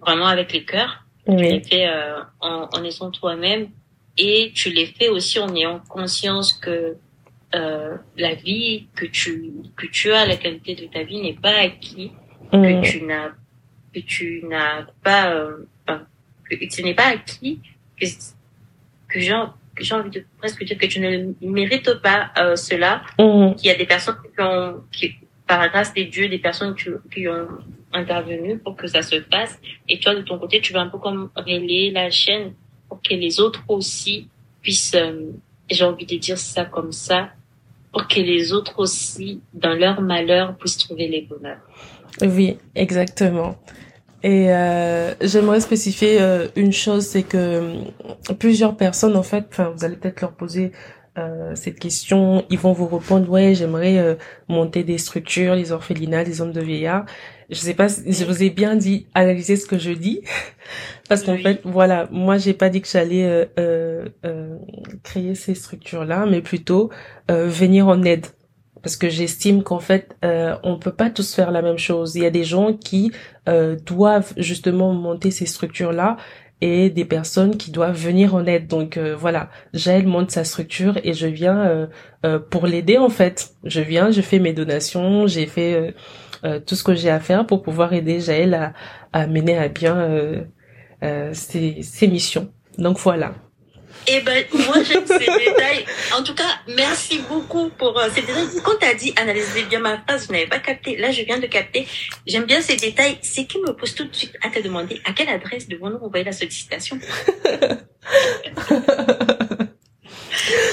vraiment 0.00 0.26
avec 0.26 0.52
les 0.52 0.64
cœurs. 0.64 1.04
Tu 1.26 1.36
les 1.36 1.60
fais 1.60 1.88
en, 2.40 2.68
en 2.72 2.84
étant 2.84 3.10
toi-même 3.10 3.68
et 4.18 4.52
tu 4.54 4.70
les 4.70 4.86
fais 4.86 5.08
aussi 5.08 5.38
en 5.38 5.54
ayant 5.54 5.80
conscience 5.88 6.52
que 6.52 6.96
euh, 7.54 7.96
la 8.16 8.34
vie 8.34 8.86
que 8.94 9.06
tu 9.06 9.52
que 9.76 9.86
tu 9.86 10.12
as 10.12 10.26
la 10.26 10.36
qualité 10.36 10.74
de 10.74 10.86
ta 10.86 11.02
vie 11.02 11.20
n'est 11.20 11.32
pas 11.34 11.56
acquis 11.58 12.12
que 12.52 12.56
mm. 12.56 12.82
tu 12.82 13.02
n'as 13.02 13.30
que 13.92 14.00
tu 14.00 14.44
n'as 14.46 14.84
pas 15.02 15.32
euh, 15.32 15.66
que 16.48 16.56
ce 16.70 16.82
n'est 16.82 16.94
pas 16.94 17.08
acquis 17.08 17.60
que 18.00 18.06
que 19.08 19.18
j'ai 19.18 19.34
que 19.74 19.82
j'ai 19.82 19.94
envie 19.94 20.10
de 20.10 20.24
presque 20.38 20.62
dire 20.62 20.78
que 20.78 20.86
tu 20.86 21.00
ne 21.00 21.32
mérites 21.40 21.94
pas 22.02 22.30
euh, 22.38 22.54
cela 22.54 23.02
mm. 23.18 23.54
qu'il 23.56 23.66
y 23.66 23.70
a 23.70 23.76
des 23.76 23.86
personnes 23.86 24.16
qui 24.22 24.40
ont 24.40 24.84
qui 24.92 25.16
par 25.50 25.58
la 25.58 25.68
grâce 25.68 25.92
des 25.92 26.04
dieux 26.04 26.28
des 26.28 26.38
personnes 26.38 26.76
qui, 26.76 27.26
ont 27.26 27.48
intervenu 27.92 28.56
pour 28.58 28.76
que 28.76 28.86
ça 28.86 29.02
se 29.02 29.20
fasse 29.22 29.58
et 29.88 29.98
toi 29.98 30.14
de 30.14 30.20
ton 30.20 30.38
côté 30.38 30.60
tu 30.60 30.72
vas 30.72 30.82
un 30.82 30.86
peu 30.86 30.98
comme 30.98 31.28
relayer 31.34 31.90
la 31.90 32.08
chaîne 32.08 32.52
pour 32.88 33.02
que 33.02 33.14
les 33.14 33.40
autres 33.40 33.64
aussi 33.66 34.28
puissent, 34.62 34.94
euh, 34.94 35.32
j'ai 35.68 35.84
envie 35.84 36.06
de 36.06 36.16
dire 36.18 36.38
ça 36.38 36.64
comme 36.64 36.92
ça, 36.92 37.30
pour 37.92 38.06
que 38.06 38.20
les 38.20 38.52
autres 38.52 38.78
aussi, 38.78 39.40
dans 39.52 39.74
leur 39.74 40.00
malheur, 40.00 40.56
puissent 40.56 40.78
trouver 40.78 41.08
les 41.08 41.22
bonheurs. 41.22 41.58
Oui, 42.20 42.58
exactement. 42.76 43.56
Et 44.22 44.52
euh, 44.52 45.14
j'aimerais 45.20 45.60
spécifier 45.60 46.20
euh, 46.20 46.46
une 46.54 46.72
chose, 46.72 47.06
c'est 47.06 47.22
que 47.22 47.74
plusieurs 48.38 48.76
personnes, 48.76 49.16
en 49.16 49.22
fait, 49.22 49.46
enfin, 49.50 49.72
vous 49.74 49.84
allez 49.84 49.96
peut-être 49.96 50.20
leur 50.20 50.32
poser 50.32 50.72
euh, 51.18 51.56
cette 51.56 51.80
question, 51.80 52.44
ils 52.50 52.58
vont 52.58 52.72
vous 52.72 52.86
répondre 52.86 53.28
ouais 53.28 53.54
j'aimerais 53.56 53.98
euh, 53.98 54.14
monter 54.48 54.84
des 54.84 54.96
structures, 54.96 55.56
les 55.56 55.72
orphelinats, 55.72 56.22
les 56.22 56.40
hommes 56.40 56.52
de 56.52 56.60
vieillards. 56.60 57.04
Je 57.50 57.56
sais 57.56 57.74
pas, 57.74 57.88
je 57.88 58.24
vous 58.24 58.44
ai 58.44 58.50
bien 58.50 58.76
dit 58.76 59.08
analyser 59.12 59.56
ce 59.56 59.66
que 59.66 59.76
je 59.76 59.90
dis 59.90 60.22
parce 61.08 61.24
qu'en 61.24 61.36
fait 61.36 61.60
voilà 61.64 62.08
moi 62.12 62.38
j'ai 62.38 62.54
pas 62.54 62.68
dit 62.68 62.80
que 62.80 62.86
j'allais 62.86 63.48
euh, 63.58 64.08
créer 65.02 65.34
ces 65.34 65.56
structures 65.56 66.04
là, 66.04 66.26
mais 66.26 66.42
plutôt 66.42 66.90
venir 67.28 67.88
en 67.88 68.02
aide 68.04 68.26
parce 68.80 68.96
que 68.96 69.08
j'estime 69.08 69.64
qu'en 69.64 69.80
fait 69.80 70.16
euh, 70.24 70.56
on 70.62 70.78
peut 70.78 70.92
pas 70.92 71.10
tous 71.10 71.34
faire 71.34 71.50
la 71.50 71.60
même 71.60 71.78
chose. 71.78 72.14
Il 72.14 72.22
y 72.22 72.26
a 72.26 72.30
des 72.30 72.44
gens 72.44 72.72
qui 72.72 73.10
doivent 73.84 74.32
justement 74.36 74.92
monter 74.92 75.32
ces 75.32 75.46
structures 75.46 75.92
là 75.92 76.18
et 76.60 76.90
des 76.90 77.04
personnes 77.04 77.56
qui 77.56 77.70
doivent 77.70 77.96
venir 77.96 78.34
en 78.34 78.44
aide. 78.46 78.66
Donc 78.66 78.96
euh, 78.96 79.16
voilà, 79.16 79.50
Jaël 79.72 80.06
monte 80.06 80.30
sa 80.30 80.44
structure 80.44 80.98
et 81.04 81.12
je 81.12 81.26
viens 81.26 81.60
euh, 81.60 81.86
euh, 82.26 82.38
pour 82.38 82.66
l'aider 82.66 82.98
en 82.98 83.08
fait. 83.08 83.54
Je 83.64 83.80
viens, 83.80 84.10
je 84.10 84.20
fais 84.20 84.38
mes 84.38 84.52
donations, 84.52 85.26
j'ai 85.26 85.46
fait 85.46 85.94
tout 86.66 86.74
ce 86.74 86.82
que 86.82 86.94
j'ai 86.94 87.10
à 87.10 87.20
faire 87.20 87.46
pour 87.46 87.62
pouvoir 87.62 87.92
aider 87.92 88.20
Jaël 88.20 88.54
à, 88.54 88.72
à 89.12 89.26
mener 89.26 89.58
à 89.58 89.68
bien 89.68 90.46
ses, 91.32 91.82
ses 91.82 92.08
missions. 92.08 92.50
Donc 92.78 92.98
voilà. 92.98 93.34
Eh 94.06 94.20
ben, 94.20 94.44
moi, 94.52 94.82
j'aime 94.82 95.06
ces 95.06 95.18
détails. 95.18 95.84
En 96.16 96.22
tout 96.22 96.34
cas, 96.34 96.60
merci 96.68 97.18
beaucoup 97.28 97.70
pour 97.70 97.98
euh, 97.98 98.08
ces 98.14 98.22
détails. 98.22 98.46
Quand 98.64 98.76
tu 98.80 98.86
as 98.86 98.94
dit 98.94 99.12
analyser 99.16 99.64
bien 99.64 99.80
ma 99.80 99.98
phrase, 99.98 100.26
je 100.26 100.32
n'avais 100.32 100.46
pas 100.46 100.58
capté. 100.58 100.96
Là, 100.96 101.10
je 101.10 101.22
viens 101.22 101.38
de 101.38 101.46
capter. 101.46 101.86
J'aime 102.26 102.44
bien 102.44 102.60
ces 102.60 102.76
détails. 102.76 103.18
C'est 103.22 103.44
qui 103.46 103.58
me 103.58 103.72
pose 103.72 103.94
tout 103.94 104.04
de 104.04 104.14
suite 104.14 104.36
à 104.42 104.48
te 104.48 104.60
demander 104.60 105.00
à 105.04 105.12
quelle 105.12 105.28
adresse 105.28 105.68
devons-nous 105.68 105.98
envoyer 105.98 106.24
la 106.24 106.32
sollicitation? 106.32 106.98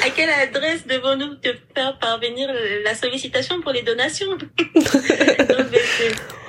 À 0.04 0.10
quelle 0.12 0.30
adresse 0.30 0.88
devons-nous 0.88 1.36
te 1.36 1.50
faire 1.76 2.00
parvenir 2.00 2.50
la 2.84 2.96
sollicitation 2.96 3.62
pour 3.62 3.72
les 3.72 3.82
donations? 3.84 4.38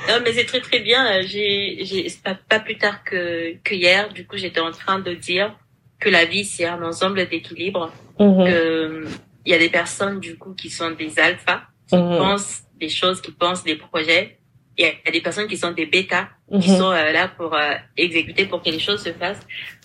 Non, 0.09 0.21
mais 0.25 0.33
c'est 0.33 0.47
très 0.47 0.61
très 0.61 0.81
bien. 0.81 1.21
J'ai, 1.21 1.81
j'ai 1.83 2.07
pas, 2.25 2.35
pas 2.35 2.61
plus 2.61 2.79
tard 2.79 3.05
que, 3.05 3.57
que 3.63 3.75
hier. 3.75 4.11
Du 4.11 4.27
coup, 4.27 4.39
j'étais 4.39 4.61
en 4.61 4.71
train 4.71 5.01
de 5.01 5.13
dire 5.13 5.55
que 6.01 6.09
la 6.09 6.25
vie 6.25 6.45
c'est 6.45 6.67
un 6.67 6.83
ensemble 6.83 7.29
d'équilibre. 7.29 7.93
Mhm. 8.19 8.45
Que 8.45 9.05
il 9.49 9.53
y 9.53 9.55
a 9.55 9.59
des 9.59 9.71
personnes 9.71 10.21
du 10.21 10.37
coup 10.37 10.53
qui 10.53 10.69
sont 10.69 10.91
des 10.91 11.19
alphas, 11.19 11.63
qui 11.89 11.97
mhm. 11.97 12.19
pensent 12.19 12.65
des 12.79 12.91
choses, 12.91 13.23
qui 13.23 13.33
pensent 13.33 13.65
des 13.65 13.77
projets. 13.77 14.37
Et 14.77 14.85
il 14.85 15.07
y 15.07 15.09
a 15.09 15.11
des 15.11 15.23
personnes 15.23 15.49
qui 15.49 15.57
sont 15.57 15.73
des 15.73 15.87
bêtas, 15.87 16.29
qui 16.61 16.71
mhm. 16.71 16.77
sont 16.77 16.93
euh, 16.93 17.13
là 17.13 17.29
pour 17.29 17.55
euh, 17.55 17.75
exécuter, 17.97 18.45
pour 18.45 18.63
que 18.63 18.69
les 18.69 18.79
choses 18.79 19.03
se 19.03 19.11
fassent. 19.13 19.41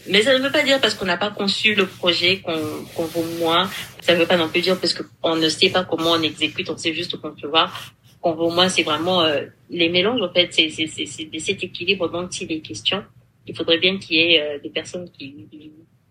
Mais 0.07 0.21
ça 0.21 0.37
ne 0.37 0.43
veut 0.43 0.51
pas 0.51 0.63
dire 0.63 0.81
parce 0.81 0.95
qu'on 0.95 1.05
n'a 1.05 1.15
pas 1.17 1.31
conçu 1.31 1.75
le 1.75 1.87
projet 1.87 2.41
qu'on 2.41 2.59
qu'on 2.93 3.05
vaut 3.05 3.25
moins. 3.39 3.69
Ça 4.01 4.13
ne 4.13 4.19
veut 4.19 4.27
pas 4.27 4.35
non 4.35 4.49
plus 4.49 4.61
dire 4.61 4.77
parce 4.77 4.93
qu'on 4.93 5.35
ne 5.37 5.47
sait 5.47 5.69
pas 5.69 5.85
comment 5.85 6.11
on 6.11 6.21
exécute, 6.21 6.69
on 6.69 6.77
sait 6.77 6.93
juste 6.93 7.15
concevoir 7.21 7.93
qu'on 8.19 8.33
vaut 8.33 8.51
moins. 8.51 8.67
C'est 8.67 8.83
vraiment 8.83 9.21
euh, 9.21 9.45
les 9.69 9.87
mélanges 9.87 10.21
en 10.21 10.31
fait. 10.33 10.49
C'est 10.51 10.69
c'est 10.69 10.87
c'est 10.87 11.39
cet 11.39 11.63
équilibre 11.63 12.09
dont 12.09 12.27
il 12.27 12.51
est 12.51 12.59
question. 12.59 13.03
Il 13.47 13.55
faudrait 13.55 13.79
bien 13.79 13.97
qu'il 13.97 14.17
y 14.17 14.35
ait 14.35 14.59
des 14.61 14.69
personnes 14.69 15.09
qui 15.09 15.47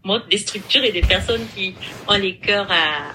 montre 0.04 0.26
des 0.28 0.38
structures 0.38 0.84
et 0.84 0.92
des 0.92 1.02
personnes 1.02 1.46
qui 1.54 1.74
ont 2.08 2.14
les 2.14 2.36
cœurs 2.36 2.70
à, 2.70 3.12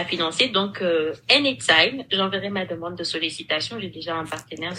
à 0.00 0.04
financer. 0.04 0.48
Donc, 0.48 0.82
euh, 0.82 1.14
anytime, 1.30 2.04
j'enverrai 2.10 2.50
ma 2.50 2.64
demande 2.64 2.96
de 2.96 3.04
sollicitation. 3.04 3.78
J'ai 3.80 3.90
déjà 3.90 4.16
un 4.16 4.24
partenaire. 4.24 4.72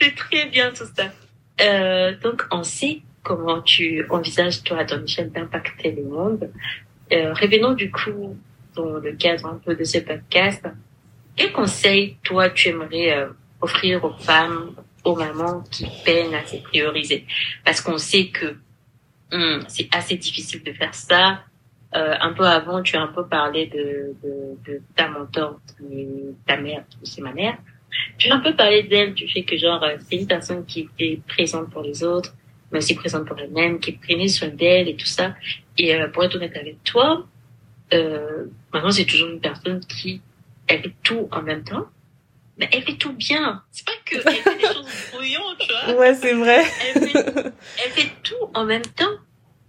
C'est 0.00 0.14
très 0.14 0.46
bien 0.46 0.70
tout 0.76 0.86
ça. 0.96 1.10
Euh, 1.60 2.14
donc, 2.22 2.46
on 2.50 2.62
sait 2.62 3.02
comment 3.22 3.60
tu 3.60 4.06
envisages, 4.08 4.62
toi, 4.62 4.84
ton 4.84 5.00
Michel, 5.00 5.30
d'impacter 5.30 5.92
le 5.92 6.04
monde. 6.04 6.50
Euh, 7.12 7.34
revenons 7.34 7.72
du 7.72 7.90
coup 7.90 8.36
dans 8.74 8.98
le 8.98 9.12
cadre 9.12 9.46
un 9.46 9.60
peu 9.64 9.74
de 9.74 9.84
ce 9.84 9.98
podcast. 9.98 10.64
Quel 11.36 11.52
conseil, 11.52 12.16
toi, 12.22 12.50
tu 12.50 12.68
aimerais 12.68 13.12
euh, 13.12 13.28
offrir 13.60 14.04
aux 14.04 14.16
femmes, 14.18 14.74
aux 15.04 15.16
mamans 15.16 15.62
qui 15.70 15.86
peinent 16.04 16.34
à 16.34 16.46
se 16.46 16.56
prioriser. 16.56 17.26
Parce 17.64 17.80
qu'on 17.80 17.98
sait 17.98 18.28
que 18.28 18.56
hum, 19.32 19.64
c'est 19.68 19.94
assez 19.94 20.16
difficile 20.16 20.62
de 20.62 20.72
faire 20.72 20.94
ça. 20.94 21.42
Euh, 21.94 22.14
un 22.20 22.32
peu 22.32 22.44
avant, 22.44 22.82
tu 22.82 22.96
as 22.96 23.02
un 23.02 23.08
peu 23.08 23.26
parlé 23.26 23.66
de, 23.66 24.14
de, 24.22 24.72
de 24.72 24.80
ta 24.94 25.08
mentor, 25.08 25.60
ta 26.46 26.56
mère, 26.56 26.84
c'est 27.02 27.20
ma 27.20 27.32
mère. 27.32 27.58
Tu 28.16 28.30
as 28.30 28.34
un 28.36 28.38
peu 28.38 28.54
parlé 28.54 28.84
d'elle, 28.84 29.14
du 29.14 29.26
fait 29.28 29.42
que 29.42 29.56
genre 29.56 29.84
c'est 29.98 30.16
une 30.16 30.26
personne 30.28 30.64
qui 30.64 30.88
était 30.98 31.20
présente 31.26 31.70
pour 31.70 31.82
les 31.82 32.04
autres, 32.04 32.32
mais 32.70 32.78
aussi 32.78 32.94
présente 32.94 33.26
pour 33.26 33.36
elle-même, 33.40 33.80
qui 33.80 33.92
prenait 33.92 34.28
soin 34.28 34.48
d'elle 34.48 34.88
et 34.88 34.94
tout 34.94 35.06
ça. 35.06 35.34
Et 35.76 35.94
euh, 35.94 36.08
pour 36.08 36.22
être 36.22 36.36
honnête 36.36 36.56
avec 36.56 36.84
toi, 36.84 37.26
euh, 37.92 38.44
maintenant 38.72 38.92
c'est 38.92 39.06
toujours 39.06 39.30
une 39.30 39.40
personne 39.40 39.80
qui 39.80 40.20
elle 40.68 40.82
fait 40.82 40.94
tout 41.02 41.28
en 41.32 41.42
même 41.42 41.64
temps 41.64 41.88
mais 42.60 42.68
elle 42.72 42.82
fait 42.82 42.96
tout 42.96 43.14
bien. 43.14 43.62
C'est 43.72 43.86
pas 43.86 43.92
que 44.10 44.16
elle 44.28 44.34
fait 44.34 44.56
des 44.56 44.66
choses 44.66 44.86
brouillons, 45.12 45.54
tu 45.58 45.68
vois. 45.72 45.94
Ouais, 45.94 46.14
c'est 46.14 46.34
vrai. 46.34 46.64
Elle 46.94 47.08
fait, 47.08 47.26
elle 47.84 47.90
fait 47.92 48.10
tout 48.22 48.50
en 48.54 48.64
même 48.64 48.82
temps, 48.82 49.16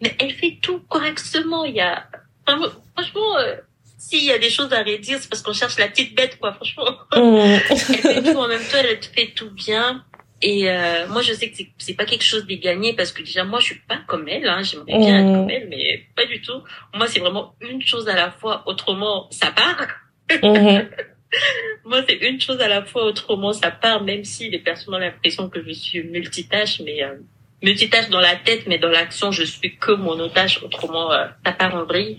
mais 0.02 0.16
elle 0.20 0.32
fait 0.32 0.58
tout 0.62 0.80
correctement. 0.90 1.66
Il 1.66 1.76
y 1.76 1.82
a, 1.82 2.06
franchement, 2.46 3.38
euh, 3.38 3.56
s'il 3.98 4.24
y 4.24 4.32
a 4.32 4.40
des 4.40 4.50
choses 4.50 4.74
à 4.74 4.84
redire, 4.84 5.20
c'est 5.20 5.30
parce 5.30 5.42
qu'on 5.42 5.54
cherche 5.54 5.78
la 5.78 5.88
petite 5.88 6.16
bête, 6.16 6.40
quoi, 6.40 6.54
franchement. 6.54 6.92
Mm. 7.16 7.60
elle 7.70 7.78
fait 7.78 8.24
tout 8.24 8.38
en 8.38 8.48
même 8.48 8.64
temps, 8.64 8.78
elle 8.80 9.00
fait 9.02 9.32
tout 9.36 9.52
bien. 9.52 10.04
Et 10.42 10.70
euh, 10.70 11.08
moi, 11.08 11.22
je 11.22 11.34
sais 11.34 11.52
que 11.52 11.58
c'est 11.78 11.94
pas 11.94 12.06
quelque 12.06 12.24
chose 12.24 12.48
de 12.48 12.56
gagné 12.56 12.94
parce 12.94 13.12
que 13.12 13.22
déjà, 13.22 13.44
moi, 13.44 13.60
je 13.60 13.66
suis 13.66 13.82
pas 13.88 14.00
comme 14.08 14.28
elle. 14.28 14.48
Hein, 14.48 14.64
J'aimerais 14.64 14.98
bien 14.98 15.20
être 15.20 15.30
mm. 15.30 15.34
comme 15.36 15.50
elle, 15.52 15.68
mais 15.70 16.04
pas 16.16 16.26
du 16.26 16.42
tout. 16.42 16.64
Moi, 16.96 17.08
c'est 17.08 17.20
vraiment 17.20 17.54
une 17.62 17.82
chose 17.84 18.10
à 18.10 18.16
la 18.16 18.32
fois. 18.32 18.64
Autrement, 18.66 19.28
ça 19.30 19.52
part. 19.52 19.88
Mm-hmm. 20.30 20.88
Moi, 21.86 22.04
c'est 22.08 22.18
une 22.18 22.40
chose 22.40 22.60
à 22.60 22.68
la 22.68 22.84
fois, 22.84 23.06
autrement 23.06 23.54
ça 23.54 23.72
part, 23.72 24.04
même 24.04 24.24
si 24.24 24.50
les 24.50 24.60
personnes 24.60 24.96
ont 24.96 25.00
l'impression 25.00 25.50
que 25.50 25.64
je 25.64 25.72
suis 25.72 26.04
multitâche, 26.04 26.82
mais 26.84 27.04
euh, 27.04 27.16
multitâche 27.64 28.10
dans 28.10 28.20
la 28.20 28.36
tête, 28.36 28.68
mais 28.68 28.78
dans 28.78 28.90
l'action, 28.90 29.32
je 29.32 29.44
suis 29.44 29.78
que 29.78 29.92
monotache, 29.92 30.62
autrement 30.64 31.12
euh, 31.12 31.28
ça 31.46 31.52
part 31.54 31.76
en 31.76 31.86
vrille. 31.86 32.18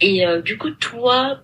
Et 0.00 0.26
euh, 0.26 0.40
du 0.40 0.56
coup, 0.56 0.70
toi, 0.70 1.40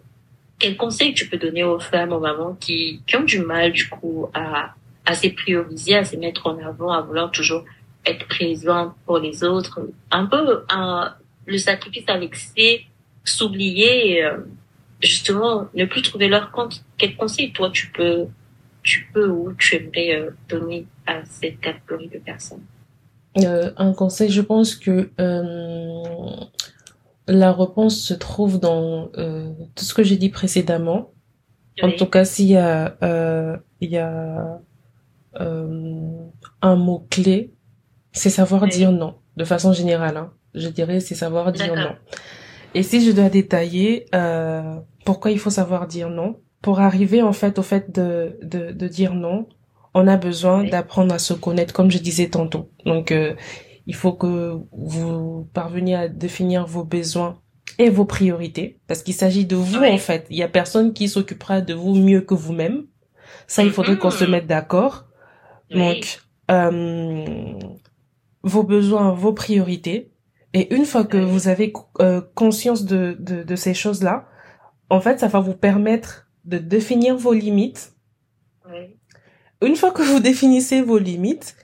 quel 0.58 0.76
conseil 0.76 1.12
tu 1.12 1.28
peux 1.28 1.36
donner 1.36 1.64
aux 1.64 1.78
femmes, 1.78 2.12
aux 2.12 2.20
mamans 2.20 2.56
qui, 2.58 3.02
qui 3.06 3.16
ont 3.16 3.24
du 3.24 3.40
mal, 3.40 3.72
du 3.72 3.88
coup, 3.88 4.30
à, 4.32 4.74
à 5.04 5.14
se 5.14 5.28
prioriser, 5.28 5.96
à 5.96 6.04
se 6.04 6.16
mettre 6.16 6.46
en 6.46 6.58
avant, 6.58 6.90
à 6.90 7.02
vouloir 7.02 7.30
toujours 7.30 7.64
être 8.06 8.26
présent 8.28 8.94
pour 9.04 9.18
les 9.18 9.42
autres, 9.42 9.80
un 10.12 10.26
peu 10.26 10.62
le 11.44 11.58
sacrifice 11.58 12.04
à 12.06 12.16
l'excès, 12.16 12.84
s'oublier, 13.24 14.24
justement 15.00 15.68
ne 15.74 15.84
plus 15.84 16.02
trouver 16.02 16.28
leur 16.28 16.50
compte. 16.50 16.84
Quel 16.98 17.16
conseil 17.16 17.52
toi 17.52 17.70
tu 17.70 17.90
peux, 17.92 18.26
tu 18.82 19.08
peux 19.12 19.28
ou 19.28 19.52
tu 19.54 19.76
aimerais 19.76 20.14
euh, 20.14 20.30
donner 20.48 20.86
à 21.06 21.24
cette 21.24 21.60
catégorie 21.60 22.08
de 22.08 22.18
personnes? 22.18 22.64
Euh, 23.38 23.70
Un 23.76 23.92
conseil, 23.92 24.30
je 24.30 24.40
pense 24.40 24.74
que 24.74 25.10
euh, 25.20 26.46
la 27.28 27.52
réponse 27.52 27.98
se 28.00 28.14
trouve 28.14 28.58
dans 28.58 29.10
euh, 29.18 29.52
tout 29.74 29.84
ce 29.84 29.92
que 29.92 30.02
j'ai 30.02 30.16
dit 30.16 30.30
précédemment. 30.30 31.12
En 31.82 31.90
tout 31.90 32.06
cas, 32.06 32.24
s'il 32.24 32.46
y 32.46 32.56
a, 32.56 32.96
il 33.82 33.90
y 33.90 33.98
a 33.98 34.60
un 36.62 36.76
mot 36.76 37.06
clé, 37.10 37.52
c'est 38.12 38.30
savoir 38.30 38.66
dire 38.66 38.92
non. 38.92 39.16
De 39.36 39.44
façon 39.44 39.74
générale, 39.74 40.16
hein. 40.16 40.32
je 40.54 40.68
dirais, 40.68 41.00
c'est 41.00 41.14
savoir 41.14 41.52
dire 41.52 41.74
non. 41.74 41.94
Et 42.76 42.82
si 42.82 43.02
je 43.02 43.10
dois 43.10 43.30
détailler 43.30 44.04
euh, 44.14 44.76
pourquoi 45.06 45.30
il 45.30 45.38
faut 45.38 45.48
savoir 45.48 45.86
dire 45.86 46.10
non, 46.10 46.36
pour 46.60 46.80
arriver 46.80 47.22
en 47.22 47.32
fait 47.32 47.58
au 47.58 47.62
fait 47.62 47.90
de, 47.90 48.38
de, 48.42 48.70
de 48.70 48.86
dire 48.86 49.14
non, 49.14 49.48
on 49.94 50.06
a 50.06 50.18
besoin 50.18 50.62
d'apprendre 50.62 51.14
à 51.14 51.18
se 51.18 51.32
connaître, 51.32 51.72
comme 51.72 51.90
je 51.90 51.96
disais 51.96 52.28
tantôt. 52.28 52.68
Donc, 52.84 53.12
euh, 53.12 53.34
il 53.86 53.94
faut 53.94 54.12
que 54.12 54.58
vous 54.72 55.48
parveniez 55.54 55.94
à 55.94 56.08
définir 56.08 56.66
vos 56.66 56.84
besoins 56.84 57.40
et 57.78 57.88
vos 57.88 58.04
priorités, 58.04 58.78
parce 58.86 59.02
qu'il 59.02 59.14
s'agit 59.14 59.46
de 59.46 59.56
vous 59.56 59.82
en 59.82 59.96
fait. 59.96 60.26
Il 60.28 60.36
y 60.36 60.42
a 60.42 60.48
personne 60.48 60.92
qui 60.92 61.08
s'occupera 61.08 61.62
de 61.62 61.72
vous 61.72 61.94
mieux 61.94 62.20
que 62.20 62.34
vous-même. 62.34 62.84
Ça, 63.46 63.64
il 63.64 63.70
faudrait 63.70 63.96
qu'on 63.96 64.10
se 64.10 64.26
mette 64.26 64.46
d'accord. 64.46 65.06
Donc, 65.70 66.20
euh, 66.50 67.24
vos 68.42 68.64
besoins, 68.64 69.12
vos 69.12 69.32
priorités, 69.32 70.10
et 70.56 70.74
une 70.74 70.86
fois 70.86 71.04
que 71.04 71.18
vous 71.18 71.48
avez 71.48 71.70
euh, 72.00 72.22
conscience 72.34 72.86
de, 72.86 73.14
de, 73.20 73.42
de 73.42 73.56
ces 73.56 73.74
choses-là, 73.74 74.26
en 74.88 75.02
fait, 75.02 75.20
ça 75.20 75.28
va 75.28 75.38
vous 75.38 75.52
permettre 75.52 76.30
de 76.46 76.56
définir 76.56 77.14
vos 77.14 77.34
limites. 77.34 77.92
Oui. 78.66 78.96
Une 79.60 79.76
fois 79.76 79.90
que 79.90 80.00
vous 80.00 80.18
définissez 80.18 80.80
vos 80.80 80.96
limites, 80.96 81.56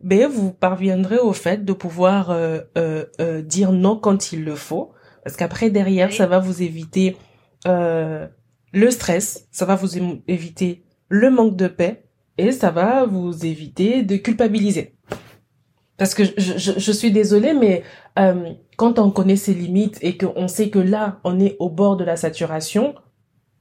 ben 0.00 0.26
vous 0.28 0.50
parviendrez 0.50 1.18
au 1.18 1.34
fait 1.34 1.62
de 1.62 1.74
pouvoir 1.74 2.30
euh, 2.30 2.60
euh, 2.78 3.04
euh 3.20 3.42
dire 3.42 3.70
non 3.72 3.98
quand 3.98 4.32
il 4.32 4.44
le 4.44 4.54
faut, 4.54 4.92
parce 5.24 5.36
qu'après 5.36 5.68
derrière, 5.68 6.10
ça 6.10 6.26
va 6.26 6.38
vous 6.38 6.62
éviter 6.62 7.18
euh, 7.66 8.26
le 8.72 8.90
stress, 8.90 9.46
ça 9.50 9.66
va 9.66 9.74
vous 9.74 9.98
éviter 10.26 10.84
le 11.10 11.30
manque 11.30 11.56
de 11.56 11.68
paix 11.68 12.06
et 12.38 12.50
ça 12.52 12.70
va 12.70 13.04
vous 13.04 13.44
éviter 13.44 14.02
de 14.02 14.16
culpabiliser. 14.16 14.97
Parce 15.98 16.14
que 16.14 16.24
je, 16.24 16.56
je, 16.56 16.78
je 16.78 16.92
suis 16.92 17.10
désolée, 17.10 17.54
mais 17.54 17.82
euh, 18.18 18.52
quand 18.76 18.98
on 19.00 19.10
connaît 19.10 19.36
ses 19.36 19.52
limites 19.52 19.98
et 20.00 20.16
qu'on 20.16 20.46
sait 20.46 20.70
que 20.70 20.78
là, 20.78 21.20
on 21.24 21.40
est 21.40 21.56
au 21.58 21.68
bord 21.68 21.96
de 21.96 22.04
la 22.04 22.16
saturation, 22.16 22.94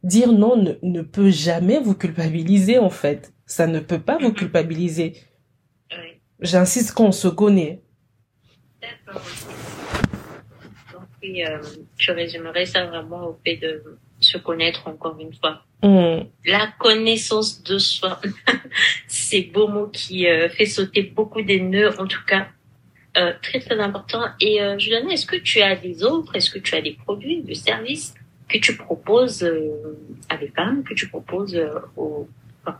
dire 0.03 0.31
non 0.31 0.55
ne, 0.55 0.73
ne 0.83 1.01
peut 1.01 1.31
jamais 1.31 1.79
vous 1.79 1.95
culpabiliser, 1.95 2.77
en 2.77 2.91
fait. 2.91 3.33
Ça 3.47 3.65
ne 3.65 3.79
peut 3.79 3.99
pas 3.99 4.19
vous 4.19 4.31
culpabiliser. 4.31 5.15
Oui. 5.91 6.21
J'insiste 6.39 6.91
qu'on 6.91 7.11
se 7.11 7.27
connaît. 7.27 7.81
D'accord. 8.81 9.21
Donc, 10.93 11.03
oui, 11.23 11.43
euh, 11.43 11.57
je 11.97 12.11
résumerai 12.11 12.67
ça 12.67 12.85
vraiment 12.85 13.29
au 13.29 13.39
fait 13.43 13.57
de 13.57 13.83
se 14.27 14.37
connaître 14.37 14.87
encore 14.87 15.17
une 15.19 15.33
fois. 15.33 15.63
Mm. 15.83 16.27
La 16.45 16.67
connaissance 16.79 17.63
de 17.63 17.77
soi, 17.77 18.19
c'est 19.07 19.43
beau 19.53 19.67
mot 19.67 19.87
qui 19.87 20.27
euh, 20.27 20.49
fait 20.49 20.65
sauter 20.65 21.03
beaucoup 21.03 21.41
des 21.41 21.59
nœuds, 21.59 21.99
en 21.99 22.07
tout 22.07 22.23
cas 22.27 22.47
euh, 23.17 23.33
très 23.41 23.59
très 23.59 23.79
important. 23.79 24.21
Et 24.39 24.61
euh, 24.61 24.77
Juliana, 24.77 25.11
est-ce 25.11 25.25
que 25.25 25.37
tu 25.37 25.59
as 25.61 25.75
des 25.75 26.03
offres, 26.03 26.35
est-ce 26.35 26.51
que 26.51 26.59
tu 26.59 26.75
as 26.75 26.81
des 26.81 26.91
produits, 26.91 27.41
des 27.41 27.55
services 27.55 28.13
que 28.47 28.59
tu 28.59 28.77
proposes 28.77 29.43
euh, 29.43 29.97
à 30.29 30.37
des 30.37 30.49
femmes, 30.49 30.83
que 30.83 30.93
tu 30.93 31.07
proposes 31.07 31.59
aux... 31.95 32.27
Enfin, 32.61 32.77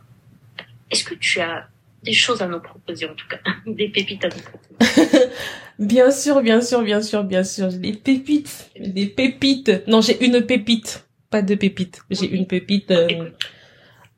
est-ce 0.92 1.04
que 1.04 1.16
tu 1.16 1.40
as 1.40 1.68
des 2.04 2.14
choses 2.14 2.42
à 2.44 2.48
nous 2.48 2.60
proposer 2.60 3.08
en 3.08 3.16
tout 3.16 3.28
cas, 3.28 3.40
des 3.66 3.90
pépites 3.90 4.24
à 4.26 4.30
nous 4.30 4.44
proposer? 4.44 5.26
bien 5.80 6.12
sûr, 6.12 6.42
bien 6.42 6.62
sûr, 6.62 6.84
bien 6.84 7.02
sûr, 7.02 7.24
bien 7.24 7.44
sûr. 7.44 7.70
Des 7.70 7.94
pépites, 7.94 8.70
des 8.80 9.08
pépites. 9.08 9.88
Non, 9.88 10.02
j'ai 10.02 10.24
une 10.24 10.46
pépite, 10.46 11.07
pas 11.30 11.42
de 11.42 11.56
pépites. 11.56 12.02
J'ai 12.10 12.30
une 12.30 12.48
pépite 12.48 12.92
euh, 12.92 13.30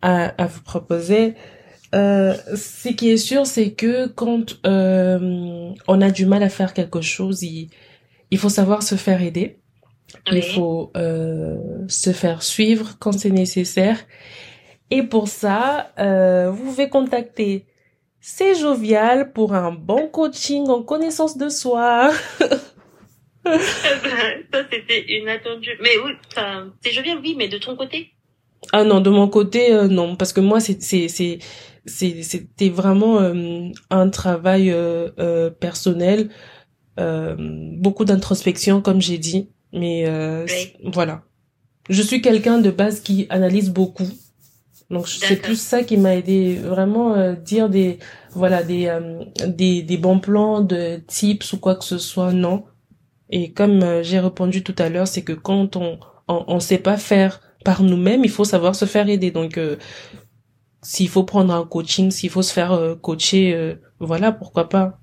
à, 0.01 0.26
à 0.41 0.45
vous 0.47 0.62
proposer. 0.62 1.36
Euh, 1.95 2.36
ce 2.55 2.89
qui 2.89 3.10
est 3.10 3.18
sûr, 3.18 3.47
c'est 3.47 3.72
que 3.72 4.07
quand 4.07 4.60
euh, 4.66 5.72
on 5.88 6.01
a 6.01 6.12
du 6.12 6.26
mal 6.26 6.43
à 6.43 6.49
faire 6.49 6.74
quelque 6.74 7.01
chose, 7.01 7.41
il, 7.41 7.70
il 8.32 8.38
faut 8.38 8.49
savoir 8.49 8.84
se 8.84 8.95
faire 8.95 9.22
aider. 9.22 9.60
Il 10.32 10.41
faut 10.41 10.91
se 10.95 12.12
faire 12.14 12.41
suivre 12.41 12.95
quand 12.99 13.12
c'est 13.12 13.30
nécessaire. 13.30 13.99
Et 14.89 15.03
pour 15.03 15.28
ça, 15.28 15.91
vous 15.97 16.64
pouvez 16.64 16.89
contacter 16.89 17.68
C'est 18.20 18.55
Jovial 18.55 19.32
pour 19.34 19.53
un 19.53 19.72
bon 19.72 20.07
coaching 20.07 20.68
en 20.68 20.82
connaissance 20.82 21.38
de 21.38 21.47
soi. 21.47 22.12
ça, 23.46 24.66
c'était 24.72 25.06
inattendu. 25.08 25.70
Mais 25.82 25.92
oui, 26.04 26.12
c'est 26.82 26.92
Jovial, 26.92 27.20
oui, 27.22 27.36
mais 27.38 27.48
de 27.48 27.58
ton 27.58 27.76
côté? 27.76 28.12
Ah 28.74 28.84
non, 28.84 29.00
de 29.00 29.10
mon 29.10 29.28
côté, 29.28 29.74
euh, 29.74 29.88
non. 29.88 30.16
Parce 30.16 30.34
que 30.34 30.42
moi, 30.42 30.60
c'est 30.60 30.82
c'est 30.82 31.40
c'était 31.86 32.70
vraiment 32.70 33.20
euh, 33.20 33.70
un 33.90 34.10
travail 34.10 34.72
euh, 34.72 35.50
personnel, 35.50 36.30
beaucoup 36.98 38.06
d'introspection, 38.06 38.82
comme 38.82 39.02
j'ai 39.02 39.18
dit. 39.18 39.50
Mais 39.72 40.06
voilà. 40.84 41.24
Je 41.90 42.04
suis 42.04 42.22
quelqu'un 42.22 42.60
de 42.60 42.70
base 42.70 43.02
qui 43.02 43.26
analyse 43.30 43.72
beaucoup. 43.72 44.08
Donc 44.90 45.08
c'est 45.08 45.36
plus 45.36 45.60
ça 45.60 45.84
qui 45.84 45.98
m'a 45.98 46.16
aidé 46.16 46.56
vraiment 46.56 47.14
euh, 47.14 47.34
dire 47.34 47.70
des 47.70 48.00
voilà 48.32 48.64
des, 48.64 48.88
euh, 48.88 49.24
des 49.46 49.84
des 49.84 49.98
bons 49.98 50.20
plans 50.20 50.62
de 50.62 51.00
tips 51.08 51.54
ou 51.54 51.60
quoi 51.60 51.76
que 51.76 51.84
ce 51.84 52.00
soit 52.00 52.34
non. 52.34 52.66
Et 53.30 53.51
comme 53.51 53.84
euh, 53.84 54.03
j'ai 54.03 54.19
répondu 54.19 54.63
tout 54.63 54.75
à 54.77 54.89
l'heure, 54.89 55.07
c'est 55.07 55.23
que 55.23 55.34
quand 55.34 55.75
on, 55.75 55.99
on 56.27 56.45
on 56.47 56.59
sait 56.59 56.80
pas 56.80 56.97
faire 56.97 57.41
par 57.65 57.84
nous-mêmes, 57.84 58.23
il 58.23 58.32
faut 58.32 58.45
savoir 58.45 58.75
se 58.75 58.86
faire 58.86 59.09
aider. 59.09 59.32
Donc 59.32 59.59
s'il 60.82 61.09
faut 61.09 61.23
prendre 61.23 61.53
un 61.53 61.65
coaching, 61.65 62.09
s'il 62.09 62.30
faut 62.30 62.41
se 62.41 62.53
faire 62.53 62.95
coacher, 63.01 63.75
voilà, 63.99 64.32
pourquoi 64.32 64.69
pas. 64.69 64.99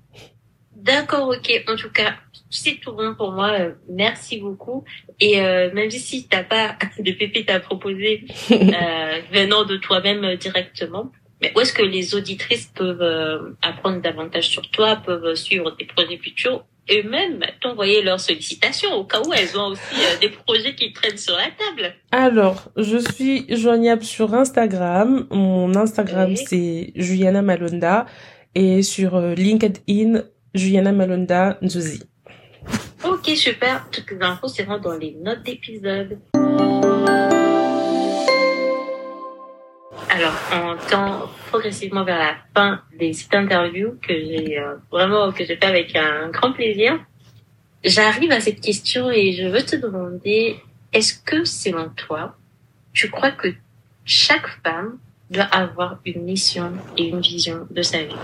D'accord, 0.87 1.27
ok. 1.27 1.63
En 1.67 1.75
tout 1.75 1.89
cas, 1.89 2.15
c'est 2.49 2.79
tout 2.79 2.93
bon 2.93 3.13
pour 3.13 3.33
moi. 3.33 3.51
Euh, 3.59 3.73
merci 3.89 4.39
beaucoup. 4.39 4.85
Et 5.19 5.41
euh, 5.41 5.69
même 5.73 5.91
si 5.91 6.27
t'as 6.27 6.43
pas 6.43 6.77
de 6.99 7.11
pépites 7.11 7.49
à 7.49 7.59
proposer 7.59 8.25
euh, 8.51 9.21
venant 9.33 9.65
de 9.65 9.75
toi-même 9.75 10.35
directement, 10.35 11.11
mais 11.41 11.51
où 11.55 11.59
est-ce 11.59 11.73
que 11.73 11.83
les 11.83 12.15
auditrices 12.15 12.71
peuvent 12.73 13.55
apprendre 13.61 14.01
davantage 14.01 14.47
sur 14.47 14.69
toi, 14.71 14.95
peuvent 14.95 15.35
suivre 15.35 15.71
tes 15.71 15.85
projets 15.85 16.17
futurs 16.17 16.63
et 16.89 17.03
même 17.03 17.39
t'envoyer 17.61 18.01
leurs 18.01 18.19
sollicitations 18.19 18.93
au 18.93 19.03
cas 19.03 19.21
où 19.21 19.33
elles 19.33 19.57
ont 19.57 19.67
aussi 19.67 20.19
des 20.21 20.29
projets 20.29 20.75
qui 20.75 20.93
traînent 20.93 21.17
sur 21.17 21.35
la 21.35 21.45
table. 21.45 21.93
Alors, 22.11 22.69
je 22.75 22.97
suis 22.97 23.45
joignable 23.55 24.03
sur 24.03 24.33
Instagram. 24.33 25.27
Mon 25.31 25.75
Instagram 25.75 26.35
c'est 26.35 26.91
Juliana 26.95 27.41
Malonda 27.41 28.05
et 28.55 28.81
sur 28.81 29.19
LinkedIn 29.19 30.23
Juliana 30.53 30.91
Malonda 30.91 31.57
Nzuzi. 31.61 32.03
Ok, 33.03 33.29
super. 33.35 33.87
Toutes 33.91 34.11
les 34.11 34.21
infos 34.21 34.47
seront 34.47 34.79
dans 34.79 34.97
les 34.97 35.15
notes 35.21 35.43
d'épisode. 35.43 36.17
Alors, 40.17 40.33
on 40.51 40.89
tend 40.89 41.29
progressivement 41.49 42.03
vers 42.03 42.17
la 42.17 42.35
fin 42.55 42.81
des 42.97 43.13
sites 43.13 43.35
interviews 43.35 43.99
que 44.01 44.15
j'ai 44.15 44.57
euh, 44.57 44.73
vraiment 44.89 45.31
que 45.31 45.45
j'ai 45.45 45.57
fait 45.57 45.65
avec 45.65 45.95
un 45.95 46.29
grand 46.29 46.53
plaisir. 46.53 46.99
J'arrive 47.83 48.31
à 48.31 48.39
cette 48.39 48.59
question 48.59 49.11
et 49.11 49.33
je 49.33 49.47
veux 49.47 49.61
te 49.61 49.75
demander 49.75 50.59
est-ce 50.91 51.13
que 51.23 51.45
selon 51.45 51.89
toi, 51.89 52.35
tu 52.93 53.11
crois 53.11 53.29
que 53.29 53.49
chaque 54.05 54.47
femme 54.63 54.97
doit 55.29 55.43
avoir 55.43 55.99
une 56.03 56.23
mission 56.23 56.71
et 56.97 57.09
une 57.09 57.21
vision 57.21 57.67
de 57.69 57.83
sa 57.83 58.01
vie? 58.01 58.15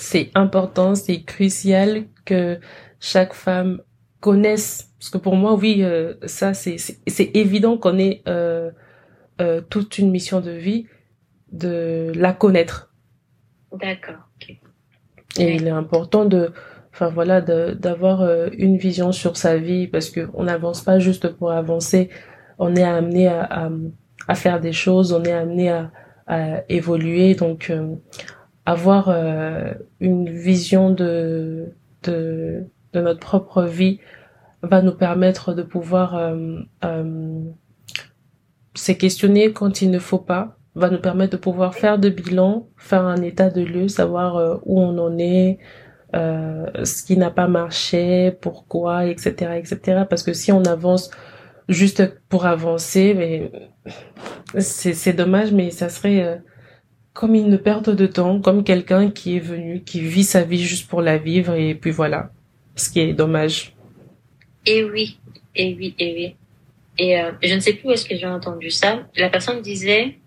C'est 0.00 0.30
important, 0.34 0.94
c'est 0.94 1.22
crucial 1.22 2.04
que 2.24 2.58
chaque 2.98 3.34
femme 3.34 3.82
connaisse. 4.20 4.88
Parce 4.98 5.10
que 5.10 5.18
pour 5.18 5.36
moi, 5.36 5.52
oui, 5.52 5.82
euh, 5.82 6.14
ça, 6.24 6.54
c'est, 6.54 6.78
c'est, 6.78 7.30
évident 7.34 7.76
qu'on 7.76 7.98
ait 7.98 8.22
euh, 8.26 8.70
euh, 9.40 9.60
toute 9.60 9.98
une 9.98 10.10
mission 10.10 10.40
de 10.40 10.50
vie, 10.50 10.86
de 11.52 12.12
la 12.14 12.32
connaître. 12.32 12.92
D'accord. 13.72 14.28
Et 15.38 15.54
il 15.54 15.66
est 15.66 15.70
important 15.70 16.24
de, 16.24 16.52
enfin 16.92 17.08
voilà, 17.08 17.40
d'avoir 17.40 18.22
une 18.52 18.76
vision 18.76 19.12
sur 19.12 19.36
sa 19.38 19.56
vie 19.56 19.86
parce 19.86 20.10
que 20.10 20.28
on 20.34 20.44
n'avance 20.44 20.82
pas 20.82 20.98
juste 20.98 21.28
pour 21.28 21.52
avancer. 21.52 22.10
On 22.58 22.76
est 22.76 22.82
amené 22.82 23.28
à, 23.28 23.42
à, 23.42 23.70
à 24.28 24.34
faire 24.34 24.60
des 24.60 24.72
choses, 24.72 25.12
on 25.12 25.24
est 25.24 25.32
amené 25.32 25.70
à, 25.70 25.90
à 26.26 26.62
évoluer. 26.68 27.34
Donc 27.34 27.72
avoir 28.66 29.08
euh, 29.08 29.72
une 30.00 30.28
vision 30.30 30.90
de, 30.90 31.72
de, 32.04 32.64
de 32.92 33.00
notre 33.00 33.20
propre 33.20 33.64
vie 33.64 34.00
va 34.62 34.82
nous 34.82 34.94
permettre 34.94 35.54
de 35.54 35.62
pouvoir 35.62 36.14
euh, 36.14 36.60
euh, 36.84 37.40
se 38.74 38.92
questionner 38.92 39.52
quand 39.52 39.82
il 39.82 39.90
ne 39.90 39.98
faut 39.98 40.18
pas, 40.18 40.56
va 40.74 40.88
nous 40.88 41.00
permettre 41.00 41.32
de 41.32 41.36
pouvoir 41.36 41.74
faire 41.74 41.98
de 41.98 42.08
bilan, 42.08 42.68
faire 42.76 43.04
un 43.04 43.20
état 43.22 43.50
de 43.50 43.60
lieu, 43.60 43.88
savoir 43.88 44.36
euh, 44.36 44.56
où 44.64 44.80
on 44.80 44.96
en 44.98 45.18
est, 45.18 45.58
euh, 46.14 46.66
ce 46.84 47.04
qui 47.04 47.16
n'a 47.16 47.30
pas 47.30 47.48
marché, 47.48 48.32
pourquoi, 48.40 49.06
etc., 49.06 49.52
etc. 49.56 50.02
Parce 50.08 50.22
que 50.22 50.32
si 50.32 50.52
on 50.52 50.64
avance 50.64 51.10
juste 51.68 52.02
pour 52.28 52.46
avancer, 52.46 53.14
mais 53.14 53.52
c'est 54.58 55.12
dommage, 55.12 55.52
mais 55.52 55.70
ça 55.70 55.88
serait 55.88 56.42
comme 57.12 57.34
une 57.34 57.58
perte 57.58 57.90
de 57.90 58.06
temps, 58.06 58.40
comme 58.40 58.64
quelqu'un 58.64 59.10
qui 59.10 59.36
est 59.36 59.40
venu, 59.40 59.82
qui 59.82 60.00
vit 60.00 60.24
sa 60.24 60.42
vie 60.42 60.62
juste 60.62 60.88
pour 60.88 61.02
la 61.02 61.18
vivre 61.18 61.54
et 61.54 61.74
puis 61.74 61.90
voilà. 61.90 62.30
Ce 62.74 62.88
qui 62.88 63.00
est 63.00 63.12
dommage. 63.12 63.76
Et 64.64 64.84
oui, 64.84 65.18
et 65.54 65.74
oui, 65.74 65.94
et 65.98 66.14
oui. 66.14 66.36
Et 66.98 67.20
euh, 67.20 67.32
je 67.42 67.54
ne 67.54 67.60
sais 67.60 67.74
plus 67.74 67.88
où 67.88 67.92
est-ce 67.92 68.08
que 68.08 68.16
j'ai 68.16 68.26
entendu 68.26 68.70
ça. 68.70 69.06
La 69.16 69.30
personne 69.30 69.62
disait, 69.62 70.18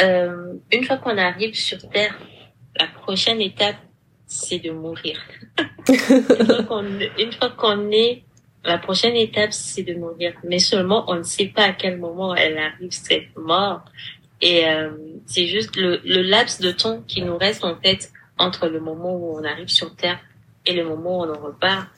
euh, 0.00 0.54
une 0.72 0.84
fois 0.84 0.96
qu'on 0.96 1.16
arrive 1.16 1.54
sur 1.54 1.78
Terre, 1.90 2.18
la 2.76 2.86
prochaine 2.86 3.40
étape, 3.40 3.76
c'est 4.26 4.58
de 4.58 4.70
mourir. 4.70 5.20
une 5.88 7.32
fois 7.32 7.50
qu'on 7.50 7.90
est, 7.90 8.22
la 8.64 8.78
prochaine 8.78 9.16
étape, 9.16 9.52
c'est 9.52 9.82
de 9.82 9.94
mourir. 9.94 10.34
Mais 10.44 10.58
seulement, 10.58 11.04
on 11.08 11.16
ne 11.16 11.22
sait 11.22 11.46
pas 11.46 11.64
à 11.64 11.72
quel 11.72 11.98
moment 11.98 12.34
elle 12.34 12.58
arrive, 12.58 12.90
cette 12.90 13.36
mort. 13.36 13.84
Et 14.40 14.66
euh, 14.68 14.90
c'est 15.26 15.46
juste 15.46 15.76
le, 15.76 16.00
le, 16.04 16.22
laps 16.22 16.60
de 16.60 16.70
temps 16.70 17.02
qui 17.06 17.22
nous 17.22 17.36
reste 17.36 17.64
en 17.64 17.74
tête 17.74 18.10
entre 18.38 18.68
le 18.68 18.80
moment 18.80 19.14
où 19.14 19.38
on 19.38 19.44
arrive 19.44 19.68
sur 19.68 19.94
Terre 19.94 20.18
et 20.64 20.72
le 20.72 20.84
moment 20.84 21.20
où 21.20 21.24
on 21.24 21.34
en 21.34 21.38
repart. 21.38 21.88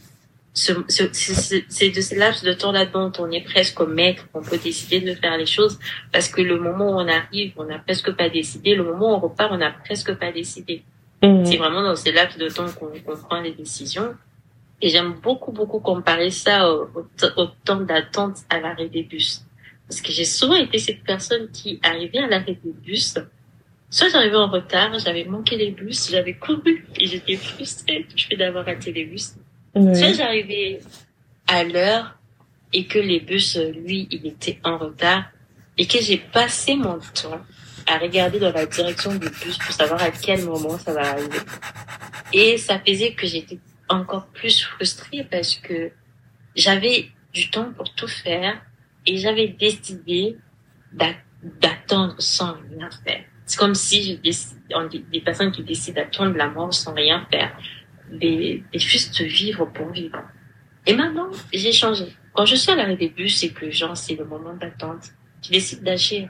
C'est 0.54 0.74
de 0.74 2.00
ce 2.00 2.14
laps 2.14 2.44
de 2.44 2.52
temps 2.52 2.72
là 2.72 2.84
dont 2.84 3.10
on 3.18 3.30
est 3.30 3.40
presque 3.42 3.80
maître, 3.80 4.26
on 4.34 4.42
peut 4.42 4.58
décider 4.58 5.00
de 5.00 5.14
faire 5.14 5.36
les 5.38 5.46
choses, 5.46 5.78
parce 6.12 6.28
que 6.28 6.42
le 6.42 6.58
moment 6.58 6.90
où 6.90 7.00
on 7.00 7.08
arrive, 7.08 7.54
on 7.56 7.64
n'a 7.64 7.78
presque 7.78 8.12
pas 8.12 8.28
décidé, 8.28 8.74
le 8.74 8.84
moment 8.84 9.12
où 9.12 9.16
on 9.16 9.20
repart, 9.20 9.50
on 9.52 9.58
n'a 9.58 9.70
presque 9.70 10.14
pas 10.14 10.30
décidé. 10.30 10.82
Mmh. 11.22 11.44
C'est 11.46 11.56
vraiment 11.56 11.82
dans 11.82 11.96
ces 11.96 12.12
laps 12.12 12.36
de 12.36 12.48
temps 12.48 12.66
qu'on 12.72 13.16
prend 13.16 13.40
les 13.40 13.52
décisions. 13.52 14.14
Et 14.82 14.88
j'aime 14.88 15.14
beaucoup, 15.22 15.52
beaucoup 15.52 15.78
comparer 15.78 16.30
ça 16.30 16.68
au, 16.68 16.90
au 17.36 17.46
temps 17.64 17.80
d'attente 17.80 18.38
à 18.50 18.58
l'arrêt 18.58 18.88
des 18.88 19.04
bus. 19.04 19.44
Parce 19.88 20.02
que 20.02 20.10
j'ai 20.10 20.24
souvent 20.24 20.56
été 20.56 20.78
cette 20.78 21.04
personne 21.04 21.50
qui 21.50 21.78
arrivait 21.82 22.18
à 22.18 22.26
l'arrêt 22.26 22.58
des 22.62 22.72
bus. 22.72 23.14
Soit 23.90 24.08
j'arrivais 24.08 24.36
en 24.36 24.48
retard, 24.48 24.98
j'avais 24.98 25.24
manqué 25.24 25.56
les 25.56 25.70
bus, 25.70 26.10
j'avais 26.10 26.34
couru 26.34 26.84
et 26.98 27.06
j'étais 27.06 27.36
frustrée 27.36 28.06
du 28.12 28.24
fait 28.24 28.36
d'avoir 28.36 28.64
raté 28.64 28.90
les 28.90 29.04
bus. 29.04 29.34
Soit 29.74 30.12
j'arrivais 30.12 30.80
à 31.46 31.64
l'heure 31.64 32.18
et 32.72 32.86
que 32.86 32.98
les 32.98 33.20
bus, 33.20 33.56
lui, 33.56 34.08
il 34.10 34.26
était 34.26 34.58
en 34.64 34.78
retard 34.78 35.24
et 35.78 35.86
que 35.86 35.98
j'ai 36.00 36.18
passé 36.18 36.76
mon 36.76 36.98
temps 36.98 37.40
à 37.86 37.98
regarder 37.98 38.38
dans 38.38 38.52
la 38.52 38.66
direction 38.66 39.12
du 39.12 39.28
bus 39.28 39.58
pour 39.58 39.74
savoir 39.74 40.02
à 40.02 40.10
quel 40.10 40.44
moment 40.44 40.78
ça 40.78 40.92
va 40.92 41.10
arriver. 41.12 41.38
Et 42.32 42.56
ça 42.58 42.78
faisait 42.78 43.12
que 43.14 43.26
j'étais 43.26 43.58
encore 43.88 44.26
plus 44.28 44.62
frustrée 44.62 45.26
parce 45.30 45.56
que 45.56 45.90
j'avais 46.54 47.08
du 47.32 47.50
temps 47.50 47.72
pour 47.72 47.92
tout 47.94 48.08
faire 48.08 48.60
et 49.06 49.16
j'avais 49.16 49.48
décidé 49.48 50.36
d'attendre 50.92 52.14
sans 52.18 52.54
rien 52.70 52.90
faire. 53.04 53.24
C'est 53.46 53.58
comme 53.58 53.74
si 53.74 54.04
je 54.04 54.14
décide, 54.18 54.58
des 55.10 55.20
personnes 55.20 55.52
qui 55.52 55.62
décident 55.62 56.00
d'attendre 56.00 56.36
la 56.36 56.48
mort 56.48 56.72
sans 56.72 56.94
rien 56.94 57.26
faire, 57.30 57.56
et, 58.20 58.62
juste 58.74 59.20
vivre 59.20 59.66
pour 59.66 59.90
vivre. 59.90 60.22
Et 60.86 60.94
maintenant, 60.94 61.30
j'ai 61.52 61.72
changé. 61.72 62.06
Quand 62.34 62.44
je 62.44 62.56
suis 62.56 62.70
à 62.70 62.76
l'arrêt 62.76 62.96
des 62.96 63.08
bus 63.08 63.42
et 63.44 63.50
que 63.50 63.70
genre 63.70 63.96
c'est 63.96 64.16
le 64.16 64.24
moment 64.24 64.54
d'attente, 64.54 65.04
je 65.42 65.50
décide 65.50 65.82
d'agir. 65.82 66.28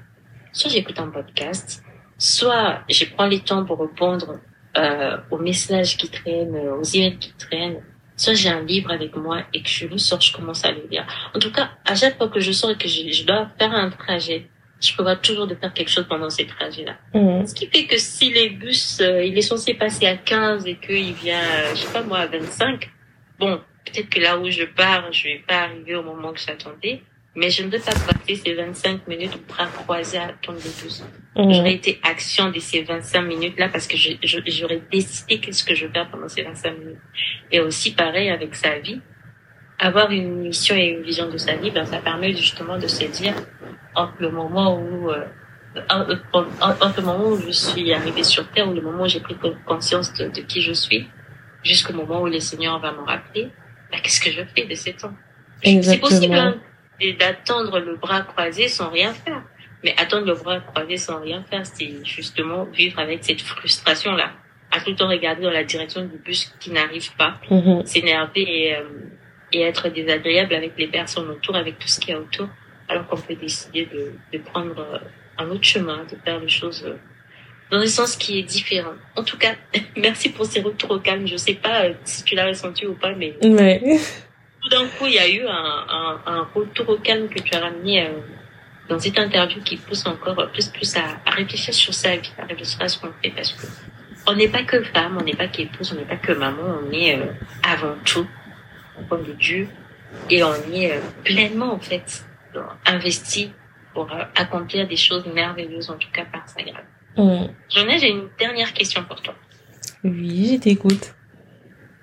Soit 0.52 0.70
j'écoute 0.70 0.98
un 0.98 1.08
podcast, 1.08 1.82
soit 2.18 2.82
je 2.90 3.04
prends 3.06 3.26
les 3.26 3.40
temps 3.40 3.64
pour 3.64 3.80
répondre 3.80 4.40
euh, 4.76 5.16
aux 5.30 5.38
messages 5.38 5.96
qui 5.96 6.08
traînent, 6.08 6.56
aux 6.56 6.82
emails 6.82 7.18
qui 7.18 7.32
traînent, 7.32 7.82
soit 8.16 8.34
j'ai 8.34 8.50
un 8.50 8.62
livre 8.62 8.90
avec 8.90 9.16
moi 9.16 9.42
et 9.54 9.62
que 9.62 9.68
je 9.68 9.86
le 9.86 9.98
sors, 9.98 10.20
je 10.20 10.32
commence 10.32 10.64
à 10.64 10.72
le 10.72 10.86
lire. 10.90 11.06
En 11.34 11.38
tout 11.38 11.52
cas, 11.52 11.70
à 11.84 11.94
chaque 11.94 12.18
fois 12.18 12.28
que 12.28 12.40
je 12.40 12.52
sors 12.52 12.70
et 12.70 12.76
que 12.76 12.88
je, 12.88 13.10
je 13.10 13.24
dois 13.24 13.48
faire 13.58 13.72
un 13.72 13.90
trajet, 13.90 14.48
je 14.82 14.94
prévois 14.94 15.16
toujours 15.16 15.46
de 15.46 15.54
faire 15.54 15.72
quelque 15.72 15.90
chose 15.90 16.06
pendant 16.08 16.28
ces 16.28 16.46
trajets-là. 16.46 16.96
Mmh. 17.14 17.46
Ce 17.46 17.54
qui 17.54 17.66
fait 17.66 17.84
que 17.86 17.96
si 17.96 18.32
les 18.32 18.50
bus, 18.50 19.00
euh, 19.00 19.24
il 19.24 19.36
est 19.38 19.42
censé 19.42 19.74
passer 19.74 20.06
à 20.06 20.16
15 20.16 20.66
et 20.66 20.76
qu'il 20.76 21.14
vient, 21.14 21.38
euh, 21.38 21.70
je 21.74 21.80
sais 21.80 21.92
pas 21.92 22.02
moi, 22.02 22.18
à 22.18 22.26
25, 22.26 22.90
bon, 23.38 23.60
peut-être 23.84 24.08
que 24.08 24.20
là 24.20 24.38
où 24.38 24.50
je 24.50 24.64
pars, 24.64 25.12
je 25.12 25.24
vais 25.24 25.42
pas 25.46 25.62
arriver 25.62 25.94
au 25.94 26.02
moment 26.02 26.32
que 26.32 26.40
j'attendais, 26.40 27.02
mais 27.34 27.48
je 27.48 27.62
ne 27.62 27.70
veux 27.70 27.78
pas 27.78 27.92
passer 27.92 28.34
ces 28.34 28.54
25 28.54 29.06
minutes 29.06 29.38
bras 29.46 29.66
croisés 29.66 30.18
à 30.18 30.24
attendre 30.24 30.58
le 30.58 30.82
bus. 30.82 31.04
Mmh. 31.36 31.52
J'aurais 31.52 31.74
été 31.74 32.00
action 32.02 32.50
de 32.50 32.58
ces 32.58 32.82
25 32.82 33.22
minutes-là 33.22 33.68
parce 33.68 33.86
que 33.86 33.96
j'aurais 33.96 34.82
décidé 34.90 35.38
qu'est-ce 35.38 35.64
que 35.64 35.74
je 35.74 35.86
vais 35.86 35.92
faire 35.92 36.10
pendant 36.10 36.28
ces 36.28 36.42
25 36.42 36.78
minutes. 36.78 36.98
Et 37.52 37.60
aussi, 37.60 37.94
pareil, 37.94 38.30
avec 38.30 38.54
sa 38.54 38.78
vie, 38.80 39.00
avoir 39.78 40.10
une 40.10 40.42
mission 40.42 40.74
et 40.76 40.86
une 40.86 41.02
vision 41.02 41.28
de 41.28 41.36
sa 41.36 41.56
vie, 41.56 41.70
ben, 41.70 41.84
ça 41.84 41.98
permet 41.98 42.32
justement 42.34 42.78
de 42.78 42.86
se 42.86 43.04
dire, 43.04 43.34
entre 43.94 44.14
le 44.20 44.30
moment 44.30 44.78
où, 44.78 45.10
euh, 45.10 45.24
entre 45.90 47.00
le 47.00 47.06
moment 47.06 47.28
où 47.28 47.40
je 47.40 47.50
suis 47.50 47.92
arrivée 47.92 48.24
sur 48.24 48.48
Terre, 48.50 48.68
ou 48.68 48.74
le 48.74 48.80
moment 48.80 49.04
où 49.04 49.08
j'ai 49.08 49.20
pris 49.20 49.36
conscience 49.66 50.12
de, 50.14 50.28
qui 50.40 50.60
je 50.62 50.72
suis, 50.72 51.08
jusqu'au 51.62 51.92
moment 51.92 52.22
où 52.22 52.26
le 52.26 52.40
Seigneur 52.40 52.78
va 52.80 52.92
me 52.92 53.02
rappeler, 53.02 53.50
ben, 53.90 54.00
qu'est-ce 54.02 54.20
que 54.20 54.30
je 54.30 54.42
fais 54.54 54.66
de 54.66 54.74
ces 54.74 54.94
temps? 54.94 55.14
C'est 55.62 55.98
possible 55.98 56.34
hein, 56.34 56.56
d'attendre 57.18 57.78
le 57.78 57.96
bras 57.96 58.22
croisé 58.22 58.68
sans 58.68 58.90
rien 58.90 59.12
faire. 59.12 59.42
Mais 59.84 59.94
attendre 59.98 60.26
le 60.26 60.34
bras 60.34 60.60
croisé 60.60 60.96
sans 60.96 61.20
rien 61.20 61.42
faire, 61.50 61.66
c'est 61.66 62.04
justement 62.04 62.64
vivre 62.66 63.00
avec 63.00 63.24
cette 63.24 63.40
frustration-là. 63.40 64.30
À 64.70 64.80
tout 64.80 64.90
le 64.90 64.96
temps 64.96 65.08
regarder 65.08 65.42
dans 65.42 65.50
la 65.50 65.64
direction 65.64 66.02
du 66.02 66.18
bus 66.18 66.54
qui 66.60 66.70
n'arrive 66.70 67.14
pas, 67.16 67.40
mm-hmm. 67.50 67.84
s'énerver 67.84 68.68
et, 68.68 68.76
euh, 68.76 68.84
et 69.52 69.62
être 69.62 69.88
désagréable 69.88 70.54
avec 70.54 70.78
les 70.78 70.86
personnes 70.86 71.28
autour, 71.28 71.56
avec 71.56 71.78
tout 71.78 71.88
ce 71.88 72.00
qu'il 72.00 72.10
y 72.10 72.16
a 72.16 72.20
autour, 72.20 72.48
alors 72.92 73.06
qu'on 73.06 73.16
peut 73.16 73.34
décider 73.34 73.86
de, 73.86 74.12
de 74.32 74.38
prendre 74.42 74.78
euh, 74.78 74.98
un 75.38 75.48
autre 75.50 75.64
chemin, 75.64 76.04
de 76.04 76.16
faire 76.24 76.38
les 76.40 76.48
choses 76.48 76.84
euh, 76.86 76.96
dans 77.70 77.78
un 77.78 77.86
sens 77.86 78.16
qui 78.16 78.38
est 78.38 78.42
différent. 78.42 78.92
En 79.16 79.24
tout 79.24 79.38
cas, 79.38 79.54
merci 79.96 80.28
pour 80.28 80.44
ces 80.46 80.60
retours 80.60 80.90
au 80.90 80.98
calme. 80.98 81.26
Je 81.26 81.36
sais 81.36 81.54
pas 81.54 81.86
si 82.04 82.22
tu 82.24 82.34
l'as 82.34 82.46
ressenti 82.46 82.86
ou 82.86 82.94
pas, 82.94 83.14
mais 83.14 83.34
ouais. 83.42 83.98
tout 84.62 84.68
d'un 84.68 84.86
coup, 84.86 85.06
il 85.06 85.14
y 85.14 85.18
a 85.18 85.28
eu 85.28 85.46
un, 85.46 85.86
un, 85.88 86.20
un, 86.26 86.48
retour 86.54 86.88
au 86.90 86.98
calme 86.98 87.28
que 87.28 87.40
tu 87.40 87.54
as 87.54 87.60
ramené 87.60 88.10
dans 88.88 88.98
cette 88.98 89.18
interview 89.18 89.62
qui 89.62 89.76
pousse 89.76 90.06
encore 90.06 90.50
plus 90.52 90.68
plus 90.68 90.96
à, 90.96 91.04
à, 91.24 91.30
réfléchir 91.30 91.72
sur 91.72 91.94
sa 91.94 92.16
vie, 92.16 92.32
à 92.38 92.44
réfléchir 92.44 92.82
à 92.82 92.88
ce 92.88 92.98
qu'on 92.98 93.12
fait 93.22 93.30
parce 93.30 93.52
que 93.52 93.66
on 94.26 94.34
n'est 94.34 94.48
pas 94.48 94.62
que 94.62 94.82
femme, 94.82 95.18
on 95.20 95.24
n'est 95.24 95.34
pas 95.34 95.48
qu'épouse, 95.48 95.92
on 95.92 95.96
n'est 95.96 96.06
pas 96.06 96.16
que 96.16 96.32
maman, 96.32 96.78
on 96.84 96.92
est 96.92 97.16
euh, 97.16 97.24
avant 97.62 97.94
tout 98.04 98.26
enfant 98.98 99.18
de 99.22 99.32
Dieu 99.32 99.68
et 100.30 100.42
on 100.44 100.54
est 100.72 100.92
euh, 100.92 101.00
pleinement 101.24 101.74
en 101.74 101.80
fait 101.80 102.24
investi 102.86 103.52
pour 103.94 104.10
euh, 104.12 104.24
accomplir 104.36 104.86
des 104.88 104.96
choses 104.96 105.26
merveilleuses 105.26 105.90
en 105.90 105.96
tout 105.96 106.10
cas 106.12 106.24
par 106.24 106.48
sa 106.48 106.62
grâce. 106.62 106.84
Mmh. 107.16 107.46
j'ai 107.68 108.08
une 108.08 108.28
dernière 108.38 108.72
question 108.72 109.04
pour 109.04 109.20
toi. 109.20 109.34
Oui, 110.02 110.52
je 110.54 110.60
t'écoute. 110.60 111.14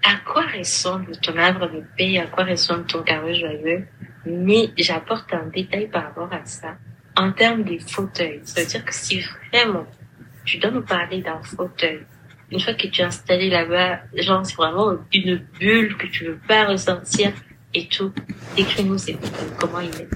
À 0.04 0.18
quoi 0.26 0.44
ressemble 0.58 1.18
ton 1.18 1.36
arbre 1.38 1.68
de 1.72 1.84
paix? 1.98 2.20
À 2.20 2.28
quoi 2.28 2.46
ressemble 2.46 2.86
ton 2.86 3.04
carreau 3.04 3.34
joyeux? 3.34 3.88
Mais 4.26 4.70
j'apporte 4.78 5.34
un 5.34 5.48
détail 5.48 5.90
par 5.90 6.04
rapport 6.04 6.32
à 6.32 6.46
ça. 6.46 6.78
En 7.18 7.32
termes 7.32 7.64
des 7.64 7.80
fauteuils, 7.80 8.40
c'est-à-dire 8.44 8.86
que 8.86 8.94
si 8.94 9.22
vraiment 9.52 9.86
tu 10.46 10.58
dois 10.58 10.72
nous 10.72 10.84
parler 10.84 11.22
d'un 11.22 11.42
fauteuil, 11.44 12.06
une 12.52 12.60
fois 12.60 12.74
que 12.74 12.88
tu 12.88 13.02
es 13.02 13.04
installé 13.04 13.50
là-bas, 13.50 14.00
genre 14.16 14.46
c'est 14.46 14.56
vraiment 14.56 14.94
une 15.14 15.44
bulle 15.60 15.98
que 15.98 16.08
tu 16.08 16.26
veux 16.26 16.40
pas 16.48 16.66
ressentir 16.66 17.34
et 17.74 17.88
tout. 17.88 18.12
Décris-nous 18.56 18.98
comment 19.58 19.80
il 19.80 19.90
est. 19.90 20.10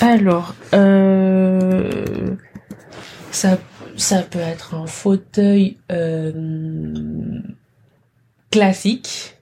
Alors, 0.00 0.54
euh, 0.74 2.36
ça, 3.30 3.58
ça 3.96 4.22
peut 4.22 4.38
être 4.38 4.74
un 4.74 4.86
fauteuil 4.86 5.78
euh, 5.90 7.40
classique 8.50 9.32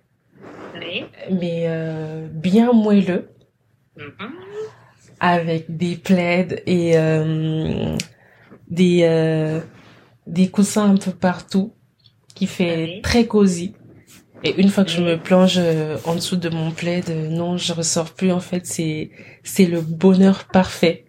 mais 1.30 1.64
euh, 1.66 2.28
bien 2.30 2.72
moelleux, 2.72 3.30
mm-hmm. 3.98 4.30
avec 5.18 5.76
des 5.76 5.96
plaids 5.96 6.62
et 6.66 6.94
des 8.68 9.60
des 10.26 10.48
coussins 10.48 10.90
un 10.90 10.96
peu 10.96 11.10
partout, 11.10 11.74
qui 12.34 12.46
fait 12.46 13.00
très 13.02 13.26
cosy. 13.26 13.74
Et 14.44 14.54
une 14.58 14.68
fois 14.68 14.84
que 14.84 14.90
je 14.90 15.00
me 15.00 15.16
plonge 15.16 15.58
en 16.04 16.14
dessous 16.14 16.36
de 16.36 16.48
mon 16.50 16.70
plaid, 16.70 17.08
non, 17.30 17.56
je 17.56 17.72
ressors 17.72 18.12
plus. 18.14 18.30
En 18.30 18.40
fait, 18.40 18.66
c'est 18.66 19.10
c'est 19.42 19.66
le 19.66 19.80
bonheur 19.80 20.44
parfait. 20.44 21.06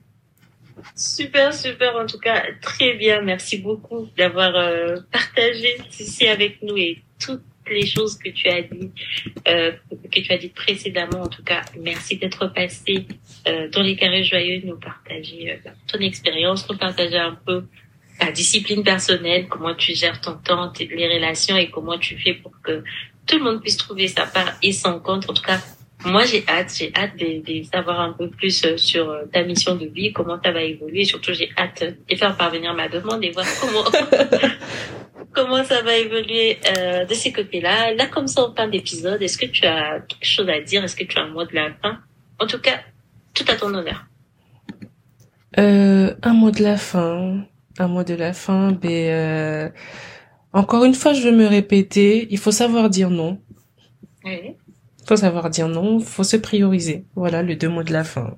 Super, 0.95 1.53
super. 1.53 1.95
En 1.97 2.05
tout 2.05 2.19
cas, 2.19 2.43
très 2.61 2.93
bien. 2.93 3.21
Merci 3.21 3.57
beaucoup 3.57 4.07
d'avoir 4.17 4.53
partagé 5.11 5.77
ceci 5.89 6.27
avec 6.27 6.61
nous 6.61 6.77
et 6.77 7.03
tout 7.19 7.39
les 7.69 7.85
choses 7.85 8.17
que 8.17 8.29
tu 8.29 8.47
as 8.47 8.61
dit, 8.61 8.91
euh, 9.47 9.71
que 10.11 10.19
tu 10.19 10.31
as 10.31 10.37
dit 10.37 10.49
précédemment. 10.49 11.21
En 11.21 11.27
tout 11.27 11.43
cas, 11.43 11.61
merci 11.79 12.17
d'être 12.17 12.47
passé 12.47 13.07
euh, 13.47 13.69
dans 13.69 13.81
les 13.81 13.95
carrés 13.95 14.23
joyeux, 14.23 14.61
nous 14.63 14.77
partager 14.77 15.51
euh, 15.51 15.69
ton 15.87 15.99
expérience, 15.99 16.69
nous 16.69 16.77
partager 16.77 17.17
un 17.17 17.37
peu 17.45 17.65
ta 18.19 18.31
discipline 18.31 18.83
personnelle, 18.83 19.47
comment 19.47 19.75
tu 19.75 19.93
gères 19.93 20.21
ton 20.21 20.35
temps, 20.35 20.71
les 20.79 21.13
relations 21.13 21.57
et 21.57 21.69
comment 21.69 21.97
tu 21.97 22.17
fais 22.17 22.33
pour 22.33 22.53
que 22.61 22.83
tout 23.25 23.37
le 23.37 23.43
monde 23.43 23.61
puisse 23.61 23.77
trouver 23.77 24.07
sa 24.07 24.25
part 24.25 24.53
et 24.61 24.71
son 24.71 24.99
compte. 24.99 25.29
En 25.29 25.33
tout 25.33 25.43
cas, 25.43 25.59
moi, 26.05 26.23
j'ai 26.25 26.43
hâte, 26.47 26.73
j'ai 26.77 26.93
hâte 26.95 27.17
de, 27.17 27.41
de, 27.41 27.63
savoir 27.63 27.99
un 27.99 28.13
peu 28.13 28.29
plus 28.29 28.63
euh, 28.63 28.77
sur 28.77 29.09
euh, 29.09 29.25
ta 29.31 29.43
mission 29.43 29.75
de 29.75 29.87
vie, 29.87 30.13
comment 30.13 30.39
ça 30.43 30.51
va 30.51 30.61
évoluer. 30.61 31.03
Surtout, 31.05 31.33
j'ai 31.33 31.49
hâte 31.57 31.83
de 31.83 32.15
faire 32.15 32.35
parvenir 32.37 32.73
ma 32.73 32.87
demande 32.87 33.23
et 33.23 33.31
voir 33.31 33.45
comment 33.59 33.83
comment 35.35 35.63
ça 35.63 35.81
va 35.81 35.97
évoluer 35.97 36.57
euh, 36.77 37.05
de 37.05 37.13
ces 37.13 37.31
côtés-là. 37.31 37.93
Là, 37.93 38.07
comme 38.07 38.27
ça, 38.27 38.41
en 38.43 38.55
fin 38.55 38.67
d'épisode, 38.67 39.21
est-ce 39.21 39.37
que 39.37 39.45
tu 39.45 39.65
as 39.65 39.99
quelque 39.99 40.25
chose 40.25 40.49
à 40.49 40.59
dire? 40.61 40.83
Est-ce 40.83 40.95
que 40.95 41.03
tu 41.03 41.17
as 41.19 41.23
un 41.23 41.27
mot 41.27 41.43
de 41.43 41.53
la 41.53 41.71
fin? 41.81 41.99
En 42.39 42.47
tout 42.47 42.59
cas, 42.59 42.79
tout 43.33 43.45
à 43.47 43.55
ton 43.55 43.73
honneur. 43.73 44.05
Euh, 45.59 46.13
un 46.23 46.33
mot 46.33 46.51
de 46.51 46.63
la 46.63 46.77
fin. 46.77 47.45
Un 47.77 47.87
mot 47.87 48.03
de 48.03 48.13
la 48.13 48.33
fin. 48.33 48.71
Ben, 48.71 48.89
euh, 48.89 49.69
encore 50.55 50.85
une 50.85 50.95
fois, 50.95 51.11
je 51.13 51.21
veux 51.21 51.35
me 51.35 51.45
répéter. 51.45 52.27
Il 52.31 52.37
faut 52.37 52.51
savoir 52.51 52.89
dire 52.89 53.09
non. 53.09 53.39
Oui. 54.23 54.55
Il 55.01 55.07
faut 55.07 55.17
savoir 55.17 55.49
dire 55.49 55.67
non. 55.67 55.99
Il 55.99 56.05
faut 56.05 56.23
se 56.23 56.37
prioriser. 56.37 57.05
Voilà 57.15 57.43
le 57.43 57.55
deux 57.55 57.69
mots 57.69 57.83
de 57.83 57.91
la 57.91 58.05
fin. 58.05 58.37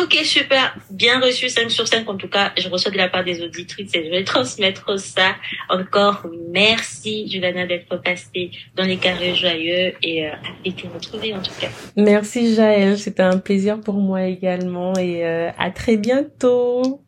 Ok, 0.00 0.14
super. 0.24 0.74
Bien 0.90 1.20
reçu, 1.20 1.48
5 1.48 1.70
sur 1.70 1.86
5. 1.88 2.08
En 2.08 2.16
tout 2.16 2.28
cas, 2.28 2.52
je 2.56 2.68
reçois 2.68 2.92
de 2.92 2.96
la 2.96 3.08
part 3.08 3.24
des 3.24 3.42
auditrices 3.42 3.94
et 3.94 4.04
je 4.04 4.10
vais 4.10 4.22
transmettre 4.24 4.98
ça. 4.98 5.34
Encore 5.68 6.24
merci, 6.50 7.28
Juliana, 7.28 7.66
d'être 7.66 7.96
passée 7.96 8.52
dans 8.76 8.84
les 8.84 8.96
carrés 8.96 9.34
joyeux 9.34 9.92
et 10.02 10.26
euh, 10.26 10.32
à 10.32 10.70
te 10.70 10.86
retrouver 10.86 11.34
en 11.34 11.42
tout 11.42 11.50
cas. 11.60 11.68
Merci, 11.96 12.54
Jaël. 12.54 12.96
C'était 12.96 13.22
un 13.22 13.38
plaisir 13.38 13.80
pour 13.80 13.96
moi 13.96 14.22
également 14.22 14.94
et 14.96 15.26
euh, 15.26 15.50
à 15.58 15.70
très 15.70 15.96
bientôt. 15.96 17.02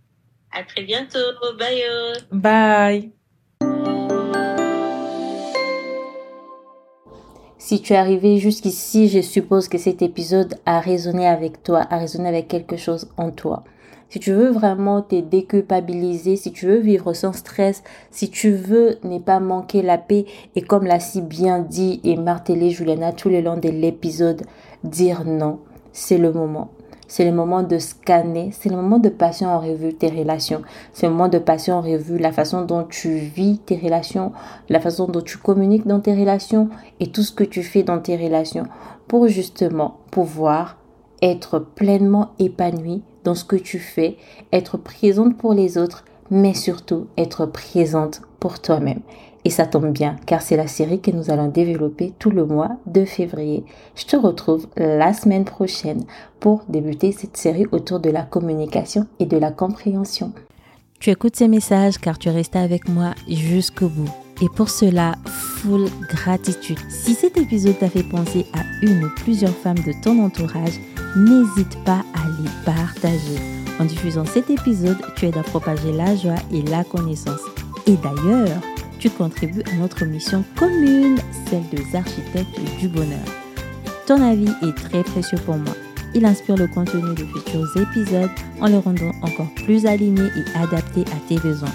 À 0.51 0.65
très 0.65 0.83
bientôt. 0.83 1.19
Bye. 1.59 1.83
Bye. 2.33 3.14
Si 7.67 7.81
tu 7.81 7.95
es 7.95 7.97
arrivé 7.97 8.37
jusqu'ici, 8.37 9.09
je 9.09 9.23
suppose 9.23 9.69
que 9.69 9.79
cet 9.79 10.03
épisode 10.03 10.57
a 10.67 10.81
résonné 10.81 11.27
avec 11.27 11.63
toi, 11.63 11.87
a 11.89 11.97
résonné 11.97 12.29
avec 12.29 12.47
quelque 12.47 12.77
chose 12.77 13.09
en 13.17 13.31
toi. 13.31 13.65
Si 14.11 14.21
tu 14.21 14.35
veux 14.35 14.51
vraiment 14.51 15.01
te 15.01 15.19
déculpabiliser, 15.19 16.37
si 16.37 16.53
tu 16.53 16.67
veux 16.67 16.77
vivre 16.77 17.15
sans 17.15 17.33
stress, 17.33 17.83
si 18.11 18.29
tu 18.29 18.51
veux 18.51 18.99
ne 19.03 19.19
pas 19.19 19.41
manquer 19.41 19.81
la 19.81 19.97
paix 19.97 20.27
et 20.55 20.61
comme 20.61 20.85
l'a 20.85 21.01
si 21.01 21.23
bien 21.23 21.61
dit 21.61 22.03
et 22.05 22.17
martelé 22.17 22.69
Juliana 22.69 23.15
tout 23.15 23.31
le 23.31 23.41
long 23.41 23.57
de 23.57 23.71
l'épisode, 23.71 24.43
dire 24.83 25.25
non, 25.25 25.59
c'est 25.91 26.19
le 26.19 26.35
moment. 26.35 26.69
C'est 27.17 27.25
le 27.25 27.31
moment 27.31 27.63
de 27.63 27.79
scanner, 27.79 28.51
c'est 28.51 28.69
le 28.69 28.75
moment 28.75 28.99
de 28.99 29.09
passer 29.09 29.47
en 29.47 29.61
revue 29.61 29.95
tes 29.95 30.09
relations. 30.09 30.63
C'est 30.93 31.07
le 31.07 31.13
moment 31.13 31.29
de 31.29 31.39
passer 31.39 31.71
en 31.71 31.81
revue 31.81 32.19
la 32.19 32.33
façon 32.33 32.63
dont 32.63 32.83
tu 32.83 33.19
vis 33.19 33.59
tes 33.59 33.77
relations, 33.77 34.33
la 34.69 34.81
façon 34.81 35.07
dont 35.07 35.21
tu 35.21 35.39
communiques 35.39 35.87
dans 35.87 36.01
tes 36.01 36.13
relations 36.13 36.71
et 36.99 37.13
tout 37.13 37.23
ce 37.23 37.31
que 37.31 37.45
tu 37.45 37.63
fais 37.63 37.85
dans 37.85 38.01
tes 38.01 38.17
relations 38.17 38.65
pour 39.07 39.29
justement 39.29 39.99
pouvoir 40.11 40.77
être 41.23 41.61
pleinement 41.61 42.33
épanoui 42.41 43.05
dans 43.23 43.37
ce 43.37 43.45
que 43.45 43.55
tu 43.55 43.79
fais, 43.79 44.17
être 44.53 44.77
présente 44.77 45.39
pour 45.39 45.55
les 45.55 45.79
autres, 45.79 46.05
mais 46.33 46.53
surtout 46.53 47.07
être 47.17 47.47
présente 47.47 48.23
pour 48.41 48.61
toi-même. 48.61 49.03
Et 49.45 49.51
ça 49.51 49.67
tombe 49.67 49.91
bien 49.91 50.17
car 50.27 50.41
c'est 50.41 50.57
la 50.57 50.67
série 50.67 51.01
que 51.01 51.11
nous 51.11 51.31
allons 51.31 51.49
développer 51.49 52.15
tout 52.19 52.31
le 52.31 52.47
mois 52.47 52.71
de 52.87 53.05
février. 53.05 53.65
Je 53.95 54.07
te 54.07 54.17
retrouve 54.17 54.67
la 54.77 55.13
semaine 55.13 55.45
prochaine 55.45 56.05
pour 56.41 56.65
débuter 56.69 57.13
cette 57.13 57.37
série 57.37 57.67
autour 57.71 58.01
de 58.01 58.11
la 58.11 58.23
communication 58.23 59.07
et 59.19 59.27
de 59.27 59.37
la 59.37 59.51
compréhension. 59.51 60.33
Tu 60.99 61.11
écoutes 61.11 61.37
ces 61.37 61.49
messages 61.49 61.99
car 61.99 62.19
tu 62.19 62.29
es 62.29 62.33
resté 62.33 62.59
avec 62.59 62.89
moi 62.89 63.15
jusqu'au 63.29 63.89
bout. 63.89 64.11
Et 64.43 64.49
pour 64.49 64.71
cela, 64.71 65.15
full 65.27 65.87
gratitude. 66.09 66.79
Si 66.89 67.15
cet 67.15 67.37
épisode 67.37 67.79
t'a 67.79 67.89
fait 67.89 68.03
penser 68.03 68.47
à 68.55 68.63
une 68.85 69.05
ou 69.05 69.11
plusieurs 69.15 69.55
femmes 69.55 69.79
de 69.79 69.93
ton 70.03 70.25
entourage, 70.25 70.81
n'hésite 71.17 71.79
pas 71.85 72.03
à 72.15 72.29
les 72.41 72.51
partager. 72.65 73.39
En 73.79 73.85
diffusant 73.85 74.25
cet 74.25 74.51
épisode, 74.51 74.99
tu 75.15 75.27
aides 75.27 75.37
à 75.37 75.43
propager 75.43 75.93
la 75.93 76.17
joie 76.17 76.35
et 76.51 76.63
la 76.63 76.85
connaissance. 76.85 77.41
Et 77.87 77.97
d'ailleurs, 77.97 78.61
tu 79.05 79.11
contribues 79.11 79.63
à 79.71 79.77
notre 79.77 80.07
mission 80.07 80.43
commune, 80.57 81.19
celle 81.51 81.69
des 81.69 81.95
architectes 81.95 82.59
du 82.81 82.89
bonheur. 82.89 83.27
Ton 84.07 84.23
avis 84.23 84.49
est 84.63 84.75
très 84.75 85.03
précieux 85.03 85.37
pour 85.45 85.59
moi. 85.59 85.75
Il 86.15 86.25
inspire 86.25 86.57
le 86.57 86.69
contenu 86.69 87.15
de 87.15 87.27
futurs 87.27 87.83
épisodes 87.83 88.31
en 88.63 88.67
les 88.67 88.79
rendant 88.79 89.13
encore 89.21 89.53
plus 89.57 89.85
alignés 89.85 90.31
et 90.39 90.59
adaptés 90.59 91.05
à 91.13 91.29
tes 91.29 91.39
besoins. 91.39 91.69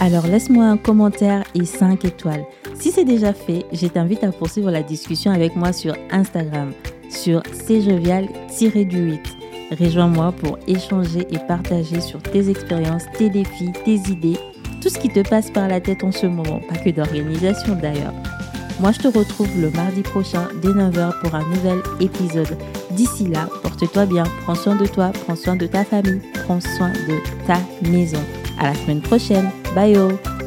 Alors 0.00 0.26
laisse-moi 0.26 0.64
un 0.64 0.78
commentaire 0.78 1.44
et 1.54 1.66
5 1.66 2.06
étoiles. 2.06 2.46
Si 2.80 2.90
c'est 2.90 3.04
déjà 3.04 3.34
fait, 3.34 3.66
je 3.74 3.86
t'invite 3.86 4.24
à 4.24 4.32
poursuivre 4.32 4.70
la 4.70 4.82
discussion 4.82 5.30
avec 5.30 5.54
moi 5.54 5.74
sur 5.74 5.94
Instagram, 6.10 6.72
sur 7.10 7.42
cjovial-du8. 7.68 9.20
Rejoins-moi 9.78 10.32
pour 10.32 10.58
échanger 10.66 11.26
et 11.30 11.38
partager 11.46 12.00
sur 12.00 12.22
tes 12.22 12.48
expériences, 12.48 13.04
tes 13.18 13.28
défis, 13.28 13.72
tes 13.84 13.96
idées, 14.10 14.38
tout 14.82 14.88
ce 14.88 14.98
qui 14.98 15.08
te 15.08 15.20
passe 15.20 15.50
par 15.50 15.68
la 15.68 15.80
tête 15.80 16.02
en 16.02 16.10
ce 16.10 16.26
moment, 16.26 16.60
pas 16.68 16.76
que 16.76 16.90
d'organisation 16.90 17.76
d'ailleurs. 17.76 18.12
Moi, 18.80 18.90
je 18.90 18.98
te 18.98 19.16
retrouve 19.16 19.48
le 19.60 19.70
mardi 19.70 20.02
prochain 20.02 20.48
dès 20.60 20.70
9h 20.70 21.20
pour 21.20 21.34
un 21.34 21.48
nouvel 21.48 21.78
épisode. 22.00 22.58
D'ici 22.90 23.28
là, 23.28 23.48
porte-toi 23.62 24.06
bien, 24.06 24.24
prends 24.42 24.56
soin 24.56 24.74
de 24.74 24.86
toi, 24.86 25.12
prends 25.24 25.36
soin 25.36 25.54
de 25.54 25.66
ta 25.66 25.84
famille, 25.84 26.20
prends 26.44 26.60
soin 26.60 26.90
de 27.08 27.18
ta 27.46 27.58
maison. 27.88 28.22
À 28.58 28.64
la 28.64 28.74
semaine 28.74 29.00
prochaine. 29.00 29.50
Bye! 29.74 30.41